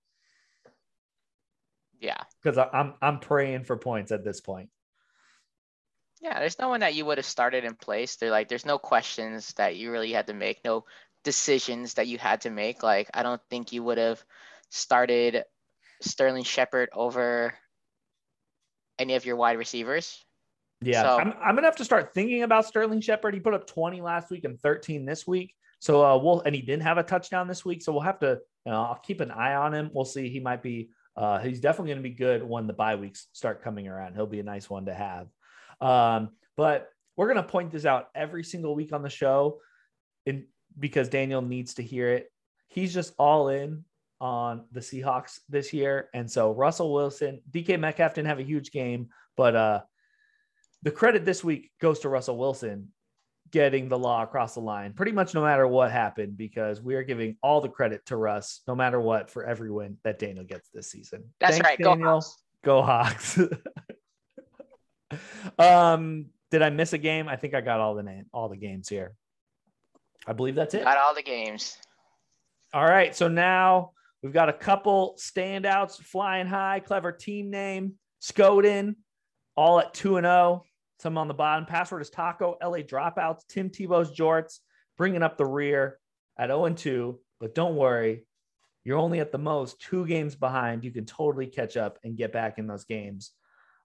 Yeah, 2.00 2.22
because 2.42 2.58
I'm 2.58 2.94
I'm 3.02 3.20
praying 3.20 3.64
for 3.64 3.78
points 3.78 4.12
at 4.12 4.24
this 4.24 4.42
point. 4.42 4.70
Yeah, 6.22 6.40
there's 6.40 6.60
no 6.60 6.70
one 6.70 6.80
that 6.80 6.96
you 6.96 7.06
would 7.06 7.18
have 7.18 7.26
started 7.26 7.66
in 7.66 7.76
place. 7.76 8.16
They're 8.16 8.32
like, 8.32 8.48
there's 8.48 8.66
no 8.66 8.78
questions 8.78 9.54
that 9.54 9.76
you 9.76 9.92
really 9.92 10.12
had 10.12 10.28
to 10.28 10.34
make, 10.34 10.64
no 10.64 10.86
decisions 11.24 11.96
that 11.96 12.08
you 12.08 12.18
had 12.18 12.42
to 12.42 12.50
make. 12.50 12.84
Like, 12.84 13.10
I 13.14 13.22
don't 13.22 13.42
think 13.50 13.74
you 13.74 13.84
would 13.84 13.98
have 13.98 14.24
started 14.70 15.44
Sterling 16.02 16.44
Shepard 16.44 16.90
over 16.94 17.54
any 18.98 19.16
of 19.16 19.26
your 19.26 19.36
wide 19.36 19.58
receivers. 19.58 20.24
Yeah, 20.82 21.04
so, 21.04 21.20
I'm, 21.20 21.34
I'm 21.44 21.56
gonna 21.56 21.68
have 21.68 21.78
to 21.78 21.86
start 21.86 22.14
thinking 22.14 22.44
about 22.44 22.66
Sterling 22.66 23.02
Shepard. 23.02 23.34
He 23.34 23.40
put 23.40 23.54
up 23.54 23.68
20 23.68 24.02
last 24.02 24.30
week 24.30 24.46
and 24.46 24.60
13 24.60 25.06
this 25.06 25.26
week. 25.26 25.54
So 25.86 26.04
uh, 26.04 26.18
we'll 26.18 26.42
and 26.42 26.56
he 26.56 26.64
didn't 26.64 26.82
have 26.82 26.98
a 26.98 27.04
touchdown 27.04 27.48
this 27.48 27.64
week. 27.64 27.84
So 27.84 27.92
we'll 27.92 28.02
have 28.02 28.18
to. 28.22 28.40
You 28.66 28.72
know, 28.72 28.82
I'll 28.82 29.00
keep 29.04 29.22
an 29.22 29.30
eye 29.30 29.54
on 29.54 29.72
him. 29.72 29.92
We'll 29.94 30.04
see. 30.04 30.30
He 30.30 30.40
might 30.40 30.64
be. 30.64 30.90
Uh, 31.16 31.38
he's 31.38 31.60
definitely 31.60 31.92
going 31.92 32.04
to 32.04 32.10
be 32.10 32.16
good 32.16 32.42
when 32.42 32.66
the 32.66 32.74
bye 32.74 32.96
weeks 32.96 33.28
start 33.34 33.64
coming 33.64 33.88
around. 33.88 34.16
He'll 34.16 34.26
be 34.26 34.40
a 34.40 34.44
nice 34.44 34.68
one 34.68 34.88
to 34.88 34.96
have. 34.96 35.28
Um, 35.80 36.30
but 36.58 36.90
we're 37.16 37.28
going 37.32 37.38
to 37.38 37.48
point 37.48 37.70
this 37.70 37.86
out 37.86 38.08
every 38.16 38.44
single 38.44 38.74
week 38.74 38.94
on 38.94 39.04
the 39.04 39.12
show, 39.12 39.60
in 40.26 40.48
because 40.80 41.08
Daniel 41.08 41.44
needs 41.44 41.76
to 41.76 41.84
hear 41.84 42.10
it. 42.10 42.32
He's 42.68 42.92
just 42.92 43.14
all 43.20 43.50
in 43.50 43.86
on 44.20 44.66
the 44.72 44.80
Seahawks 44.80 45.38
this 45.50 45.72
year, 45.72 46.10
and 46.16 46.30
so 46.32 46.52
Russell 46.52 46.92
Wilson, 46.92 47.42
DK 47.52 47.80
Metcalf 47.80 48.16
didn't 48.16 48.30
have 48.30 48.40
a 48.40 48.44
huge 48.44 48.72
game, 48.72 49.10
but 49.38 49.56
uh, 49.56 49.82
the 50.82 50.90
credit 50.90 51.26
this 51.26 51.44
week 51.44 51.70
goes 51.80 52.00
to 52.00 52.10
Russell 52.10 52.40
Wilson 52.40 52.88
getting 53.56 53.88
the 53.88 53.98
law 53.98 54.22
across 54.22 54.56
the 54.56 54.60
line 54.60 54.92
pretty 54.92 55.14
much 55.14 55.34
no 55.34 55.42
matter 55.42 55.66
what 55.66 55.90
happened 55.90 56.36
because 56.36 56.82
we 56.82 56.94
are 56.94 57.04
giving 57.04 57.38
all 57.42 57.62
the 57.62 57.70
credit 57.70 58.06
to 58.06 58.18
Russ 58.18 58.60
no 58.68 58.76
matter 58.76 59.00
what 59.00 59.30
for 59.30 59.46
every 59.46 59.72
win 59.72 59.96
that 60.04 60.20
Daniel 60.20 60.44
gets 60.44 60.68
this 60.74 60.92
season. 60.92 61.24
That's 61.40 61.54
Thanks, 61.54 61.70
right. 61.70 61.80
Daniel. 61.80 61.96
Go 61.96 62.12
Hawks. 62.12 62.44
Go 62.66 62.82
Hawks. 62.82 63.40
um, 65.58 66.26
did 66.52 66.64
I 66.64 66.70
miss 66.70 66.92
a 66.92 66.98
game? 66.98 67.30
I 67.30 67.38
think 67.38 67.54
I 67.54 67.62
got 67.62 67.80
all 67.80 67.96
the 67.96 68.04
name, 68.04 68.26
all 68.34 68.50
the 68.50 68.58
games 68.58 68.90
here. 68.90 69.16
I 70.28 70.34
believe 70.34 70.56
that's 70.56 70.74
it. 70.74 70.84
Got 70.84 70.98
all 70.98 71.16
the 71.16 71.24
games. 71.24 71.78
All 72.74 72.84
right. 72.84 73.16
So 73.16 73.30
now 73.30 73.92
we've 74.22 74.34
got 74.34 74.50
a 74.50 74.54
couple 74.54 75.18
standouts 75.18 75.96
flying 75.96 76.48
high, 76.48 76.82
clever 76.82 77.14
team 77.14 77.52
name, 77.52 77.94
Skoden, 78.22 78.96
all 79.56 79.80
at 79.80 79.94
2 79.94 80.18
and 80.18 80.26
0. 80.26 80.66
Some 81.00 81.18
on 81.18 81.28
the 81.28 81.34
bottom. 81.34 81.66
Password 81.66 82.02
is 82.02 82.10
Taco, 82.10 82.58
LA 82.64 82.80
Dropouts, 82.80 83.42
Tim 83.50 83.70
Tebow's 83.70 84.18
Jorts, 84.18 84.60
bringing 84.98 85.24
up 85.24 85.38
the 85.38 85.46
rear 85.46 86.00
at 86.38 86.48
0 86.48 86.66
and 86.66 86.78
2. 86.78 87.20
But 87.40 87.54
don't 87.54 87.76
worry, 87.76 88.26
you're 88.84 88.98
only 88.98 89.20
at 89.20 89.32
the 89.32 89.38
most 89.38 89.82
two 89.82 90.06
games 90.06 90.36
behind. 90.36 90.84
You 90.84 90.92
can 90.92 91.06
totally 91.06 91.48
catch 91.48 91.76
up 91.76 92.00
and 92.04 92.16
get 92.16 92.32
back 92.32 92.58
in 92.60 92.68
those 92.68 92.86
games. 92.86 93.32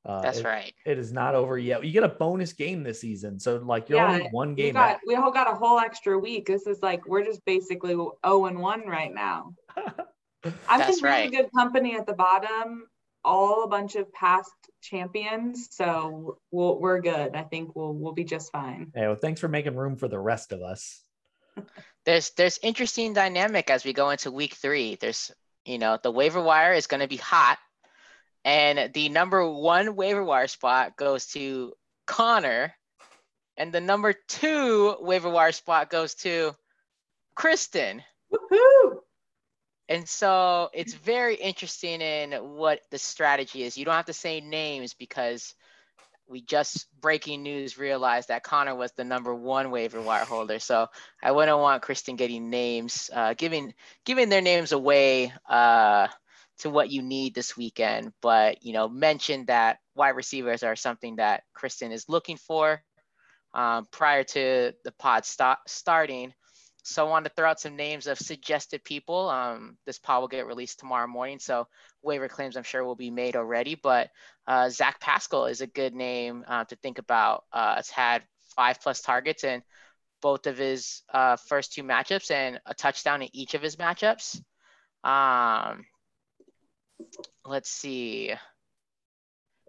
Uh, 0.04 0.22
That's 0.22 0.38
it, 0.38 0.44
right. 0.44 0.74
It 0.86 0.98
is 0.98 1.12
not 1.12 1.34
over 1.34 1.58
yet. 1.58 1.84
You 1.84 1.92
get 1.92 2.04
a 2.04 2.08
bonus 2.08 2.52
game 2.52 2.82
this 2.82 3.00
season, 3.00 3.38
so 3.38 3.56
like 3.58 3.88
you're 3.88 3.98
yeah, 3.98 4.12
only 4.12 4.28
one 4.30 4.54
game. 4.54 4.66
We, 4.66 4.72
got, 4.72 4.98
we 5.06 5.14
all 5.14 5.30
got 5.30 5.50
a 5.50 5.54
whole 5.54 5.78
extra 5.78 6.18
week. 6.18 6.46
This 6.46 6.66
is 6.66 6.80
like 6.80 7.06
we're 7.06 7.24
just 7.24 7.44
basically 7.44 7.92
zero 7.92 8.46
and 8.46 8.58
one 8.60 8.86
right 8.86 9.12
now. 9.12 9.54
I'm 9.76 10.78
That's 10.78 10.98
in 10.98 11.04
really 11.04 11.28
good 11.28 11.50
company 11.54 11.96
at 11.96 12.06
the 12.06 12.14
bottom. 12.14 12.86
All 13.24 13.64
a 13.64 13.68
bunch 13.68 13.96
of 13.96 14.12
past 14.12 14.52
champions, 14.80 15.68
so 15.70 16.38
we'll, 16.50 16.80
we're 16.80 17.00
good. 17.00 17.34
I 17.34 17.42
think 17.42 17.76
we'll 17.76 17.92
we'll 17.92 18.12
be 18.12 18.24
just 18.24 18.50
fine. 18.50 18.90
Hey, 18.94 19.06
well, 19.06 19.16
thanks 19.16 19.40
for 19.40 19.48
making 19.48 19.76
room 19.76 19.96
for 19.96 20.08
the 20.08 20.18
rest 20.18 20.52
of 20.52 20.62
us. 20.62 21.02
there's 22.06 22.30
there's 22.30 22.58
interesting 22.62 23.12
dynamic 23.12 23.70
as 23.70 23.84
we 23.84 23.92
go 23.92 24.10
into 24.10 24.30
week 24.30 24.54
three. 24.54 24.96
There's 24.96 25.30
you 25.64 25.78
know 25.78 25.98
the 26.02 26.10
waiver 26.10 26.42
wire 26.42 26.72
is 26.72 26.86
going 26.86 27.00
to 27.00 27.08
be 27.08 27.16
hot, 27.16 27.58
and 28.44 28.92
the 28.92 29.08
number 29.10 29.48
one 29.48 29.96
waiver 29.96 30.24
wire 30.24 30.48
spot 30.48 30.96
goes 30.96 31.26
to 31.28 31.74
Connor, 32.06 32.74
and 33.56 33.72
the 33.72 33.80
number 33.80 34.14
two 34.28 34.96
waiver 35.00 35.28
wire 35.28 35.52
spot 35.52 35.90
goes 35.90 36.14
to 36.16 36.54
Kristen. 37.34 38.02
Woohoo! 38.32 39.00
And 39.90 40.08
so 40.08 40.70
it's 40.72 40.94
very 40.94 41.34
interesting 41.34 42.00
in 42.00 42.30
what 42.32 42.80
the 42.92 42.98
strategy 42.98 43.64
is. 43.64 43.76
You 43.76 43.84
don't 43.84 43.96
have 43.96 44.06
to 44.06 44.12
say 44.12 44.40
names 44.40 44.94
because 44.94 45.52
we 46.28 46.42
just 46.42 46.86
breaking 47.00 47.42
news 47.42 47.76
realized 47.76 48.28
that 48.28 48.44
Connor 48.44 48.76
was 48.76 48.92
the 48.92 49.02
number 49.02 49.34
one 49.34 49.72
waiver 49.72 50.00
wire 50.00 50.24
holder. 50.24 50.60
So 50.60 50.86
I 51.20 51.32
wouldn't 51.32 51.58
want 51.58 51.82
Kristen 51.82 52.14
getting 52.14 52.50
names, 52.50 53.10
uh, 53.12 53.34
giving 53.34 53.74
giving 54.04 54.28
their 54.28 54.40
names 54.40 54.70
away 54.70 55.32
uh, 55.48 56.06
to 56.58 56.70
what 56.70 56.90
you 56.90 57.02
need 57.02 57.34
this 57.34 57.56
weekend. 57.56 58.12
But 58.22 58.64
you 58.64 58.72
know, 58.72 58.88
mention 58.88 59.46
that 59.46 59.78
wide 59.96 60.10
receivers 60.10 60.62
are 60.62 60.76
something 60.76 61.16
that 61.16 61.42
Kristen 61.52 61.90
is 61.90 62.08
looking 62.08 62.36
for 62.36 62.80
um, 63.54 63.88
prior 63.90 64.22
to 64.22 64.72
the 64.84 64.92
pod 64.92 65.24
stop 65.24 65.62
starting. 65.66 66.32
So 66.82 67.06
I 67.06 67.10
wanted 67.10 67.28
to 67.28 67.34
throw 67.34 67.50
out 67.50 67.60
some 67.60 67.76
names 67.76 68.06
of 68.06 68.18
suggested 68.18 68.84
people. 68.84 69.28
Um, 69.28 69.76
this 69.86 69.98
pod 69.98 70.20
will 70.20 70.28
get 70.28 70.46
released 70.46 70.78
tomorrow 70.78 71.06
morning, 71.06 71.38
so 71.38 71.66
waiver 72.02 72.28
claims 72.28 72.56
I'm 72.56 72.62
sure 72.62 72.84
will 72.84 72.94
be 72.94 73.10
made 73.10 73.36
already. 73.36 73.74
But 73.74 74.10
uh, 74.46 74.70
Zach 74.70 75.00
Pascal 75.00 75.46
is 75.46 75.60
a 75.60 75.66
good 75.66 75.94
name 75.94 76.44
uh, 76.46 76.64
to 76.64 76.76
think 76.76 76.98
about. 76.98 77.44
Uh, 77.52 77.76
has 77.76 77.90
had 77.90 78.22
five 78.56 78.80
plus 78.80 79.00
targets 79.00 79.44
in 79.44 79.62
both 80.20 80.46
of 80.46 80.58
his 80.58 81.02
uh, 81.12 81.36
first 81.36 81.72
two 81.72 81.82
matchups 81.82 82.30
and 82.30 82.60
a 82.66 82.74
touchdown 82.74 83.22
in 83.22 83.28
each 83.32 83.54
of 83.54 83.62
his 83.62 83.76
matchups. 83.76 84.40
Um, 85.04 85.86
let's 87.44 87.70
see. 87.70 88.34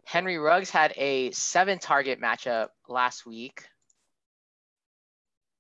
Henry 0.06 0.38
Ruggs 0.38 0.70
had 0.70 0.94
a 0.98 1.32
seven 1.32 1.80
target 1.80 2.20
matchup 2.20 2.70
last 2.90 3.26
week. 3.26 3.66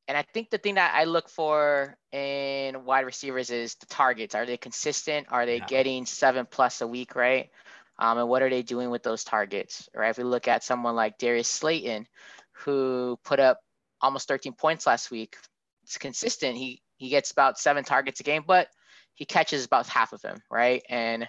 And 0.08 0.18
I 0.18 0.24
think 0.34 0.49
the 0.49 0.58
thing 0.58 0.76
that 0.76 0.93
I 0.95 1.06
look 1.06 1.30
for 1.30 1.97
in 2.12 2.84
wide 2.86 3.06
receivers 3.06 3.49
is 3.49 3.76
the 3.76 3.86
targets. 3.86 4.36
Are 4.36 4.45
they 4.45 4.58
consistent? 4.58 5.28
Are 5.30 5.45
they 5.45 5.58
yeah. 5.58 5.66
getting 5.68 6.06
seven 6.06 6.45
plus 6.49 6.82
a 6.82 6.88
week, 6.88 7.16
right? 7.16 7.49
Um, 7.99 8.18
and 8.18 8.28
what 8.28 8.41
are 8.41 8.49
they 8.49 8.64
doing 8.64 8.89
with 8.89 9.04
those 9.04 9.24
targets, 9.24 9.88
right? 9.95 10.10
If 10.10 10.18
we 10.18 10.24
look 10.24 10.47
at 10.47 10.64
someone 10.64 10.95
like 10.95 11.18
Darius 11.18 11.47
Slayton, 11.47 12.08
who 12.54 13.20
put 13.24 13.39
up 13.39 13.60
almost 14.02 14.28
13 14.28 14.54
points 14.54 14.88
last 14.88 15.12
week, 15.12 15.38
it's 15.84 15.97
consistent. 15.97 16.58
He 16.58 16.82
he 16.97 17.10
gets 17.10 17.32
about 17.32 17.60
seven 17.60 17.84
targets 17.84 18.20
a 18.20 18.24
game, 18.24 18.43
but 18.45 18.68
he 19.16 19.26
catches 19.26 19.66
about 19.66 19.88
half 19.88 20.14
of 20.14 20.22
them, 20.22 20.41
right? 20.49 20.84
And 20.89 21.28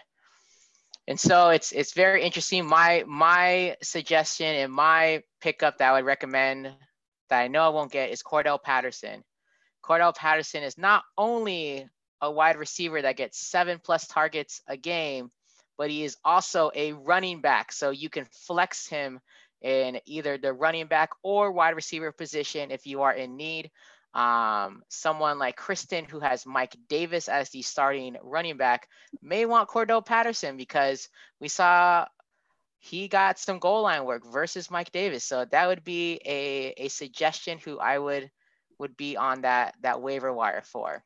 and 1.09 1.19
so 1.19 1.49
it's 1.51 1.73
it's 1.73 1.95
very 1.95 2.23
interesting. 2.23 2.67
My 2.67 3.05
my 3.07 3.77
suggestion 3.83 4.55
and 4.55 4.73
my 4.73 5.23
pickup 5.41 5.79
that 5.79 5.91
I 5.91 5.93
would 5.93 6.05
recommend 6.05 6.73
that 7.33 7.41
I 7.41 7.49
know 7.49 7.65
I 7.65 7.71
won't 7.71 7.91
get 7.91 8.11
is 8.11 8.23
Cordarrelle 8.23 8.63
Patterson. 8.63 9.25
Cordarrelle 9.83 10.15
Patterson 10.15 10.63
is 10.63 10.77
not 10.77 11.03
only 11.17 11.89
a 12.21 12.31
wide 12.31 12.59
receiver 12.59 13.01
that 13.01 13.17
gets 13.17 13.39
seven 13.39 13.81
plus 13.83 14.07
targets 14.07 14.61
a 14.69 14.77
game, 14.77 15.31
but 15.79 15.89
he 15.89 16.05
is 16.05 16.19
also 16.27 16.71
a 16.75 16.93
running 16.93 17.41
back. 17.41 17.73
So 17.73 17.89
you 17.89 18.11
can 18.11 18.27
flex 18.47 18.87
him 18.87 19.19
in 19.63 19.99
either 20.05 20.37
the 20.37 20.53
running 20.53 20.89
back 20.89 21.09
or 21.23 21.53
wide 21.53 21.75
receiver 21.75 22.13
position 22.13 22.71
if 22.71 22.87
you 22.87 23.01
are 23.01 23.15
in 23.15 23.39
need. 23.39 23.71
Um, 24.13 24.83
someone 24.91 25.39
like 25.39 25.57
Kristen, 25.57 26.05
who 26.05 26.21
has 26.21 26.45
Mike 26.45 26.77
Davis 26.91 27.31
as 27.31 27.49
the 27.49 27.63
starting 27.63 28.17
running 28.23 28.59
back, 28.59 28.89
may 29.23 29.47
want 29.47 29.71
Cordarrelle 29.71 30.05
Patterson 30.05 30.59
because 30.59 31.09
we 31.41 31.49
saw 31.49 32.05
he 32.85 33.07
got 33.07 33.39
some 33.39 33.61
goal 33.61 33.83
line 33.83 34.05
work 34.05 34.27
versus 34.27 34.69
Mike 34.69 34.91
Davis. 34.91 35.23
So 35.23 35.45
that 35.45 35.69
would 35.69 35.85
be 35.85 36.21
a, 36.27 36.75
a 36.77 36.89
suggestion 36.89 37.59
who 37.59 37.79
I 37.79 37.97
would 37.97 38.29
would 38.81 38.97
be 38.97 39.17
on 39.17 39.43
that 39.43 39.77
that 39.83 40.03
waiver 40.03 40.33
wire 40.33 40.63
for. 40.65 41.05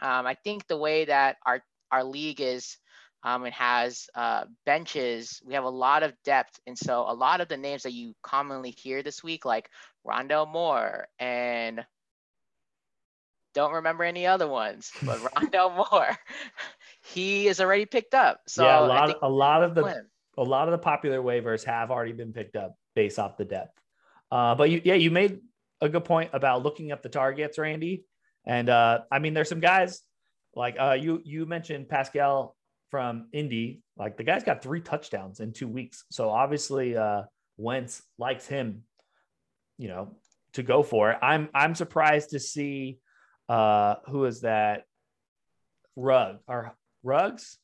Um, 0.00 0.26
I 0.26 0.34
think 0.42 0.66
the 0.66 0.78
way 0.78 1.04
that 1.04 1.36
our 1.44 1.62
our 1.90 2.02
league 2.02 2.40
is 2.40 2.78
um, 3.22 3.44
and 3.44 3.52
has 3.52 4.08
uh, 4.14 4.44
benches, 4.64 5.42
we 5.44 5.52
have 5.52 5.64
a 5.64 5.68
lot 5.68 6.02
of 6.02 6.14
depth, 6.24 6.58
and 6.66 6.78
so 6.78 7.04
a 7.06 7.12
lot 7.12 7.42
of 7.42 7.48
the 7.48 7.58
names 7.58 7.82
that 7.82 7.92
you 7.92 8.14
commonly 8.22 8.70
hear 8.70 9.02
this 9.02 9.22
week, 9.22 9.44
like 9.44 9.68
Rondale 10.06 10.50
Moore 10.50 11.08
and 11.18 11.84
don't 13.52 13.74
remember 13.74 14.02
any 14.02 14.26
other 14.26 14.48
ones, 14.48 14.90
but 15.02 15.18
Rondale 15.34 15.76
Moore, 15.76 16.16
he 17.02 17.48
is 17.48 17.60
already 17.60 17.84
picked 17.84 18.14
up. 18.14 18.40
So 18.48 18.64
yeah, 18.64 18.80
a 18.80 18.86
lot, 18.86 19.18
a 19.20 19.28
lot 19.28 19.62
of 19.62 19.74
the 19.74 20.06
a 20.38 20.42
lot 20.42 20.68
of 20.68 20.72
the 20.72 20.78
popular 20.78 21.20
waivers 21.20 21.64
have 21.64 21.90
already 21.90 22.12
been 22.12 22.32
picked 22.32 22.56
up 22.56 22.76
based 22.94 23.18
off 23.18 23.36
the 23.36 23.44
depth. 23.44 23.78
Uh, 24.30 24.54
but 24.54 24.70
you, 24.70 24.80
yeah, 24.84 24.94
you 24.94 25.10
made 25.10 25.40
a 25.80 25.88
good 25.88 26.04
point 26.04 26.30
about 26.32 26.62
looking 26.62 26.90
at 26.90 27.02
the 27.02 27.08
targets, 27.08 27.58
Randy. 27.58 28.04
And 28.46 28.68
uh, 28.68 29.02
I 29.10 29.18
mean, 29.18 29.34
there's 29.34 29.48
some 29.48 29.60
guys 29.60 30.00
like 30.54 30.76
uh, 30.78 30.96
you 30.98 31.20
you 31.24 31.46
mentioned 31.46 31.88
Pascal 31.88 32.56
from 32.90 33.28
Indy. 33.32 33.82
Like 33.96 34.16
the 34.16 34.24
guy's 34.24 34.44
got 34.44 34.62
three 34.62 34.80
touchdowns 34.80 35.40
in 35.40 35.52
two 35.52 35.68
weeks, 35.68 36.04
so 36.10 36.30
obviously 36.30 36.96
uh, 36.96 37.22
Wentz 37.56 38.02
likes 38.18 38.46
him. 38.46 38.82
You 39.78 39.88
know, 39.88 40.16
to 40.54 40.62
go 40.62 40.82
for 40.82 41.12
it. 41.12 41.18
I'm 41.22 41.48
I'm 41.54 41.74
surprised 41.74 42.30
to 42.30 42.40
see 42.40 42.98
uh, 43.48 43.96
who 44.08 44.24
is 44.24 44.42
that 44.42 44.84
Rug 45.96 46.38
or 46.46 46.74
Ruggs 47.02 47.58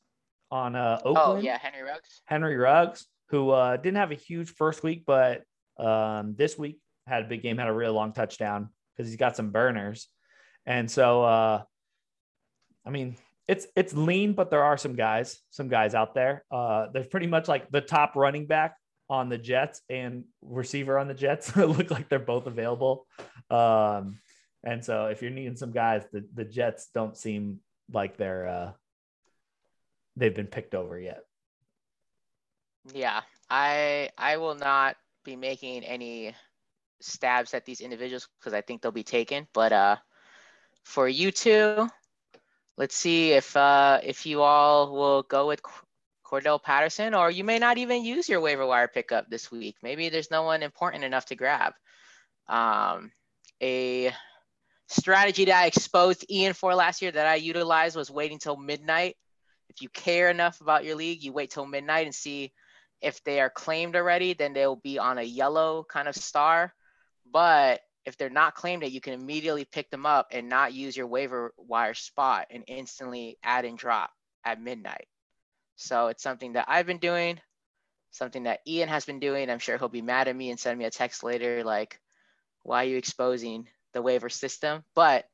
on 0.51 0.75
uh, 0.75 0.99
oh, 1.03 1.11
Oakland. 1.11 1.39
Oh 1.39 1.41
yeah, 1.41 1.57
Henry 1.57 1.81
Ruggs. 1.81 2.21
Henry 2.25 2.57
Ruggs, 2.57 3.05
who 3.29 3.51
uh, 3.51 3.77
didn't 3.77 3.97
have 3.97 4.11
a 4.11 4.15
huge 4.15 4.49
first 4.51 4.83
week, 4.83 5.03
but 5.05 5.43
um, 5.77 6.35
this 6.37 6.57
week 6.57 6.79
had 7.07 7.23
a 7.23 7.27
big 7.27 7.41
game, 7.41 7.57
had 7.57 7.67
a 7.67 7.73
real 7.73 7.93
long 7.93 8.13
touchdown 8.13 8.69
because 8.95 9.09
he's 9.09 9.19
got 9.19 9.35
some 9.35 9.51
burners, 9.51 10.07
and 10.65 10.89
so 10.89 11.23
uh, 11.23 11.61
I 12.85 12.89
mean 12.89 13.17
it's 13.47 13.65
it's 13.75 13.93
lean, 13.93 14.33
but 14.33 14.51
there 14.51 14.63
are 14.63 14.77
some 14.77 14.95
guys, 14.95 15.39
some 15.49 15.69
guys 15.69 15.95
out 15.95 16.13
there. 16.13 16.45
Uh, 16.51 16.87
they're 16.93 17.03
pretty 17.03 17.27
much 17.27 17.47
like 17.47 17.69
the 17.71 17.81
top 17.81 18.15
running 18.15 18.45
back 18.45 18.75
on 19.09 19.27
the 19.27 19.39
Jets 19.39 19.81
and 19.89 20.23
receiver 20.43 20.99
on 20.99 21.07
the 21.07 21.15
Jets 21.15 21.55
look 21.57 21.89
like 21.89 22.09
they're 22.09 22.19
both 22.19 22.45
available. 22.45 23.07
Um, 23.49 24.19
and 24.63 24.85
so 24.85 25.07
if 25.07 25.23
you're 25.23 25.31
needing 25.31 25.55
some 25.55 25.71
guys, 25.71 26.03
the, 26.11 26.23
the 26.35 26.45
Jets 26.45 26.89
don't 26.93 27.17
seem 27.17 27.59
like 27.91 28.17
they're 28.17 28.47
uh, 28.47 28.71
they've 30.15 30.35
been 30.35 30.47
picked 30.47 30.75
over 30.75 30.99
yet. 30.99 31.23
Yeah, 32.93 33.21
I 33.49 34.09
I 34.17 34.37
will 34.37 34.55
not 34.55 34.95
be 35.23 35.35
making 35.35 35.83
any 35.83 36.35
stabs 37.01 37.53
at 37.53 37.65
these 37.65 37.81
individuals 37.81 38.27
because 38.39 38.53
I 38.53 38.61
think 38.61 38.81
they'll 38.81 38.91
be 38.91 39.03
taken. 39.03 39.47
But 39.53 39.71
uh, 39.71 39.95
for 40.83 41.07
you 41.07 41.31
two, 41.31 41.89
let's 42.77 42.95
see 42.95 43.33
if 43.33 43.55
uh, 43.55 43.99
if 44.03 44.25
you 44.25 44.41
all 44.41 44.91
will 44.91 45.23
go 45.23 45.47
with 45.47 45.61
Cordarrelle 46.25 46.61
Patterson, 46.61 47.13
or 47.13 47.31
you 47.31 47.43
may 47.43 47.59
not 47.59 47.77
even 47.77 48.03
use 48.03 48.29
your 48.29 48.41
waiver 48.41 48.65
wire 48.65 48.87
pickup 48.87 49.29
this 49.29 49.51
week. 49.51 49.77
Maybe 49.81 50.09
there's 50.09 50.31
no 50.31 50.43
one 50.43 50.63
important 50.63 51.03
enough 51.03 51.25
to 51.25 51.35
grab. 51.35 51.73
Um, 52.47 53.11
a 53.61 54.13
strategy 54.87 55.45
that 55.45 55.63
I 55.63 55.65
exposed 55.65 56.25
Ian 56.29 56.53
for 56.53 56.73
last 56.73 57.01
year 57.01 57.11
that 57.11 57.27
I 57.27 57.35
utilized 57.35 57.95
was 57.95 58.09
waiting 58.09 58.39
till 58.39 58.57
midnight 58.57 59.17
if 59.69 59.81
you 59.81 59.89
care 59.89 60.29
enough 60.29 60.61
about 60.61 60.83
your 60.83 60.95
league, 60.95 61.23
you 61.23 61.31
wait 61.31 61.51
till 61.51 61.65
midnight 61.65 62.05
and 62.05 62.15
see 62.15 62.51
if 63.01 63.23
they 63.23 63.39
are 63.39 63.49
claimed 63.49 63.95
already, 63.95 64.33
then 64.33 64.53
they'll 64.53 64.75
be 64.75 64.99
on 64.99 65.17
a 65.17 65.23
yellow 65.23 65.85
kind 65.89 66.07
of 66.07 66.15
star. 66.15 66.73
But 67.31 67.81
if 68.05 68.17
they're 68.17 68.29
not 68.29 68.55
claimed 68.55 68.83
it, 68.83 68.91
you 68.91 69.01
can 69.01 69.13
immediately 69.13 69.65
pick 69.65 69.89
them 69.89 70.05
up 70.05 70.27
and 70.31 70.49
not 70.49 70.73
use 70.73 70.97
your 70.97 71.07
waiver 71.07 71.53
wire 71.57 71.93
spot 71.93 72.47
and 72.49 72.63
instantly 72.67 73.37
add 73.43 73.65
and 73.65 73.77
drop 73.77 74.11
at 74.43 74.61
midnight. 74.61 75.07
So 75.75 76.07
it's 76.07 76.23
something 76.23 76.53
that 76.53 76.65
I've 76.67 76.87
been 76.87 76.97
doing, 76.97 77.39
something 78.11 78.43
that 78.43 78.61
Ian 78.67 78.89
has 78.89 79.05
been 79.05 79.19
doing. 79.19 79.49
I'm 79.49 79.59
sure 79.59 79.77
he'll 79.77 79.87
be 79.87 80.01
mad 80.01 80.27
at 80.27 80.35
me 80.35 80.49
and 80.49 80.59
send 80.59 80.77
me 80.77 80.85
a 80.85 80.91
text 80.91 81.23
later 81.23 81.63
like, 81.63 81.99
why 82.63 82.83
are 82.83 82.87
you 82.87 82.97
exposing 82.97 83.67
the 83.93 84.01
waiver 84.01 84.29
system? 84.29 84.83
But 84.95 85.25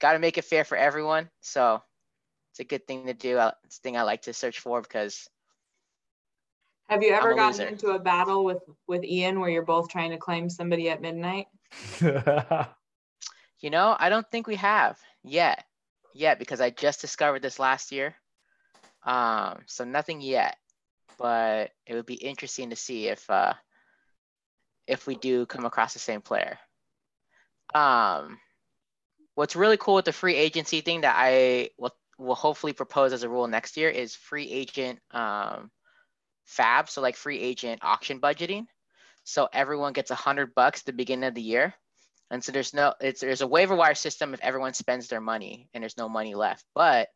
got 0.00 0.12
to 0.12 0.18
make 0.18 0.36
it 0.36 0.44
fair 0.44 0.64
for 0.64 0.76
everyone. 0.76 1.30
So 1.40 1.82
it's 2.58 2.64
a 2.64 2.68
good 2.68 2.88
thing 2.88 3.06
to 3.06 3.14
do. 3.14 3.38
It's 3.64 3.78
a 3.78 3.80
thing 3.82 3.96
I 3.96 4.02
like 4.02 4.22
to 4.22 4.32
search 4.32 4.58
for 4.58 4.82
because. 4.82 5.28
Have 6.88 7.02
you 7.02 7.12
ever 7.12 7.34
gotten 7.34 7.60
loser. 7.60 7.66
into 7.66 7.90
a 7.90 7.98
battle 7.98 8.44
with 8.44 8.62
with 8.88 9.04
Ian 9.04 9.38
where 9.38 9.50
you're 9.50 9.62
both 9.62 9.88
trying 9.88 10.10
to 10.10 10.16
claim 10.16 10.50
somebody 10.50 10.90
at 10.90 11.00
midnight? 11.00 11.46
you 12.00 13.70
know, 13.70 13.94
I 13.96 14.08
don't 14.08 14.28
think 14.30 14.46
we 14.46 14.56
have 14.56 14.98
yet, 15.22 15.64
yet 16.14 16.38
because 16.38 16.60
I 16.60 16.70
just 16.70 17.00
discovered 17.00 17.42
this 17.42 17.60
last 17.60 17.92
year. 17.92 18.14
Um, 19.04 19.60
so 19.66 19.84
nothing 19.84 20.20
yet, 20.20 20.56
but 21.18 21.70
it 21.86 21.94
would 21.94 22.06
be 22.06 22.14
interesting 22.14 22.70
to 22.70 22.76
see 22.76 23.06
if 23.06 23.28
uh, 23.30 23.52
if 24.88 25.06
we 25.06 25.14
do 25.14 25.46
come 25.46 25.64
across 25.64 25.92
the 25.92 26.00
same 26.00 26.22
player. 26.22 26.58
Um, 27.72 28.40
what's 29.36 29.54
really 29.54 29.76
cool 29.76 29.94
with 29.94 30.06
the 30.06 30.12
free 30.12 30.34
agency 30.34 30.80
thing 30.80 31.02
that 31.02 31.14
I 31.16 31.70
will 31.78 31.94
will 32.18 32.34
hopefully 32.34 32.72
propose 32.72 33.12
as 33.12 33.22
a 33.22 33.28
rule 33.28 33.46
next 33.46 33.76
year 33.76 33.88
is 33.88 34.14
free 34.14 34.50
agent 34.50 34.98
um, 35.12 35.70
fab. 36.44 36.90
So 36.90 37.00
like 37.00 37.16
free 37.16 37.38
agent 37.38 37.80
auction 37.82 38.20
budgeting. 38.20 38.66
So 39.24 39.48
everyone 39.52 39.92
gets 39.92 40.10
a 40.10 40.16
hundred 40.16 40.54
bucks 40.54 40.80
at 40.80 40.86
the 40.86 40.92
beginning 40.92 41.28
of 41.28 41.34
the 41.34 41.42
year. 41.42 41.74
And 42.30 42.42
so 42.42 42.52
there's 42.52 42.74
no, 42.74 42.94
it's 43.00 43.20
there's 43.20 43.40
a 43.40 43.46
waiver 43.46 43.76
wire 43.76 43.94
system 43.94 44.34
if 44.34 44.40
everyone 44.40 44.74
spends 44.74 45.08
their 45.08 45.20
money 45.20 45.68
and 45.72 45.82
there's 45.82 45.96
no 45.96 46.08
money 46.08 46.34
left. 46.34 46.64
But 46.74 47.08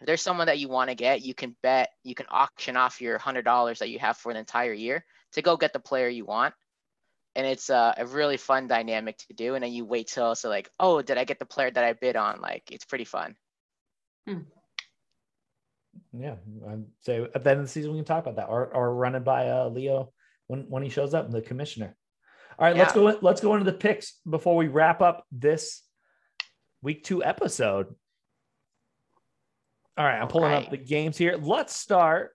if 0.00 0.06
there's 0.06 0.22
someone 0.22 0.46
that 0.46 0.58
you 0.58 0.68
want 0.68 0.90
to 0.90 0.96
get, 0.96 1.22
you 1.22 1.34
can 1.34 1.56
bet, 1.62 1.90
you 2.04 2.14
can 2.14 2.26
auction 2.30 2.76
off 2.76 3.00
your 3.00 3.18
hundred 3.18 3.44
dollars 3.44 3.80
that 3.80 3.90
you 3.90 3.98
have 3.98 4.16
for 4.16 4.30
an 4.30 4.36
entire 4.36 4.72
year 4.72 5.04
to 5.32 5.42
go 5.42 5.56
get 5.56 5.72
the 5.72 5.80
player 5.80 6.08
you 6.08 6.24
want. 6.24 6.54
And 7.36 7.46
it's 7.46 7.70
a, 7.70 7.94
a 7.96 8.06
really 8.06 8.36
fun 8.36 8.66
dynamic 8.66 9.18
to 9.18 9.34
do. 9.34 9.54
And 9.54 9.64
then 9.64 9.72
you 9.72 9.84
wait 9.84 10.08
till 10.08 10.34
so 10.34 10.48
like, 10.48 10.68
oh, 10.78 11.02
did 11.02 11.18
I 11.18 11.24
get 11.24 11.38
the 11.38 11.46
player 11.46 11.70
that 11.70 11.84
I 11.84 11.92
bid 11.92 12.16
on? 12.16 12.40
Like 12.40 12.64
it's 12.70 12.84
pretty 12.84 13.04
fun. 13.04 13.36
Hmm. 14.26 14.40
Yeah, 16.12 16.36
I'd 16.68 16.84
at 17.08 17.44
the 17.44 17.50
end 17.50 17.60
of 17.60 17.66
the 17.66 17.68
season 17.68 17.92
we 17.92 17.98
can 17.98 18.04
talk 18.04 18.24
about 18.24 18.36
that, 18.36 18.48
or 18.48 18.66
or 18.74 18.94
run 18.94 19.14
it 19.14 19.24
by 19.24 19.48
uh, 19.48 19.68
Leo 19.68 20.12
when 20.48 20.66
when 20.68 20.82
he 20.82 20.88
shows 20.88 21.14
up, 21.14 21.30
the 21.30 21.40
commissioner. 21.40 21.96
All 22.58 22.66
right, 22.66 22.76
yeah. 22.76 22.82
let's 22.82 22.94
go. 22.94 23.18
Let's 23.22 23.40
go 23.40 23.54
into 23.54 23.70
the 23.70 23.76
picks 23.76 24.18
before 24.28 24.56
we 24.56 24.68
wrap 24.68 25.00
up 25.00 25.24
this 25.30 25.82
week 26.82 27.04
two 27.04 27.22
episode. 27.22 27.94
All 29.96 30.04
right, 30.04 30.20
I'm 30.20 30.28
pulling 30.28 30.52
right. 30.52 30.64
up 30.64 30.70
the 30.70 30.76
games 30.76 31.16
here. 31.16 31.38
Let's 31.40 31.76
start 31.76 32.32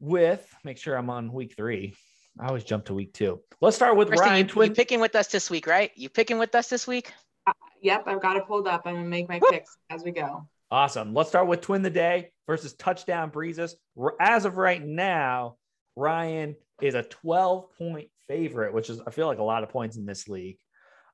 with 0.00 0.46
make 0.64 0.78
sure 0.78 0.96
I'm 0.96 1.10
on 1.10 1.32
week 1.32 1.54
three. 1.56 1.94
I 2.38 2.48
always 2.48 2.64
jump 2.64 2.86
to 2.86 2.94
week 2.94 3.14
two. 3.14 3.40
Let's 3.60 3.76
start 3.76 3.96
with 3.96 4.08
Kristen, 4.08 4.28
Ryan. 4.28 4.46
You, 4.46 4.52
Twin. 4.52 4.68
You 4.70 4.74
picking 4.74 5.00
with 5.00 5.14
us 5.14 5.28
this 5.28 5.48
week, 5.48 5.66
right? 5.66 5.90
You 5.94 6.08
picking 6.08 6.38
with 6.38 6.54
us 6.54 6.68
this 6.68 6.86
week? 6.86 7.12
Uh, 7.46 7.52
yep, 7.80 8.04
I've 8.06 8.20
got 8.20 8.36
it 8.36 8.46
pulled 8.46 8.66
up. 8.66 8.82
I'm 8.84 8.96
gonna 8.96 9.06
make 9.06 9.28
my 9.28 9.40
picks 9.50 9.76
as 9.88 10.02
we 10.02 10.10
go. 10.10 10.48
Awesome. 10.70 11.14
Let's 11.14 11.28
start 11.28 11.46
with 11.46 11.60
Twin 11.60 11.82
the 11.82 11.90
Day 11.90 12.32
versus 12.48 12.74
Touchdown 12.74 13.30
Breezes. 13.30 13.76
As 14.18 14.44
of 14.44 14.56
right 14.56 14.84
now, 14.84 15.58
Ryan 15.94 16.56
is 16.82 16.96
a 16.96 17.04
12 17.04 17.66
point 17.78 18.08
favorite, 18.26 18.74
which 18.74 18.90
is 18.90 19.00
I 19.06 19.12
feel 19.12 19.28
like 19.28 19.38
a 19.38 19.44
lot 19.44 19.62
of 19.62 19.68
points 19.68 19.96
in 19.96 20.06
this 20.06 20.28
league. 20.28 20.58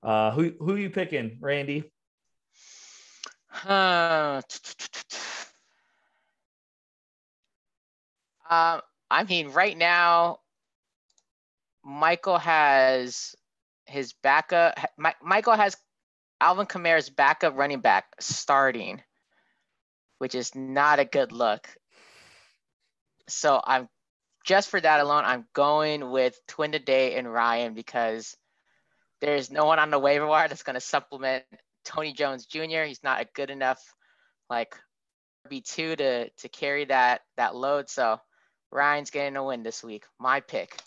Uh, 0.02 0.30
who 0.30 0.54
who 0.58 0.72
are 0.72 0.78
you 0.78 0.88
picking, 0.88 1.36
Randy? 1.40 1.92
Uh, 3.66 4.40
uh, 8.50 8.80
I 9.10 9.24
mean, 9.28 9.50
right 9.50 9.76
now, 9.76 10.38
Michael 11.84 12.38
has 12.38 13.34
his 13.84 14.14
backup. 14.22 14.78
Michael 15.22 15.56
has 15.56 15.76
Alvin 16.40 16.64
Kamara's 16.66 17.10
backup 17.10 17.54
running 17.54 17.80
back 17.80 18.06
starting 18.18 19.02
which 20.22 20.36
is 20.36 20.54
not 20.54 21.00
a 21.00 21.04
good 21.04 21.32
look. 21.32 21.66
So 23.28 23.60
I'm 23.64 23.88
just 24.44 24.68
for 24.68 24.80
that 24.80 25.00
alone, 25.00 25.24
I'm 25.24 25.46
going 25.52 26.12
with 26.12 26.38
Twin 26.46 26.70
Today 26.70 27.16
and 27.16 27.30
Ryan 27.30 27.74
because 27.74 28.36
there's 29.20 29.50
no 29.50 29.64
one 29.64 29.80
on 29.80 29.90
the 29.90 29.98
waiver 29.98 30.24
wire 30.24 30.46
that's 30.46 30.62
going 30.62 30.74
to 30.74 30.80
supplement 30.80 31.42
Tony 31.84 32.12
Jones 32.12 32.46
Jr. 32.46 32.84
He's 32.86 33.02
not 33.02 33.20
a 33.20 33.26
good 33.34 33.50
enough 33.50 33.82
like 34.48 34.76
RB2 35.50 35.96
to 35.96 36.28
to 36.28 36.48
carry 36.48 36.84
that 36.84 37.22
that 37.36 37.56
load. 37.56 37.90
So 37.90 38.20
Ryan's 38.70 39.10
getting 39.10 39.36
a 39.36 39.44
win 39.44 39.64
this 39.64 39.82
week. 39.82 40.04
My 40.20 40.38
pick. 40.38 40.80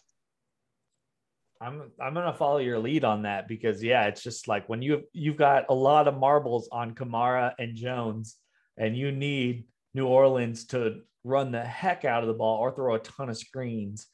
I'm 1.60 1.92
I'm 2.00 2.14
gonna 2.14 2.34
follow 2.34 2.60
your 2.60 2.80
lead 2.80 3.04
on 3.04 3.24
that 3.24 3.50
because 3.50 3.84
yeah, 3.84 4.06
it's 4.06 4.24
just 4.24 4.48
like 4.48 4.70
when 4.70 4.82
you 4.82 5.04
you've 5.12 5.36
got 5.36 5.66
a 5.68 5.74
lot 5.74 6.08
of 6.08 6.18
marbles 6.18 6.70
on 6.72 6.96
Kamara 6.96 7.52
and 7.60 7.76
Jones, 7.76 8.38
and 8.78 8.98
you 8.98 9.12
need 9.12 9.66
New 9.94 10.08
Orleans 10.08 10.66
to 10.68 11.02
run 11.24 11.52
the 11.52 11.64
heck 11.64 12.06
out 12.06 12.24
of 12.24 12.28
the 12.28 12.34
ball 12.34 12.60
or 12.60 12.72
throw 12.72 12.96
a 12.96 13.00
ton 13.00 13.30
of 13.30 13.38
screens. 13.38 14.08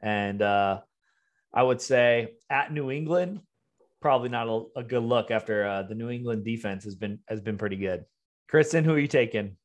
And 0.00 0.42
uh, 0.42 0.80
I 1.52 1.62
would 1.62 1.80
say 1.80 2.34
at 2.50 2.72
New 2.72 2.90
England, 2.90 3.40
probably 4.00 4.28
not 4.28 4.48
a, 4.48 4.80
a 4.80 4.84
good 4.84 5.02
look 5.02 5.30
after 5.30 5.66
uh, 5.66 5.82
the 5.82 5.94
New 5.94 6.10
England 6.10 6.44
defense 6.44 6.84
has 6.84 6.94
been 6.94 7.18
has 7.28 7.40
been 7.40 7.58
pretty 7.58 7.76
good. 7.76 8.04
Kristen, 8.48 8.84
who 8.84 8.94
are 8.94 8.98
you 8.98 9.08
taking? 9.08 9.56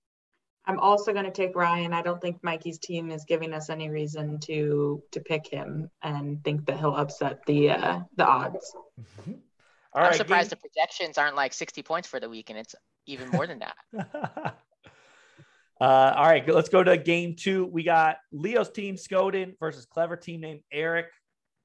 I'm 0.65 0.79
also 0.79 1.11
going 1.11 1.25
to 1.25 1.31
take 1.31 1.55
Ryan. 1.55 1.93
I 1.93 2.01
don't 2.01 2.21
think 2.21 2.41
Mikey's 2.41 2.79
team 2.79 3.11
is 3.11 3.25
giving 3.25 3.53
us 3.53 3.69
any 3.69 3.89
reason 3.89 4.39
to 4.41 5.03
to 5.11 5.19
pick 5.19 5.47
him 5.47 5.89
and 6.01 6.43
think 6.43 6.65
that 6.67 6.79
he'll 6.79 6.95
upset 6.95 7.45
the 7.45 7.71
uh, 7.71 7.99
the 8.15 8.25
odds. 8.25 8.75
Mm-hmm. 8.99 9.31
I'm 9.95 10.03
right, 10.03 10.15
surprised 10.15 10.51
the 10.51 10.55
projections 10.55 11.17
aren't 11.17 11.35
like 11.35 11.53
60 11.53 11.81
points 11.83 12.07
for 12.07 12.19
the 12.19 12.29
week, 12.29 12.49
and 12.49 12.57
it's 12.57 12.75
even 13.05 13.29
more 13.29 13.47
than 13.47 13.59
that. 13.59 13.75
uh, 15.81 16.13
all 16.15 16.25
right, 16.25 16.47
let's 16.47 16.69
go 16.69 16.83
to 16.83 16.97
game 16.97 17.35
two. 17.35 17.65
We 17.65 17.83
got 17.83 18.17
Leo's 18.31 18.69
team, 18.69 18.95
Skoden, 18.95 19.53
versus 19.59 19.85
clever 19.85 20.15
team 20.15 20.41
named 20.41 20.61
Eric. 20.71 21.07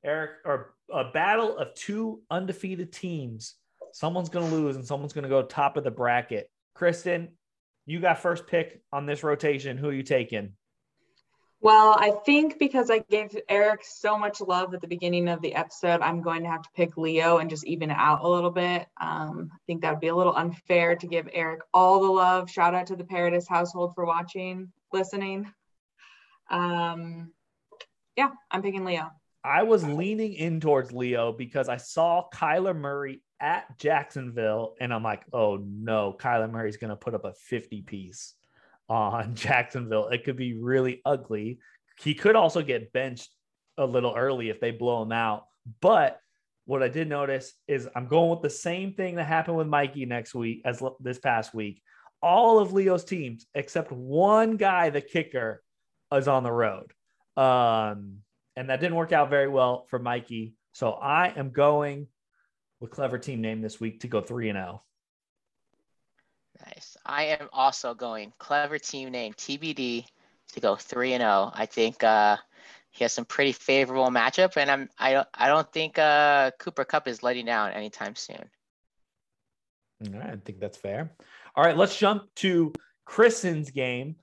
Eric, 0.04 0.30
or 0.44 0.74
a 0.92 1.10
battle 1.10 1.56
of 1.58 1.74
two 1.74 2.22
undefeated 2.30 2.92
teams. 2.92 3.56
Someone's 3.92 4.28
going 4.28 4.48
to 4.48 4.54
lose 4.54 4.76
and 4.76 4.86
someone's 4.86 5.12
going 5.12 5.24
to 5.24 5.28
go 5.28 5.42
top 5.42 5.76
of 5.76 5.84
the 5.84 5.90
bracket. 5.90 6.48
Kristen, 6.74 7.30
you 7.86 8.00
got 8.00 8.18
first 8.18 8.46
pick 8.46 8.80
on 8.92 9.06
this 9.06 9.24
rotation. 9.24 9.76
Who 9.76 9.88
are 9.88 9.92
you 9.92 10.02
taking? 10.02 10.52
Well, 11.60 11.96
I 11.98 12.12
think 12.24 12.58
because 12.60 12.88
I 12.88 13.00
gave 13.00 13.36
Eric 13.48 13.80
so 13.82 14.16
much 14.16 14.40
love 14.40 14.74
at 14.74 14.80
the 14.80 14.86
beginning 14.86 15.28
of 15.28 15.42
the 15.42 15.56
episode, 15.56 16.00
I'm 16.02 16.22
going 16.22 16.44
to 16.44 16.48
have 16.48 16.62
to 16.62 16.70
pick 16.76 16.96
Leo 16.96 17.38
and 17.38 17.50
just 17.50 17.66
even 17.66 17.90
it 17.90 17.96
out 17.98 18.22
a 18.22 18.28
little 18.28 18.52
bit. 18.52 18.86
Um, 19.00 19.50
I 19.52 19.58
think 19.66 19.82
that 19.82 19.90
would 19.90 20.00
be 20.00 20.08
a 20.08 20.14
little 20.14 20.36
unfair 20.36 20.94
to 20.94 21.06
give 21.08 21.28
Eric 21.32 21.60
all 21.74 22.00
the 22.00 22.12
love. 22.12 22.48
Shout 22.48 22.74
out 22.74 22.86
to 22.88 22.96
the 22.96 23.02
Paradis 23.02 23.48
household 23.48 23.96
for 23.96 24.06
watching, 24.06 24.72
listening. 24.92 25.52
Um, 26.48 27.32
yeah, 28.16 28.30
I'm 28.52 28.62
picking 28.62 28.84
Leo. 28.84 29.10
I 29.42 29.64
was 29.64 29.84
leaning 29.84 30.34
in 30.34 30.60
towards 30.60 30.92
Leo 30.92 31.32
because 31.32 31.68
I 31.68 31.78
saw 31.78 32.28
Kyler 32.32 32.76
Murray 32.76 33.20
at 33.40 33.78
Jacksonville, 33.78 34.74
and 34.80 34.94
I'm 34.94 35.02
like, 35.02 35.24
oh 35.32 35.56
no, 35.60 36.16
Kyler 36.16 36.50
Murray's 36.50 36.76
going 36.76 36.90
to 36.90 36.96
put 36.96 37.14
up 37.14 37.24
a 37.24 37.32
50 37.32 37.82
piece 37.82 38.34
on 38.88 39.34
Jacksonville. 39.34 40.08
It 40.08 40.24
could 40.24 40.36
be 40.36 40.58
really 40.58 41.00
ugly. 41.04 41.58
He 42.00 42.14
could 42.14 42.36
also 42.36 42.62
get 42.62 42.92
benched 42.92 43.30
a 43.76 43.86
little 43.86 44.14
early 44.16 44.50
if 44.50 44.60
they 44.60 44.70
blow 44.70 45.02
him 45.02 45.12
out. 45.12 45.44
But 45.80 46.20
what 46.64 46.82
I 46.82 46.88
did 46.88 47.08
notice 47.08 47.54
is 47.66 47.88
I'm 47.94 48.08
going 48.08 48.30
with 48.30 48.42
the 48.42 48.50
same 48.50 48.92
thing 48.92 49.16
that 49.16 49.24
happened 49.24 49.56
with 49.56 49.66
Mikey 49.66 50.04
next 50.04 50.34
week 50.34 50.62
as 50.64 50.82
this 51.00 51.18
past 51.18 51.54
week. 51.54 51.82
All 52.20 52.58
of 52.58 52.72
Leo's 52.72 53.04
teams, 53.04 53.46
except 53.54 53.92
one 53.92 54.56
guy, 54.56 54.90
the 54.90 55.00
kicker, 55.00 55.62
is 56.12 56.28
on 56.28 56.42
the 56.42 56.52
road. 56.52 56.92
Um, 57.36 58.18
and 58.56 58.70
that 58.70 58.80
didn't 58.80 58.96
work 58.96 59.12
out 59.12 59.30
very 59.30 59.48
well 59.48 59.86
for 59.88 59.98
Mikey. 59.98 60.54
So 60.72 60.92
I 60.92 61.28
am 61.28 61.50
going 61.50 62.08
with 62.80 62.90
clever 62.90 63.18
team 63.18 63.40
name 63.40 63.60
this 63.60 63.80
week 63.80 64.00
to 64.00 64.08
go 64.08 64.20
3 64.20 64.50
and 64.50 64.56
0. 64.56 64.82
Nice. 66.66 66.96
I 67.04 67.24
am 67.24 67.48
also 67.52 67.94
going 67.94 68.32
clever 68.38 68.78
team 68.78 69.10
name 69.10 69.32
TBD 69.34 70.04
to 70.54 70.60
go 70.60 70.76
three 70.76 71.12
and 71.12 71.20
zero. 71.20 71.30
Oh. 71.30 71.52
I 71.54 71.66
think 71.66 72.02
uh, 72.02 72.36
he 72.90 73.04
has 73.04 73.12
some 73.12 73.24
pretty 73.24 73.52
favorable 73.52 74.08
matchup, 74.08 74.56
and 74.56 74.70
I'm 74.70 74.88
I 74.98 75.12
don't 75.12 75.28
I 75.34 75.48
don't 75.48 75.70
think 75.72 75.98
uh, 75.98 76.50
Cooper 76.58 76.84
Kupp 76.84 77.06
is 77.08 77.22
letting 77.22 77.46
down 77.46 77.72
anytime 77.72 78.14
soon. 78.16 78.44
All 80.06 80.20
right, 80.20 80.30
I 80.30 80.36
think 80.44 80.60
that's 80.60 80.78
fair. 80.78 81.12
All 81.54 81.64
right, 81.64 81.76
let's 81.76 81.96
jump 81.98 82.24
to 82.36 82.72
Kristen's 83.04 83.70
game. 83.70 84.16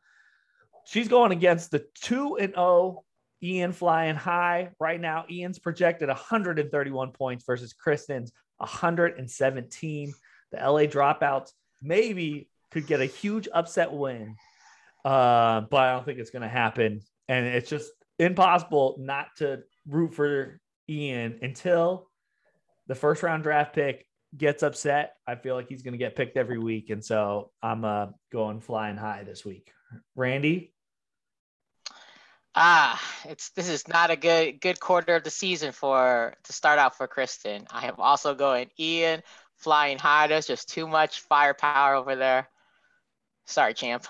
She's 0.85 1.07
going 1.07 1.31
against 1.31 1.71
the 1.71 1.85
two 1.95 2.37
and 2.37 2.53
zero 2.53 2.65
oh 2.65 3.03
Ian 3.43 3.73
flying 3.73 4.15
high 4.15 4.69
right 4.79 4.99
now. 4.99 5.25
Ian's 5.29 5.59
projected 5.59 6.07
131 6.07 7.11
points 7.11 7.45
versus 7.45 7.73
Kristen's 7.73 8.31
117. 8.57 10.13
The 10.51 10.57
LA 10.57 10.83
dropouts 10.83 11.51
maybe 11.85 12.49
could 12.71 12.87
get 12.87 13.01
a 13.01 13.05
huge 13.05 13.47
upset 13.53 13.93
win. 13.93 14.35
Uh, 15.03 15.61
but 15.61 15.77
I 15.77 15.93
don't 15.93 16.05
think 16.05 16.19
it's 16.19 16.31
going 16.31 16.41
to 16.41 16.49
happen. 16.49 17.01
And 17.29 17.45
it's 17.45 17.69
just 17.69 17.91
impossible 18.19 18.95
not 18.99 19.27
to 19.37 19.63
root 19.87 20.13
for 20.13 20.59
Ian 20.89 21.39
until 21.41 22.09
the 22.87 22.95
first 22.95 23.23
round 23.23 23.43
draft 23.43 23.73
pick 23.73 24.05
gets 24.35 24.63
upset. 24.63 25.15
I 25.27 25.35
feel 25.35 25.55
like 25.55 25.69
he's 25.69 25.83
going 25.83 25.93
to 25.93 25.97
get 25.97 26.15
picked 26.15 26.37
every 26.37 26.59
week. 26.59 26.89
And 26.89 27.03
so 27.03 27.51
I'm 27.61 27.85
uh, 27.85 28.07
going 28.31 28.61
flying 28.61 28.97
high 28.97 29.23
this 29.23 29.45
week. 29.45 29.71
Randy? 30.15 30.73
Ah, 32.57 33.01
it's 33.25 33.49
this 33.49 33.67
is 33.67 33.85
not 33.85 34.11
a 34.11 34.15
good 34.15 34.61
good 34.61 34.79
quarter 34.79 35.15
of 35.15 35.25
the 35.25 35.29
season 35.29 35.73
for 35.73 36.33
to 36.45 36.53
start 36.53 36.79
out 36.79 36.95
for 36.95 37.05
Kristen. 37.05 37.67
I 37.69 37.87
am 37.87 37.95
also 37.97 38.33
going 38.33 38.69
Ian 38.79 39.21
flying 39.57 39.97
high. 39.99 40.27
There's 40.27 40.47
just 40.47 40.69
too 40.69 40.87
much 40.87 41.21
firepower 41.21 41.95
over 41.95 42.15
there. 42.15 42.49
Sorry, 43.45 43.73
champ. 43.73 44.05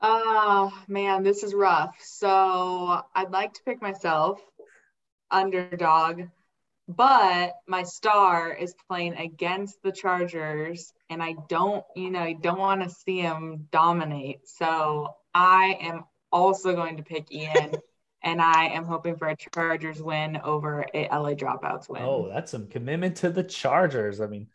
Oh 0.00 0.72
man, 0.88 1.22
this 1.22 1.42
is 1.42 1.54
rough. 1.54 1.96
So 2.02 3.02
I'd 3.14 3.30
like 3.30 3.54
to 3.54 3.62
pick 3.64 3.82
myself 3.82 4.40
underdog. 5.30 6.22
but 6.88 7.54
my 7.66 7.82
star 7.82 8.52
is 8.54 8.74
playing 8.88 9.14
against 9.14 9.82
the 9.82 9.92
Chargers, 9.92 10.92
and 11.10 11.22
I 11.22 11.34
don't, 11.48 11.84
you 11.96 12.10
know, 12.10 12.20
I 12.20 12.34
don't 12.34 12.58
want 12.58 12.82
to 12.82 12.90
see 12.90 13.18
him 13.20 13.68
dominate. 13.72 14.48
So 14.48 15.16
I 15.34 15.78
am 15.80 16.04
also 16.32 16.74
going 16.74 16.98
to 16.98 17.02
pick 17.02 17.32
Ian, 17.32 17.72
and 18.26 18.42
I 18.42 18.66
am 18.66 18.84
hoping 18.84 19.16
for 19.16 19.28
a 19.28 19.36
Chargers 19.36 20.02
win 20.02 20.38
over 20.42 20.84
a 20.92 21.04
LA 21.04 21.34
Dropouts 21.34 21.88
win. 21.88 22.02
Oh, 22.02 22.28
that's 22.28 22.50
some 22.50 22.66
commitment 22.66 23.18
to 23.18 23.30
the 23.30 23.44
Chargers. 23.44 24.20
I 24.20 24.26
mean, 24.26 24.48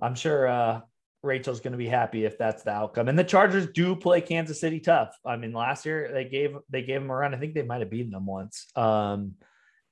I'm 0.00 0.14
sure 0.14 0.48
uh, 0.48 0.80
Rachel's 1.22 1.60
going 1.60 1.72
to 1.72 1.78
be 1.78 1.86
happy 1.86 2.24
if 2.24 2.38
that's 2.38 2.62
the 2.62 2.70
outcome. 2.70 3.08
And 3.08 3.18
the 3.18 3.22
Chargers 3.22 3.66
do 3.66 3.94
play 3.94 4.22
Kansas 4.22 4.58
City 4.58 4.80
tough. 4.80 5.14
I 5.26 5.36
mean, 5.36 5.52
last 5.52 5.84
year 5.84 6.10
they 6.10 6.24
gave 6.24 6.56
they 6.70 6.82
gave 6.82 7.02
them 7.02 7.10
a 7.10 7.14
run. 7.14 7.34
I 7.34 7.38
think 7.38 7.52
they 7.52 7.62
might 7.62 7.80
have 7.80 7.90
beaten 7.90 8.12
them 8.12 8.24
once. 8.24 8.66
Um, 8.76 9.34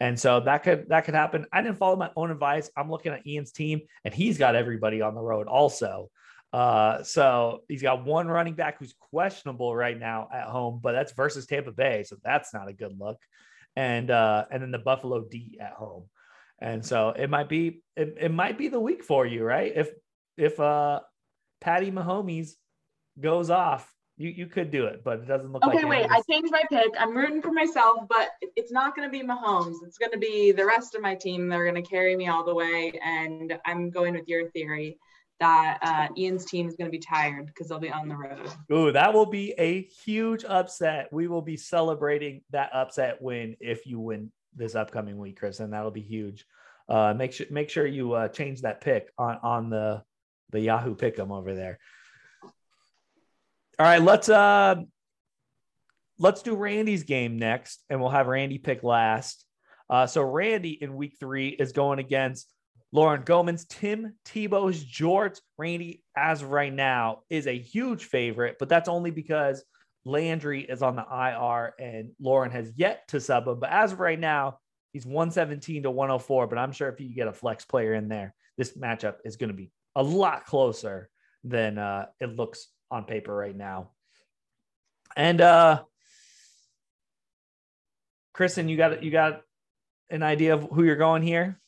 and 0.00 0.18
so 0.18 0.40
that 0.40 0.62
could 0.62 0.88
that 0.88 1.04
could 1.04 1.14
happen. 1.14 1.44
I 1.52 1.60
didn't 1.60 1.76
follow 1.78 1.96
my 1.96 2.10
own 2.16 2.30
advice. 2.30 2.70
I'm 2.74 2.90
looking 2.90 3.12
at 3.12 3.26
Ian's 3.26 3.52
team, 3.52 3.82
and 4.02 4.14
he's 4.14 4.38
got 4.38 4.56
everybody 4.56 5.02
on 5.02 5.14
the 5.14 5.20
road 5.20 5.46
also. 5.46 6.10
Uh, 6.52 7.02
so 7.02 7.62
he's 7.68 7.82
got 7.82 8.04
one 8.04 8.26
running 8.26 8.54
back 8.54 8.78
who's 8.78 8.94
questionable 8.98 9.74
right 9.74 9.98
now 9.98 10.28
at 10.34 10.46
home, 10.46 10.80
but 10.82 10.92
that's 10.92 11.12
versus 11.12 11.46
Tampa 11.46 11.70
Bay, 11.70 12.02
so 12.04 12.16
that's 12.24 12.52
not 12.52 12.68
a 12.68 12.72
good 12.72 12.98
look. 12.98 13.18
And 13.76 14.10
uh, 14.10 14.46
and 14.50 14.62
then 14.62 14.72
the 14.72 14.78
Buffalo 14.78 15.24
D 15.30 15.58
at 15.60 15.72
home, 15.72 16.06
and 16.60 16.84
so 16.84 17.10
it 17.10 17.30
might 17.30 17.48
be 17.48 17.82
it, 17.96 18.16
it 18.20 18.32
might 18.32 18.58
be 18.58 18.66
the 18.66 18.80
week 18.80 19.04
for 19.04 19.24
you, 19.24 19.44
right? 19.44 19.72
If 19.74 19.90
if 20.36 20.58
uh 20.58 21.00
Patty 21.60 21.92
Mahomes 21.92 22.50
goes 23.20 23.48
off, 23.48 23.88
you 24.16 24.30
you 24.30 24.46
could 24.46 24.72
do 24.72 24.86
it, 24.86 25.04
but 25.04 25.20
it 25.20 25.28
doesn't 25.28 25.52
look 25.52 25.64
okay, 25.64 25.76
like. 25.76 25.84
Okay, 25.84 26.02
wait. 26.02 26.10
I 26.10 26.20
changed 26.28 26.50
my 26.50 26.64
pick. 26.68 26.92
I'm 26.98 27.16
rooting 27.16 27.42
for 27.42 27.52
myself, 27.52 28.08
but 28.08 28.30
it's 28.56 28.72
not 28.72 28.96
going 28.96 29.08
to 29.08 29.12
be 29.12 29.24
Mahomes. 29.24 29.76
It's 29.86 29.98
going 29.98 30.12
to 30.12 30.18
be 30.18 30.50
the 30.50 30.66
rest 30.66 30.96
of 30.96 31.00
my 31.00 31.14
team. 31.14 31.48
They're 31.48 31.70
going 31.70 31.80
to 31.80 31.88
carry 31.88 32.16
me 32.16 32.26
all 32.26 32.44
the 32.44 32.54
way, 32.56 32.98
and 33.04 33.56
I'm 33.64 33.90
going 33.90 34.14
with 34.14 34.26
your 34.26 34.50
theory 34.50 34.98
that 35.40 35.78
uh, 35.82 36.08
Ian's 36.16 36.44
team 36.44 36.68
is 36.68 36.76
going 36.76 36.86
to 36.86 36.96
be 36.96 37.02
tired 37.02 37.46
because 37.46 37.68
they'll 37.68 37.78
be 37.78 37.90
on 37.90 38.08
the 38.08 38.16
road. 38.16 38.48
Ooh, 38.72 38.92
that 38.92 39.12
will 39.12 39.26
be 39.26 39.54
a 39.58 39.82
huge 40.04 40.44
upset. 40.44 41.08
We 41.12 41.26
will 41.26 41.42
be 41.42 41.56
celebrating 41.56 42.42
that 42.50 42.70
upset 42.72 43.20
win 43.20 43.56
if 43.58 43.86
you 43.86 43.98
win 43.98 44.30
this 44.54 44.74
upcoming 44.74 45.18
week, 45.18 45.38
Chris, 45.38 45.60
and 45.60 45.72
that'll 45.72 45.90
be 45.90 46.02
huge. 46.02 46.46
Uh, 46.88 47.14
make 47.16 47.32
sure 47.32 47.46
make 47.50 47.70
sure 47.70 47.86
you 47.86 48.12
uh, 48.12 48.28
change 48.28 48.62
that 48.62 48.80
pick 48.80 49.10
on 49.16 49.38
on 49.42 49.70
the 49.70 50.02
the 50.50 50.60
Yahoo 50.60 50.94
Pick'em 50.94 51.30
over 51.30 51.54
there. 51.54 51.78
All 53.78 53.86
right, 53.86 54.02
let's 54.02 54.28
uh 54.28 54.76
let's 56.18 56.42
do 56.42 56.54
Randy's 56.54 57.04
game 57.04 57.38
next, 57.38 57.82
and 57.88 58.00
we'll 58.00 58.10
have 58.10 58.26
Randy 58.26 58.58
pick 58.58 58.82
last. 58.82 59.44
Uh, 59.88 60.06
so 60.06 60.22
Randy 60.22 60.70
in 60.70 60.94
week 60.94 61.16
three 61.18 61.48
is 61.48 61.72
going 61.72 61.98
against 61.98 62.52
Lauren 62.92 63.22
Gomans, 63.22 63.66
Tim 63.68 64.14
Tebow's 64.24 64.84
Jorts. 64.84 65.40
Randy, 65.58 66.02
as 66.16 66.42
of 66.42 66.50
right 66.50 66.72
now, 66.72 67.20
is 67.30 67.46
a 67.46 67.58
huge 67.58 68.04
favorite, 68.04 68.56
but 68.58 68.68
that's 68.68 68.88
only 68.88 69.10
because 69.10 69.64
Landry 70.04 70.62
is 70.62 70.82
on 70.82 70.96
the 70.96 71.04
IR 71.04 71.74
and 71.78 72.10
Lauren 72.20 72.50
has 72.50 72.72
yet 72.76 73.06
to 73.08 73.20
sub 73.20 73.46
him. 73.46 73.60
But 73.60 73.70
as 73.70 73.92
of 73.92 74.00
right 74.00 74.18
now, 74.18 74.58
he's 74.92 75.06
117 75.06 75.84
to 75.84 75.90
104. 75.90 76.46
But 76.46 76.58
I'm 76.58 76.72
sure 76.72 76.88
if 76.88 77.00
you 77.00 77.14
get 77.14 77.28
a 77.28 77.32
flex 77.32 77.64
player 77.64 77.94
in 77.94 78.08
there, 78.08 78.34
this 78.56 78.76
matchup 78.76 79.16
is 79.24 79.36
going 79.36 79.50
to 79.50 79.56
be 79.56 79.70
a 79.94 80.02
lot 80.02 80.46
closer 80.46 81.08
than 81.44 81.78
uh, 81.78 82.06
it 82.20 82.34
looks 82.34 82.68
on 82.90 83.04
paper 83.04 83.34
right 83.34 83.56
now. 83.56 83.90
And 85.16 85.40
uh 85.40 85.82
Kristen, 88.32 88.68
you 88.68 88.76
got 88.76 89.02
you 89.02 89.10
got 89.10 89.42
an 90.08 90.22
idea 90.22 90.54
of 90.54 90.68
who 90.72 90.84
you're 90.84 90.96
going 90.96 91.22
here? 91.22 91.60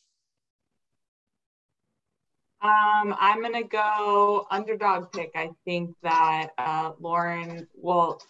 Um, 2.62 3.14
I'm 3.18 3.42
gonna 3.42 3.64
go 3.64 4.46
underdog 4.50 5.10
pick. 5.12 5.32
I 5.34 5.50
think 5.64 5.94
that 6.02 6.50
uh, 6.58 6.92
Lauren 7.00 7.66
will. 7.74 8.20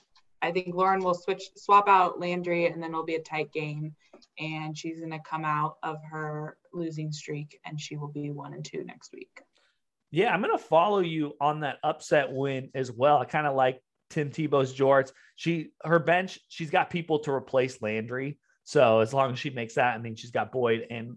I 0.41 0.51
think 0.51 0.74
Lauren 0.74 1.05
will 1.05 1.14
switch, 1.14 1.51
swap 1.57 1.89
out 1.89 2.18
Landry, 2.18 2.66
and 2.66 2.83
then 2.83 2.91
it'll 2.91 3.05
be 3.05 3.14
a 3.14 3.22
tight 3.22 3.53
game. 3.53 3.95
And 4.39 4.76
she's 4.76 5.01
gonna 5.01 5.20
come 5.20 5.45
out 5.45 5.76
of 5.83 5.99
her 6.11 6.57
losing 6.72 7.12
streak, 7.12 7.61
and 7.64 7.80
she 7.80 7.97
will 7.97 8.09
be 8.09 8.30
one 8.30 8.55
and 8.55 8.64
two 8.64 8.85
next 8.85 9.12
week. 9.12 9.43
Yeah, 10.12 10.33
I'm 10.33 10.43
going 10.43 10.57
to 10.57 10.62
follow 10.62 11.01
you 11.01 11.35
on 11.41 11.61
that 11.61 11.78
upset 11.83 12.30
win 12.30 12.68
as 12.74 12.93
well. 12.93 13.16
I 13.16 13.24
kind 13.24 13.47
of 13.47 13.57
like 13.57 13.83
Tim 14.11 14.28
Tebow's 14.28 14.74
jorts. 14.74 15.11
She 15.37 15.70
her 15.83 15.99
bench, 15.99 16.39
she's 16.49 16.70
got 16.70 16.91
people 16.91 17.20
to 17.20 17.33
replace 17.33 17.80
Landry. 17.80 18.39
So 18.64 19.01
as 19.01 19.14
long 19.14 19.33
as 19.33 19.39
she 19.39 19.49
makes 19.51 19.74
that, 19.74 19.95
I 19.95 19.99
mean, 19.99 20.14
she's 20.14 20.30
got 20.30 20.53
Boyd 20.53 20.87
and 20.91 21.16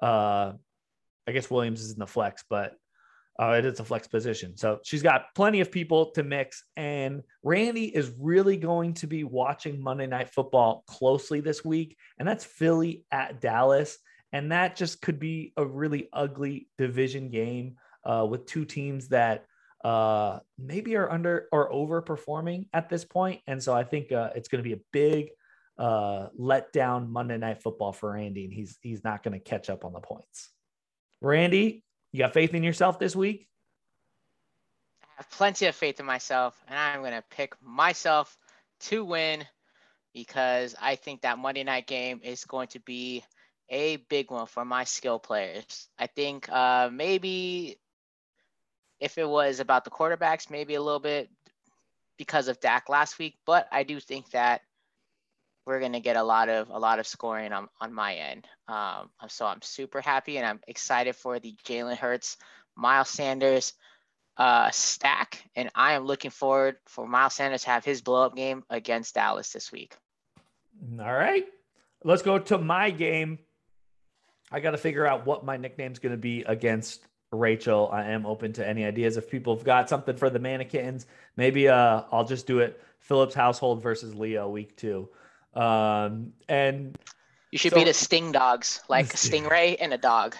uh, 0.00 0.52
I 1.26 1.32
guess 1.32 1.50
Williams 1.50 1.82
is 1.82 1.92
in 1.92 1.98
the 1.98 2.06
flex, 2.06 2.44
but 2.48 2.74
uh, 3.38 3.56
it 3.58 3.64
is 3.64 3.80
a 3.80 3.84
flex 3.84 4.06
position. 4.06 4.56
So 4.56 4.78
she's 4.84 5.02
got 5.02 5.34
plenty 5.34 5.60
of 5.60 5.70
people 5.70 6.12
to 6.12 6.22
mix. 6.22 6.64
And 6.76 7.22
Randy 7.42 7.94
is 7.94 8.12
really 8.18 8.56
going 8.56 8.94
to 8.94 9.06
be 9.06 9.24
watching 9.24 9.82
Monday 9.82 10.06
Night 10.06 10.30
Football 10.30 10.84
closely 10.86 11.40
this 11.40 11.64
week, 11.64 11.96
and 12.18 12.26
that's 12.26 12.44
Philly 12.44 13.04
at 13.10 13.40
Dallas. 13.40 13.98
And 14.32 14.52
that 14.52 14.76
just 14.76 15.00
could 15.02 15.18
be 15.18 15.52
a 15.56 15.64
really 15.64 16.08
ugly 16.12 16.68
division 16.78 17.30
game 17.30 17.76
uh, 18.04 18.26
with 18.28 18.46
two 18.46 18.64
teams 18.64 19.08
that 19.08 19.44
uh, 19.84 20.40
maybe 20.58 20.96
are 20.96 21.10
under 21.10 21.48
or 21.52 21.70
overperforming 21.70 22.66
at 22.72 22.88
this 22.88 23.04
point. 23.04 23.40
And 23.46 23.62
so 23.62 23.72
I 23.74 23.84
think 23.84 24.12
uh, 24.12 24.30
it's 24.34 24.48
going 24.48 24.62
to 24.62 24.68
be 24.68 24.74
a 24.74 24.82
big 24.92 25.28
uh, 25.78 26.28
let 26.36 26.72
down 26.72 27.12
Monday 27.12 27.38
Night 27.38 27.62
Football 27.62 27.92
for 27.92 28.12
Randy, 28.12 28.44
and 28.44 28.52
he's 28.52 28.78
he's 28.80 29.04
not 29.04 29.22
going 29.22 29.34
to 29.34 29.40
catch 29.40 29.68
up 29.70 29.84
on 29.84 29.92
the 29.92 30.00
points. 30.00 30.50
Randy, 31.26 31.82
you 32.12 32.20
got 32.20 32.32
faith 32.32 32.54
in 32.54 32.62
yourself 32.62 32.98
this 32.98 33.16
week? 33.16 33.48
I 35.02 35.06
have 35.16 35.30
plenty 35.30 35.66
of 35.66 35.74
faith 35.74 35.98
in 35.98 36.06
myself, 36.06 36.56
and 36.68 36.78
I'm 36.78 37.00
going 37.00 37.12
to 37.12 37.24
pick 37.30 37.54
myself 37.60 38.36
to 38.80 39.04
win 39.04 39.44
because 40.14 40.76
I 40.80 40.94
think 40.94 41.22
that 41.22 41.38
Monday 41.38 41.64
night 41.64 41.86
game 41.86 42.20
is 42.22 42.44
going 42.44 42.68
to 42.68 42.80
be 42.80 43.24
a 43.68 43.96
big 43.96 44.30
one 44.30 44.46
for 44.46 44.64
my 44.64 44.84
skill 44.84 45.18
players. 45.18 45.88
I 45.98 46.06
think 46.06 46.48
uh, 46.48 46.90
maybe 46.92 47.76
if 49.00 49.18
it 49.18 49.28
was 49.28 49.58
about 49.58 49.84
the 49.84 49.90
quarterbacks, 49.90 50.48
maybe 50.48 50.74
a 50.74 50.82
little 50.82 51.00
bit 51.00 51.28
because 52.16 52.48
of 52.48 52.60
Dak 52.60 52.88
last 52.88 53.18
week, 53.18 53.36
but 53.44 53.68
I 53.72 53.82
do 53.82 53.98
think 53.98 54.30
that 54.30 54.62
we're 55.66 55.80
gonna 55.80 56.00
get 56.00 56.16
a 56.16 56.22
lot 56.22 56.48
of 56.48 56.70
a 56.70 56.78
lot 56.78 56.98
of 56.98 57.06
scoring 57.06 57.52
on, 57.52 57.68
on 57.80 57.92
my 57.92 58.14
end. 58.14 58.46
Um, 58.68 59.10
so 59.28 59.46
I'm 59.46 59.62
super 59.62 60.00
happy 60.00 60.38
and 60.38 60.46
I'm 60.46 60.60
excited 60.68 61.16
for 61.16 61.38
the 61.38 61.54
Jalen 61.64 61.96
Hurts, 61.96 62.36
Miles 62.76 63.10
Sanders 63.10 63.72
uh, 64.36 64.70
stack, 64.70 65.42
and 65.56 65.70
I 65.74 65.94
am 65.94 66.04
looking 66.04 66.30
forward 66.30 66.76
for 66.86 67.06
Miles 67.06 67.34
Sanders 67.34 67.62
to 67.62 67.70
have 67.70 67.84
his 67.84 68.00
blow 68.00 68.24
up 68.24 68.36
game 68.36 68.64
against 68.70 69.14
Dallas 69.14 69.52
this 69.52 69.72
week. 69.72 69.96
All 71.00 71.12
right, 71.12 71.46
let's 72.04 72.22
go 72.22 72.38
to 72.38 72.58
my 72.58 72.90
game. 72.90 73.38
I 74.52 74.60
got 74.60 74.72
to 74.72 74.78
figure 74.78 75.06
out 75.06 75.26
what 75.26 75.44
my 75.44 75.56
nickname's 75.56 75.98
going 75.98 76.12
to 76.12 76.18
be 76.18 76.42
against 76.42 77.04
Rachel. 77.32 77.90
I 77.92 78.04
am 78.10 78.26
open 78.26 78.52
to 78.54 78.66
any 78.66 78.84
ideas. 78.84 79.16
If 79.16 79.28
people 79.28 79.56
have 79.56 79.64
got 79.64 79.88
something 79.88 80.16
for 80.16 80.30
the 80.30 80.38
mannequins, 80.38 81.06
maybe 81.36 81.68
uh, 81.68 82.02
I'll 82.12 82.24
just 82.24 82.46
do 82.46 82.60
it. 82.60 82.80
Phillips 83.00 83.34
household 83.34 83.82
versus 83.82 84.14
Leo 84.14 84.48
week 84.48 84.76
two. 84.76 85.08
Um, 85.56 86.32
and 86.48 86.96
you 87.50 87.58
should 87.58 87.72
so, 87.72 87.78
be 87.78 87.84
the 87.84 87.94
sting 87.94 88.32
dogs, 88.32 88.82
like 88.88 89.06
a 89.14 89.16
stingray 89.16 89.76
and 89.80 89.92
a 89.92 89.98
dog, 89.98 90.36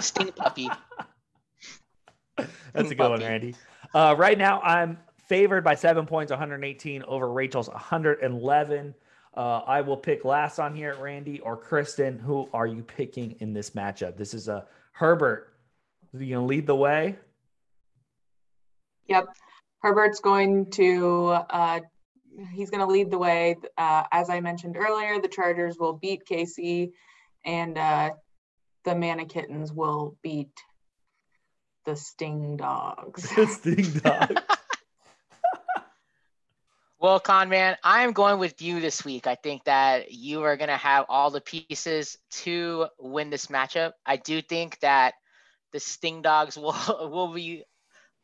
sting 0.00 0.32
puppy. 0.32 0.70
That's 2.36 2.90
a 2.90 2.94
good 2.94 3.10
one, 3.10 3.20
Randy. 3.20 3.54
Uh, 3.92 4.14
right 4.16 4.38
now, 4.38 4.60
I'm 4.60 4.98
favored 5.26 5.64
by 5.64 5.74
seven 5.74 6.06
points, 6.06 6.30
118 6.30 7.02
over 7.02 7.30
Rachel's 7.32 7.68
111. 7.68 8.94
Uh, 9.36 9.40
I 9.40 9.80
will 9.80 9.96
pick 9.96 10.24
last 10.24 10.58
on 10.58 10.74
here, 10.74 10.96
Randy 11.00 11.40
or 11.40 11.56
Kristen. 11.56 12.18
Who 12.18 12.48
are 12.52 12.66
you 12.66 12.82
picking 12.82 13.36
in 13.40 13.52
this 13.52 13.70
matchup? 13.70 14.16
This 14.16 14.32
is 14.32 14.48
a 14.48 14.66
Herbert 14.92 15.50
is 16.12 16.20
he 16.20 16.28
going 16.28 16.42
to 16.42 16.46
lead 16.46 16.66
the 16.66 16.76
way? 16.76 17.16
Yep. 19.06 19.26
Herbert's 19.82 20.20
going 20.20 20.70
to 20.72 21.28
uh, 21.28 21.80
he's 22.52 22.70
going 22.70 22.86
to 22.86 22.92
lead 22.92 23.10
the 23.10 23.18
way. 23.18 23.56
Uh, 23.76 24.04
as 24.12 24.30
I 24.30 24.40
mentioned 24.40 24.76
earlier, 24.76 25.20
the 25.20 25.28
Chargers 25.28 25.78
will 25.78 25.92
beat 25.92 26.24
KC, 26.24 26.92
and 27.44 27.76
uh, 27.76 28.10
the 28.84 28.92
Mannekittens 28.92 29.72
will 29.72 30.16
beat 30.22 30.52
the 31.84 31.96
Sting 31.96 32.56
Dogs. 32.56 33.28
the 33.36 33.46
Sting 33.46 33.92
Dogs. 34.00 34.42
well, 36.98 37.20
Con 37.20 37.48
Man, 37.48 37.76
I'm 37.82 38.12
going 38.12 38.38
with 38.38 38.60
you 38.62 38.80
this 38.80 39.04
week. 39.04 39.26
I 39.26 39.34
think 39.34 39.64
that 39.64 40.12
you 40.12 40.42
are 40.42 40.56
going 40.56 40.68
to 40.68 40.76
have 40.76 41.06
all 41.08 41.30
the 41.30 41.40
pieces 41.40 42.18
to 42.30 42.86
win 42.98 43.30
this 43.30 43.46
matchup. 43.46 43.92
I 44.04 44.16
do 44.16 44.42
think 44.42 44.78
that 44.80 45.14
the 45.72 45.80
Sting 45.80 46.22
Dogs 46.22 46.56
will 46.58 46.74
will 47.10 47.32
be 47.32 47.64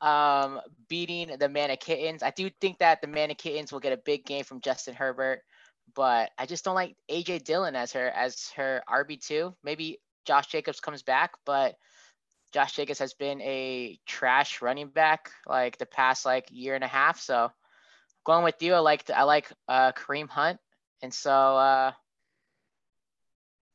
um, 0.01 0.61
beating 0.89 1.29
the 1.39 1.49
Mannekittens. 1.49 2.23
I 2.23 2.31
do 2.31 2.51
think 2.61 2.79
that 2.79 3.01
the 3.01 3.07
Mannekittens 3.07 3.73
will 3.73 3.81
get 3.81 3.93
a 3.93 4.03
big 4.05 4.25
game 4.25 4.45
from 4.45 4.61
Justin 4.61 4.95
Herbert, 4.95 5.43
but 5.95 6.31
I 6.39 6.47
just 6.47 6.65
don't 6.65 6.75
like 6.75 6.97
AJ 7.11 7.45
Dillon 7.45 7.77
as 7.77 7.93
her 7.93 8.09
as 8.09 8.51
her 8.57 8.83
RB 8.89 9.25
two. 9.25 9.55
Maybe 9.63 9.99
Josh 10.27 10.49
Jacobs 10.49 10.81
comes 10.81 11.03
back, 11.03 11.33
but 11.45 11.77
Josh 12.53 12.75
Jacobs 12.75 12.99
has 12.99 13.15
been 13.15 13.41
a 13.43 13.99
trash 14.07 14.63
running 14.63 14.89
back 14.89 15.31
like 15.47 15.79
the 15.79 15.87
past 15.87 16.25
like 16.25 16.49
year 16.51 16.75
and 16.75 16.85
a 16.85 16.89
half. 16.89 17.21
So 17.21 17.51
going 18.25 18.45
with 18.45 18.61
you, 18.61 18.75
I 18.75 18.79
like 18.81 19.09
I 19.11 19.23
like 19.23 19.51
uh, 19.69 19.93
Kareem 19.93 20.29
Hunt, 20.29 20.59
and 21.03 21.13
so 21.13 21.31
uh, 21.31 21.93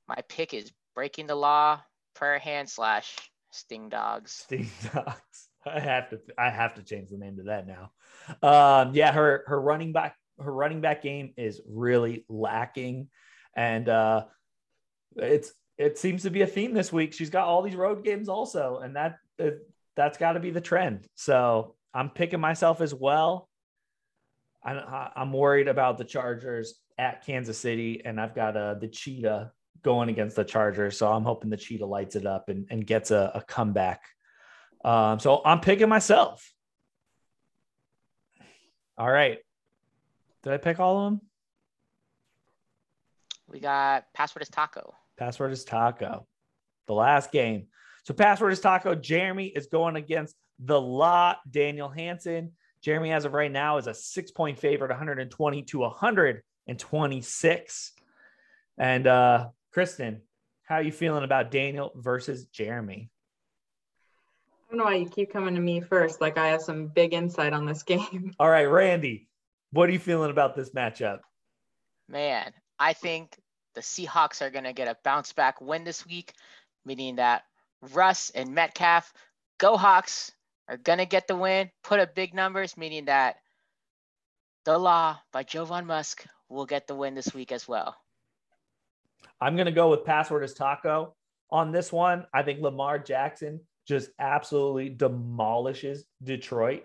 my 0.07 0.17
pick 0.30 0.53
is 0.53 0.72
breaking 0.93 1.28
the 1.28 1.36
law, 1.36 1.82
prayer 2.15 2.39
hand 2.39 2.69
slash 2.69 3.15
sting 3.51 3.89
dogs. 3.89 4.32
Sting 4.32 4.69
dogs. 4.93 5.50
I 5.66 5.80
have 5.80 6.09
to 6.09 6.20
I 6.38 6.49
have 6.49 6.76
to 6.76 6.84
change 6.84 7.09
the 7.09 7.18
name 7.18 7.38
to 7.38 7.43
that 7.43 7.68
now. 7.68 7.91
Um, 8.41 8.93
yeah, 8.93 9.12
her 9.12 9.43
her 9.47 9.59
running 9.59 9.91
back 9.91 10.16
her 10.39 10.51
running 10.51 10.82
back 10.82 11.03
game 11.03 11.34
is 11.38 11.62
really 11.68 12.26
lacking, 12.30 13.09
and 13.55 13.88
uh, 13.88 14.26
it's 15.16 15.53
it 15.78 15.97
seems 15.97 16.24
to 16.24 16.30
be 16.30 16.41
a 16.41 16.47
theme 16.47 16.74
this 16.74 16.91
week. 16.91 17.14
She's 17.14 17.30
got 17.30 17.47
all 17.47 17.62
these 17.62 17.76
road 17.76 18.03
games 18.03 18.30
also, 18.30 18.80
and 18.84 18.95
that 18.95 19.18
that's 19.95 20.18
got 20.18 20.34
to 20.34 20.39
be 20.39 20.51
the 20.51 20.62
trend. 20.62 21.07
So 21.16 21.76
I'm 21.93 22.09
picking 22.09 22.39
myself 22.39 22.82
as 22.82 22.93
well. 22.93 23.49
I, 24.64 25.09
I'm 25.16 25.34
worried 25.34 25.68
about 25.68 25.97
the 25.97 26.03
Chargers 26.03 26.76
at 26.97 27.26
Kansas 27.26 27.57
City, 27.57 28.01
and 28.05 28.22
I've 28.22 28.36
got 28.36 28.55
uh, 28.55 28.76
the 28.76 28.88
Cheetah 28.88 29.51
going 29.82 30.09
against 30.09 30.36
the 30.36 30.43
Chargers. 30.43 30.97
So 30.97 31.12
I'm 31.12 31.24
hoping 31.24 31.49
the 31.49 31.57
Cheetah 31.57 31.86
lights 31.86 32.16
it 32.16 32.28
up 32.28 32.49
and, 32.49 32.68
and 32.70 32.86
gets 32.86 33.09
a, 33.12 33.32
a 33.34 33.41
comeback. 33.41 34.03
Um, 34.84 35.19
so 35.19 35.41
I'm 35.45 35.59
picking 35.59 35.89
myself. 35.89 36.51
All 38.97 39.09
right. 39.09 39.38
Did 40.43 40.53
I 40.53 40.57
pick 40.57 40.79
all 40.79 40.99
of 40.99 41.11
them? 41.11 41.21
We 43.47 43.59
got 43.59 44.05
password 44.13 44.43
is 44.43 44.49
taco. 44.49 44.93
Password 45.17 45.51
is 45.51 45.65
taco. 45.65 46.27
The 46.88 46.93
last 46.93 47.32
game. 47.32 47.67
So 48.03 48.13
password 48.13 48.53
is 48.53 48.59
taco. 48.59 48.93
Jeremy 48.95 49.47
is 49.47 49.67
going 49.67 49.95
against 49.95 50.36
the 50.59 50.79
lot. 50.79 51.39
Daniel 51.49 51.89
Hanson. 51.89 52.51
Jeremy, 52.82 53.11
as 53.11 53.25
of 53.25 53.34
right 53.34 53.51
now, 53.51 53.77
is 53.77 53.88
a 53.88 53.93
six 53.93 54.32
point 54.32 54.57
favorite, 54.57 54.89
120 54.89 55.63
to 55.63 55.79
126. 55.79 57.91
And 58.77 59.07
uh, 59.07 59.47
Kristen, 59.71 60.21
how 60.63 60.75
are 60.75 60.82
you 60.82 60.91
feeling 60.91 61.23
about 61.23 61.51
Daniel 61.51 61.91
versus 61.95 62.45
Jeremy? 62.45 63.09
I 64.72 64.74
don't 64.74 64.86
know 64.86 64.86
why 64.86 64.95
you 64.95 65.09
keep 65.09 65.34
coming 65.34 65.53
to 65.55 65.59
me 65.59 65.82
first. 65.82 66.22
Like 66.22 66.38
I 66.38 66.47
have 66.47 66.61
some 66.61 66.88
big 66.88 67.13
insight 67.13 67.51
on 67.51 67.65
this 67.65 67.84
game. 67.84 68.34
All 68.39 68.49
right, 68.49 68.63
Randy, 68.63 69.28
what 69.72 69.89
are 69.89 69.91
you 69.91 69.99
feeling 69.99 70.32
about 70.32 70.55
this 70.55 70.69
matchup? 70.69 71.19
Man, 72.07 72.53
I 72.80 72.93
think 72.93 73.38
the 73.76 73.82
Seahawks 73.82 74.41
are 74.41 74.49
going 74.49 74.63
to 74.63 74.72
get 74.72 74.88
a 74.88 74.95
bounce 75.03 75.34
back 75.34 75.59
win 75.59 75.84
this 75.84 76.05
week, 76.05 76.32
meaning 76.86 77.17
that 77.17 77.43
Russ 77.93 78.30
and 78.34 78.55
Metcalf, 78.55 79.11
go 79.57 79.76
Hawks, 79.76 80.32
are 80.69 80.78
going 80.78 80.99
to 80.99 81.05
get 81.05 81.28
the 81.28 81.36
win, 81.36 81.69
put 81.84 81.99
up 81.99 82.15
big 82.15 82.34
numbers, 82.34 82.78
meaning 82.78 83.05
that 83.05 83.38
The 84.63 84.78
Law 84.78 85.19
by 85.34 85.43
Jovan 85.43 85.86
Musk 85.86 86.26
will 86.47 86.65
get 86.65 86.88
the 86.88 86.95
win 86.95 87.13
this 87.13 87.34
week 87.34 87.51
as 87.51 87.67
well. 87.67 87.97
I'm 89.41 89.57
going 89.57 89.65
to 89.65 89.74
go 89.74 89.89
with 89.89 90.05
password 90.05 90.45
is 90.45 90.53
taco 90.53 91.13
on 91.49 91.74
this 91.74 91.91
one. 91.91 92.26
I 92.34 92.43
think 92.43 92.61
Lamar 92.61 92.97
Jackson 92.97 93.59
just 93.91 94.09
absolutely 94.19 94.87
demolishes 94.87 96.05
Detroit 96.23 96.83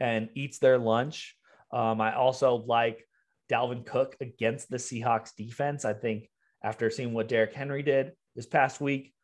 and 0.00 0.28
eats 0.34 0.58
their 0.58 0.76
lunch. 0.76 1.36
Um, 1.72 2.00
I 2.00 2.16
also 2.16 2.56
like 2.66 3.06
Dalvin 3.48 3.86
Cook 3.86 4.16
against 4.20 4.68
the 4.68 4.76
Seahawks 4.76 5.30
defense. 5.36 5.84
I 5.84 5.92
think 5.92 6.28
after 6.64 6.90
seeing 6.90 7.12
what 7.12 7.28
Derrick 7.28 7.54
Henry 7.54 7.84
did 7.84 8.12
this 8.34 8.46
past 8.46 8.80
week, 8.80 9.14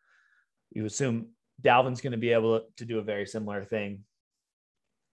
you 0.71 0.85
assume 0.85 1.31
Dalvin's 1.61 2.01
going 2.01 2.13
to 2.13 2.19
be 2.19 2.31
able 2.31 2.67
to 2.77 2.85
do 2.85 3.01
a 3.01 3.03
very 3.03 3.27
similar 3.27 3.65
thing. 3.65 4.05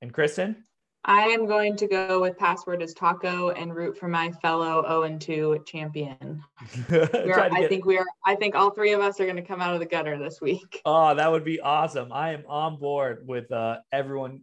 And 0.03 0.13
Kristen? 0.13 0.63
I 1.03 1.23
am 1.23 1.47
going 1.47 1.75
to 1.77 1.87
go 1.87 2.21
with 2.21 2.37
password 2.37 2.83
is 2.83 2.93
taco 2.93 3.49
and 3.49 3.75
root 3.75 3.97
for 3.97 4.07
my 4.07 4.31
fellow 4.33 4.83
0 4.83 5.03
and 5.03 5.19
2 5.19 5.63
champion. 5.65 6.43
I 6.89 7.49
get... 7.49 7.69
think 7.69 7.85
we 7.85 7.97
are 7.97 8.05
I 8.25 8.35
think 8.35 8.53
all 8.53 8.69
three 8.69 8.93
of 8.93 9.01
us 9.01 9.19
are 9.19 9.25
going 9.25 9.35
to 9.37 9.41
come 9.41 9.61
out 9.61 9.73
of 9.73 9.79
the 9.79 9.85
gutter 9.87 10.19
this 10.19 10.39
week. 10.39 10.81
Oh, 10.85 11.15
that 11.15 11.31
would 11.31 11.43
be 11.43 11.59
awesome. 11.59 12.13
I 12.13 12.33
am 12.33 12.43
on 12.47 12.77
board 12.77 13.27
with 13.27 13.51
uh, 13.51 13.77
everyone 13.91 14.41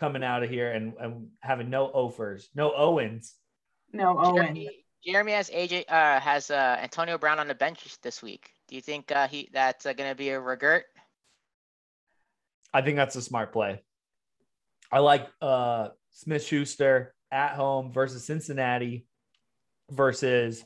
coming 0.00 0.24
out 0.24 0.42
of 0.42 0.50
here 0.50 0.72
and, 0.72 0.94
and 0.98 1.28
having 1.40 1.70
no 1.70 1.86
offers, 1.86 2.50
no 2.56 2.72
Owens. 2.74 3.34
No 3.92 4.18
Owens. 4.18 4.36
Jeremy, 4.36 4.84
Jeremy 5.06 5.32
has 5.32 5.50
AJ 5.50 5.84
uh, 5.88 6.18
has 6.18 6.50
uh, 6.50 6.76
Antonio 6.82 7.18
Brown 7.18 7.38
on 7.38 7.46
the 7.46 7.54
bench 7.54 8.00
this 8.02 8.20
week. 8.20 8.50
Do 8.66 8.74
you 8.74 8.80
think 8.80 9.12
uh, 9.12 9.28
he 9.28 9.48
that's 9.52 9.86
uh, 9.86 9.92
going 9.92 10.10
to 10.10 10.16
be 10.16 10.30
a 10.30 10.40
regret? 10.40 10.86
I 12.72 12.82
think 12.82 12.96
that's 12.96 13.14
a 13.14 13.22
smart 13.22 13.52
play. 13.52 13.80
I 14.94 15.00
like 15.00 15.26
uh, 15.42 15.88
Smith 16.12 16.44
Schuster 16.44 17.16
at 17.32 17.56
home 17.56 17.90
versus 17.90 18.24
Cincinnati 18.24 19.08
versus 19.90 20.64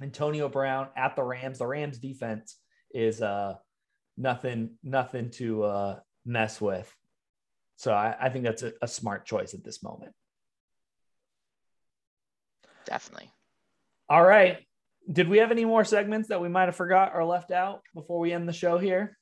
Antonio 0.00 0.48
Brown 0.48 0.88
at 0.96 1.14
the 1.14 1.22
Rams. 1.22 1.58
The 1.58 1.66
Rams 1.66 1.98
defense 1.98 2.56
is 2.94 3.20
uh, 3.20 3.56
nothing 4.16 4.70
nothing 4.82 5.28
to 5.32 5.64
uh, 5.64 5.98
mess 6.24 6.58
with. 6.58 6.90
So 7.76 7.92
I, 7.92 8.16
I 8.18 8.30
think 8.30 8.46
that's 8.46 8.62
a, 8.62 8.72
a 8.80 8.88
smart 8.88 9.26
choice 9.26 9.52
at 9.52 9.62
this 9.62 9.82
moment. 9.82 10.12
Definitely. 12.86 13.30
All 14.08 14.24
right. 14.24 14.56
Did 15.12 15.28
we 15.28 15.36
have 15.36 15.50
any 15.50 15.66
more 15.66 15.84
segments 15.84 16.30
that 16.30 16.40
we 16.40 16.48
might 16.48 16.64
have 16.64 16.76
forgot 16.76 17.12
or 17.14 17.26
left 17.26 17.50
out 17.50 17.82
before 17.94 18.20
we 18.20 18.32
end 18.32 18.48
the 18.48 18.54
show 18.54 18.78
here? 18.78 19.18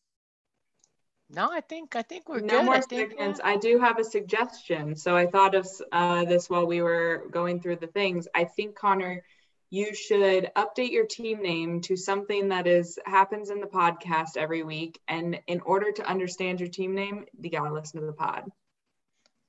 No, 1.34 1.50
I 1.50 1.62
think 1.62 1.96
I 1.96 2.02
think 2.02 2.28
we're 2.28 2.40
no 2.40 2.58
good. 2.58 2.64
more 2.66 2.74
I 2.74 2.80
think, 2.80 3.10
segments. 3.10 3.40
I 3.42 3.56
do 3.56 3.78
have 3.78 3.98
a 3.98 4.04
suggestion. 4.04 4.94
So 4.96 5.16
I 5.16 5.26
thought 5.26 5.54
of 5.54 5.66
uh, 5.90 6.24
this 6.26 6.50
while 6.50 6.66
we 6.66 6.82
were 6.82 7.24
going 7.30 7.60
through 7.60 7.76
the 7.76 7.86
things. 7.86 8.28
I 8.34 8.44
think 8.44 8.74
Connor, 8.74 9.24
you 9.70 9.94
should 9.94 10.50
update 10.54 10.90
your 10.90 11.06
team 11.06 11.42
name 11.42 11.80
to 11.82 11.96
something 11.96 12.50
that 12.50 12.66
is 12.66 12.98
happens 13.06 13.48
in 13.48 13.60
the 13.60 13.66
podcast 13.66 14.36
every 14.36 14.62
week. 14.62 15.00
And 15.08 15.40
in 15.46 15.60
order 15.60 15.90
to 15.92 16.06
understand 16.06 16.60
your 16.60 16.68
team 16.68 16.94
name, 16.94 17.24
you 17.40 17.50
gotta 17.50 17.72
listen 17.72 18.00
to 18.00 18.06
the 18.06 18.12
pod. 18.12 18.50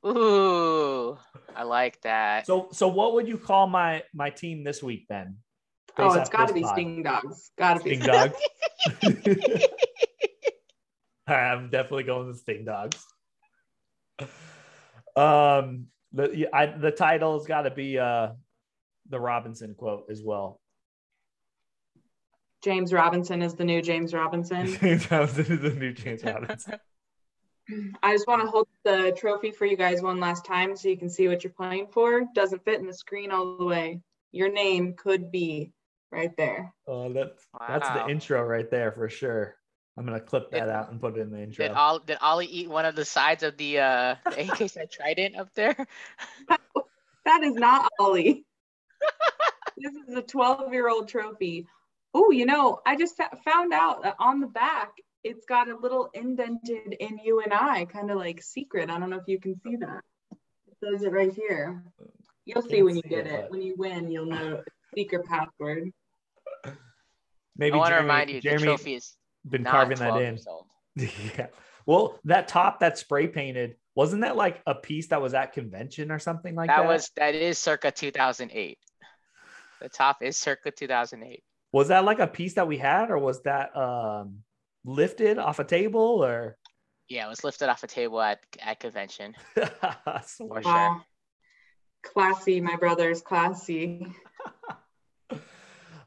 Ooh, 0.05 1.17
I 1.53 1.63
like 1.63 2.01
that. 2.01 2.45
So, 2.45 2.69
so 2.71 2.87
what 2.87 3.13
would 3.15 3.27
you 3.27 3.37
call 3.37 3.67
my 3.67 4.03
my 4.13 4.29
team 4.29 4.63
this 4.63 4.81
week 4.81 5.07
then? 5.09 5.37
Oh, 5.97 6.13
it's 6.13 6.29
got 6.29 6.47
to 6.47 6.53
be 6.53 6.61
pod? 6.61 6.73
Sting 6.73 7.03
Dogs. 7.03 7.51
Got 7.57 7.77
to 7.77 7.83
be 7.83 7.99
Sting 7.99 8.07
Dogs. 8.07 8.35
I'm 11.27 11.69
definitely 11.69 12.03
going 12.03 12.27
with 12.27 12.39
Sting 12.39 12.65
Dogs. 12.65 13.03
Um, 15.15 15.87
the 16.11 16.47
I, 16.53 16.65
the 16.65 16.91
title's 16.91 17.47
got 17.47 17.63
to 17.63 17.71
be 17.71 17.97
uh 17.99 18.29
the 19.09 19.19
Robinson 19.19 19.75
quote 19.75 20.05
as 20.09 20.21
well. 20.23 20.59
James 22.63 22.93
Robinson 22.93 23.41
is 23.41 23.55
the 23.55 23.65
new 23.65 23.81
James 23.81 24.13
Robinson. 24.13 24.67
James 24.81 25.09
Robinson 25.11 25.45
is 25.51 25.61
the 25.61 25.77
new 25.77 25.91
James 25.91 26.23
Robinson. 26.23 26.75
I 28.03 28.13
just 28.13 28.27
want 28.27 28.41
to 28.41 28.47
hold 28.47 28.67
the 28.83 29.15
trophy 29.17 29.51
for 29.51 29.65
you 29.65 29.77
guys 29.77 30.01
one 30.01 30.19
last 30.19 30.45
time 30.45 30.75
so 30.75 30.89
you 30.89 30.97
can 30.97 31.09
see 31.09 31.27
what 31.27 31.43
you're 31.43 31.53
playing 31.53 31.87
for. 31.91 32.23
Doesn't 32.33 32.63
fit 32.63 32.79
in 32.79 32.87
the 32.87 32.93
screen 32.93 33.31
all 33.31 33.57
the 33.57 33.65
way. 33.65 34.01
Your 34.31 34.51
name 34.51 34.95
could 34.97 35.31
be 35.31 35.71
right 36.11 36.35
there. 36.37 36.73
Oh, 36.87 37.11
that's 37.11 37.45
wow. 37.53 37.67
that's 37.67 37.89
the 37.89 38.09
intro 38.09 38.43
right 38.43 38.69
there 38.69 38.91
for 38.91 39.09
sure. 39.09 39.55
I'm 39.97 40.05
gonna 40.05 40.19
clip 40.19 40.49
that 40.51 40.61
did, 40.61 40.69
out 40.69 40.91
and 40.91 40.99
put 40.99 41.17
it 41.17 41.21
in 41.21 41.31
the 41.31 41.41
intro. 41.41 41.67
Did 41.67 41.75
Ollie, 41.75 42.01
did 42.05 42.17
Ollie 42.19 42.47
eat 42.47 42.69
one 42.69 42.85
of 42.85 42.95
the 42.95 43.05
sides 43.05 43.43
of 43.43 43.57
the 43.57 43.79
uh 43.79 44.15
the 44.25 44.73
AK 44.75 44.91
trident 44.91 45.35
up 45.35 45.53
there? 45.53 45.75
that 47.25 47.43
is 47.43 47.53
not 47.53 47.91
Ollie. 47.99 48.45
this 49.77 49.93
is 50.07 50.15
a 50.15 50.21
12 50.21 50.73
year 50.73 50.89
old 50.89 51.07
trophy. 51.07 51.67
Oh, 52.13 52.31
you 52.31 52.45
know, 52.45 52.79
I 52.85 52.95
just 52.95 53.19
found 53.43 53.73
out 53.73 54.03
that 54.03 54.15
on 54.19 54.39
the 54.39 54.47
back 54.47 54.91
it's 55.23 55.45
got 55.45 55.69
a 55.69 55.77
little 55.77 56.09
indented 56.13 56.93
in 56.99 57.17
you 57.23 57.41
and 57.41 57.53
I, 57.53 57.85
kind 57.85 58.11
of 58.11 58.17
like 58.17 58.41
secret. 58.41 58.89
I 58.89 58.99
don't 58.99 59.09
know 59.09 59.17
if 59.17 59.27
you 59.27 59.39
can 59.39 59.59
see 59.61 59.77
that. 59.77 60.01
It 60.67 60.77
says 60.83 61.03
it 61.03 61.11
right 61.11 61.33
here. 61.33 61.81
You'll 62.45 62.61
see 62.61 62.83
when 62.83 62.97
you 62.97 63.01
get 63.03 63.25
it. 63.25 63.49
When 63.49 63.61
you 63.61 63.75
win, 63.77 64.11
you'll 64.11 64.25
know 64.25 64.61
secret 64.93 65.25
password. 65.25 65.91
Maybe 67.55 67.75
I 67.75 67.77
want 67.77 67.93
to 67.93 68.01
remind 68.01 68.29
you, 68.31 68.41
Jeremy 68.41 68.63
the 68.63 68.65
trophy 68.65 68.95
is 68.95 69.15
been 69.47 69.63
carving 69.63 69.97
that 69.99 70.21
in. 70.21 70.39
yeah. 70.95 71.47
Well, 71.85 72.19
that 72.25 72.47
top 72.47 72.79
that 72.79 72.97
spray 72.97 73.27
painted 73.27 73.75
wasn't 73.95 74.21
that 74.21 74.35
like 74.35 74.61
a 74.65 74.73
piece 74.73 75.07
that 75.07 75.21
was 75.21 75.33
at 75.33 75.53
convention 75.53 76.11
or 76.11 76.19
something 76.19 76.55
like 76.55 76.69
that? 76.69 76.83
That 76.83 76.87
was 76.87 77.09
that 77.17 77.35
is 77.35 77.59
circa 77.59 77.91
2008. 77.91 78.77
The 79.81 79.89
top 79.89 80.17
is 80.21 80.37
circa 80.37 80.71
2008. 80.71 81.43
Was 81.71 81.89
that 81.89 82.05
like 82.05 82.19
a 82.19 82.27
piece 82.27 82.53
that 82.53 82.67
we 82.67 82.77
had, 82.77 83.11
or 83.11 83.17
was 83.17 83.41
that 83.43 83.75
um 83.75 84.43
lifted 84.85 85.37
off 85.37 85.59
a 85.59 85.63
table 85.63 86.23
or 86.23 86.57
yeah 87.07 87.25
it 87.25 87.29
was 87.29 87.43
lifted 87.43 87.69
off 87.69 87.83
a 87.83 87.87
table 87.87 88.21
at 88.21 88.39
at 88.59 88.79
convention 88.79 89.33
for 89.53 89.69
wow. 90.39 90.61
sure 90.61 91.01
classy 92.03 92.59
my 92.59 92.75
brother's 92.75 93.21
classy 93.21 94.05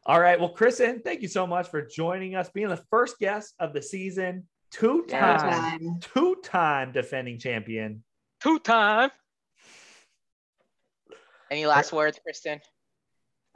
All 0.08 0.20
right. 0.20 0.38
Well, 0.38 0.50
Kristen, 0.50 1.00
thank 1.00 1.20
you 1.20 1.26
so 1.26 1.48
much 1.48 1.68
for 1.68 1.82
joining 1.82 2.36
us, 2.36 2.48
being 2.48 2.68
the 2.68 2.82
first 2.90 3.18
guest 3.18 3.54
of 3.58 3.72
the 3.72 3.82
season, 3.82 4.46
two 4.70 5.04
time, 5.06 5.38
Time. 5.40 5.98
two 6.00 6.36
time 6.44 6.92
defending 6.92 7.40
champion. 7.40 8.04
Two 8.40 8.60
time. 8.60 9.10
Any 11.50 11.66
last 11.66 11.92
words, 11.92 12.20
Kristen? 12.22 12.60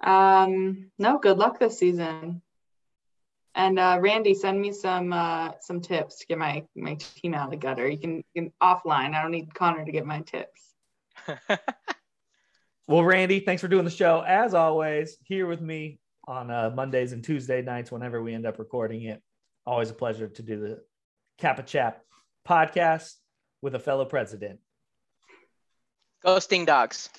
Um, 0.03 0.91
no, 0.99 1.19
good 1.21 1.39
luck 1.39 1.61
this 1.61 1.79
season. 1.79 2.43
And 3.55 3.79
uh, 3.79 3.99
Randy, 4.01 4.35
send 4.35 4.61
me 4.61 4.73
some 4.73 5.13
uh, 5.13 5.53
some 5.61 5.81
tips 5.81 6.19
to 6.19 6.27
get 6.27 6.39
my 6.39 6.65
my 6.75 6.95
team 6.95 7.33
out 7.33 7.45
of 7.45 7.51
the 7.53 7.59
gutter. 7.59 7.89
You 7.89 7.99
can, 7.99 8.17
you 8.35 8.43
can 8.43 8.53
offline. 8.61 9.15
I 9.15 9.23
don't 9.23 9.31
need 9.31 9.55
Connor 9.55 9.85
to 9.85 9.93
get 9.93 10.05
my 10.05 10.23
tips. 10.23 10.75
Well, 12.91 13.05
Randy, 13.05 13.39
thanks 13.39 13.63
for 13.63 13.69
doing 13.69 13.85
the 13.85 13.91
show. 13.93 14.25
As 14.27 14.53
always, 14.53 15.17
here 15.23 15.47
with 15.47 15.61
me 15.61 16.01
on 16.31 16.51
uh, 16.51 16.71
Mondays 16.75 17.13
and 17.13 17.25
Tuesday 17.25 17.61
nights, 17.61 17.91
whenever 17.91 18.23
we 18.23 18.33
end 18.33 18.47
up 18.47 18.59
recording 18.59 19.03
it. 19.03 19.21
Always 19.67 19.91
a 19.91 19.95
pleasure 19.95 20.29
to 20.29 20.43
do 20.43 20.61
the 20.61 20.83
Kappa 21.39 21.65
Chap 21.65 22.03
podcast 22.49 23.15
with 23.61 23.75
a 23.75 23.79
fellow 23.79 24.05
president. 24.05 24.61
Ghosting 26.25 26.67
dogs. 26.67 27.11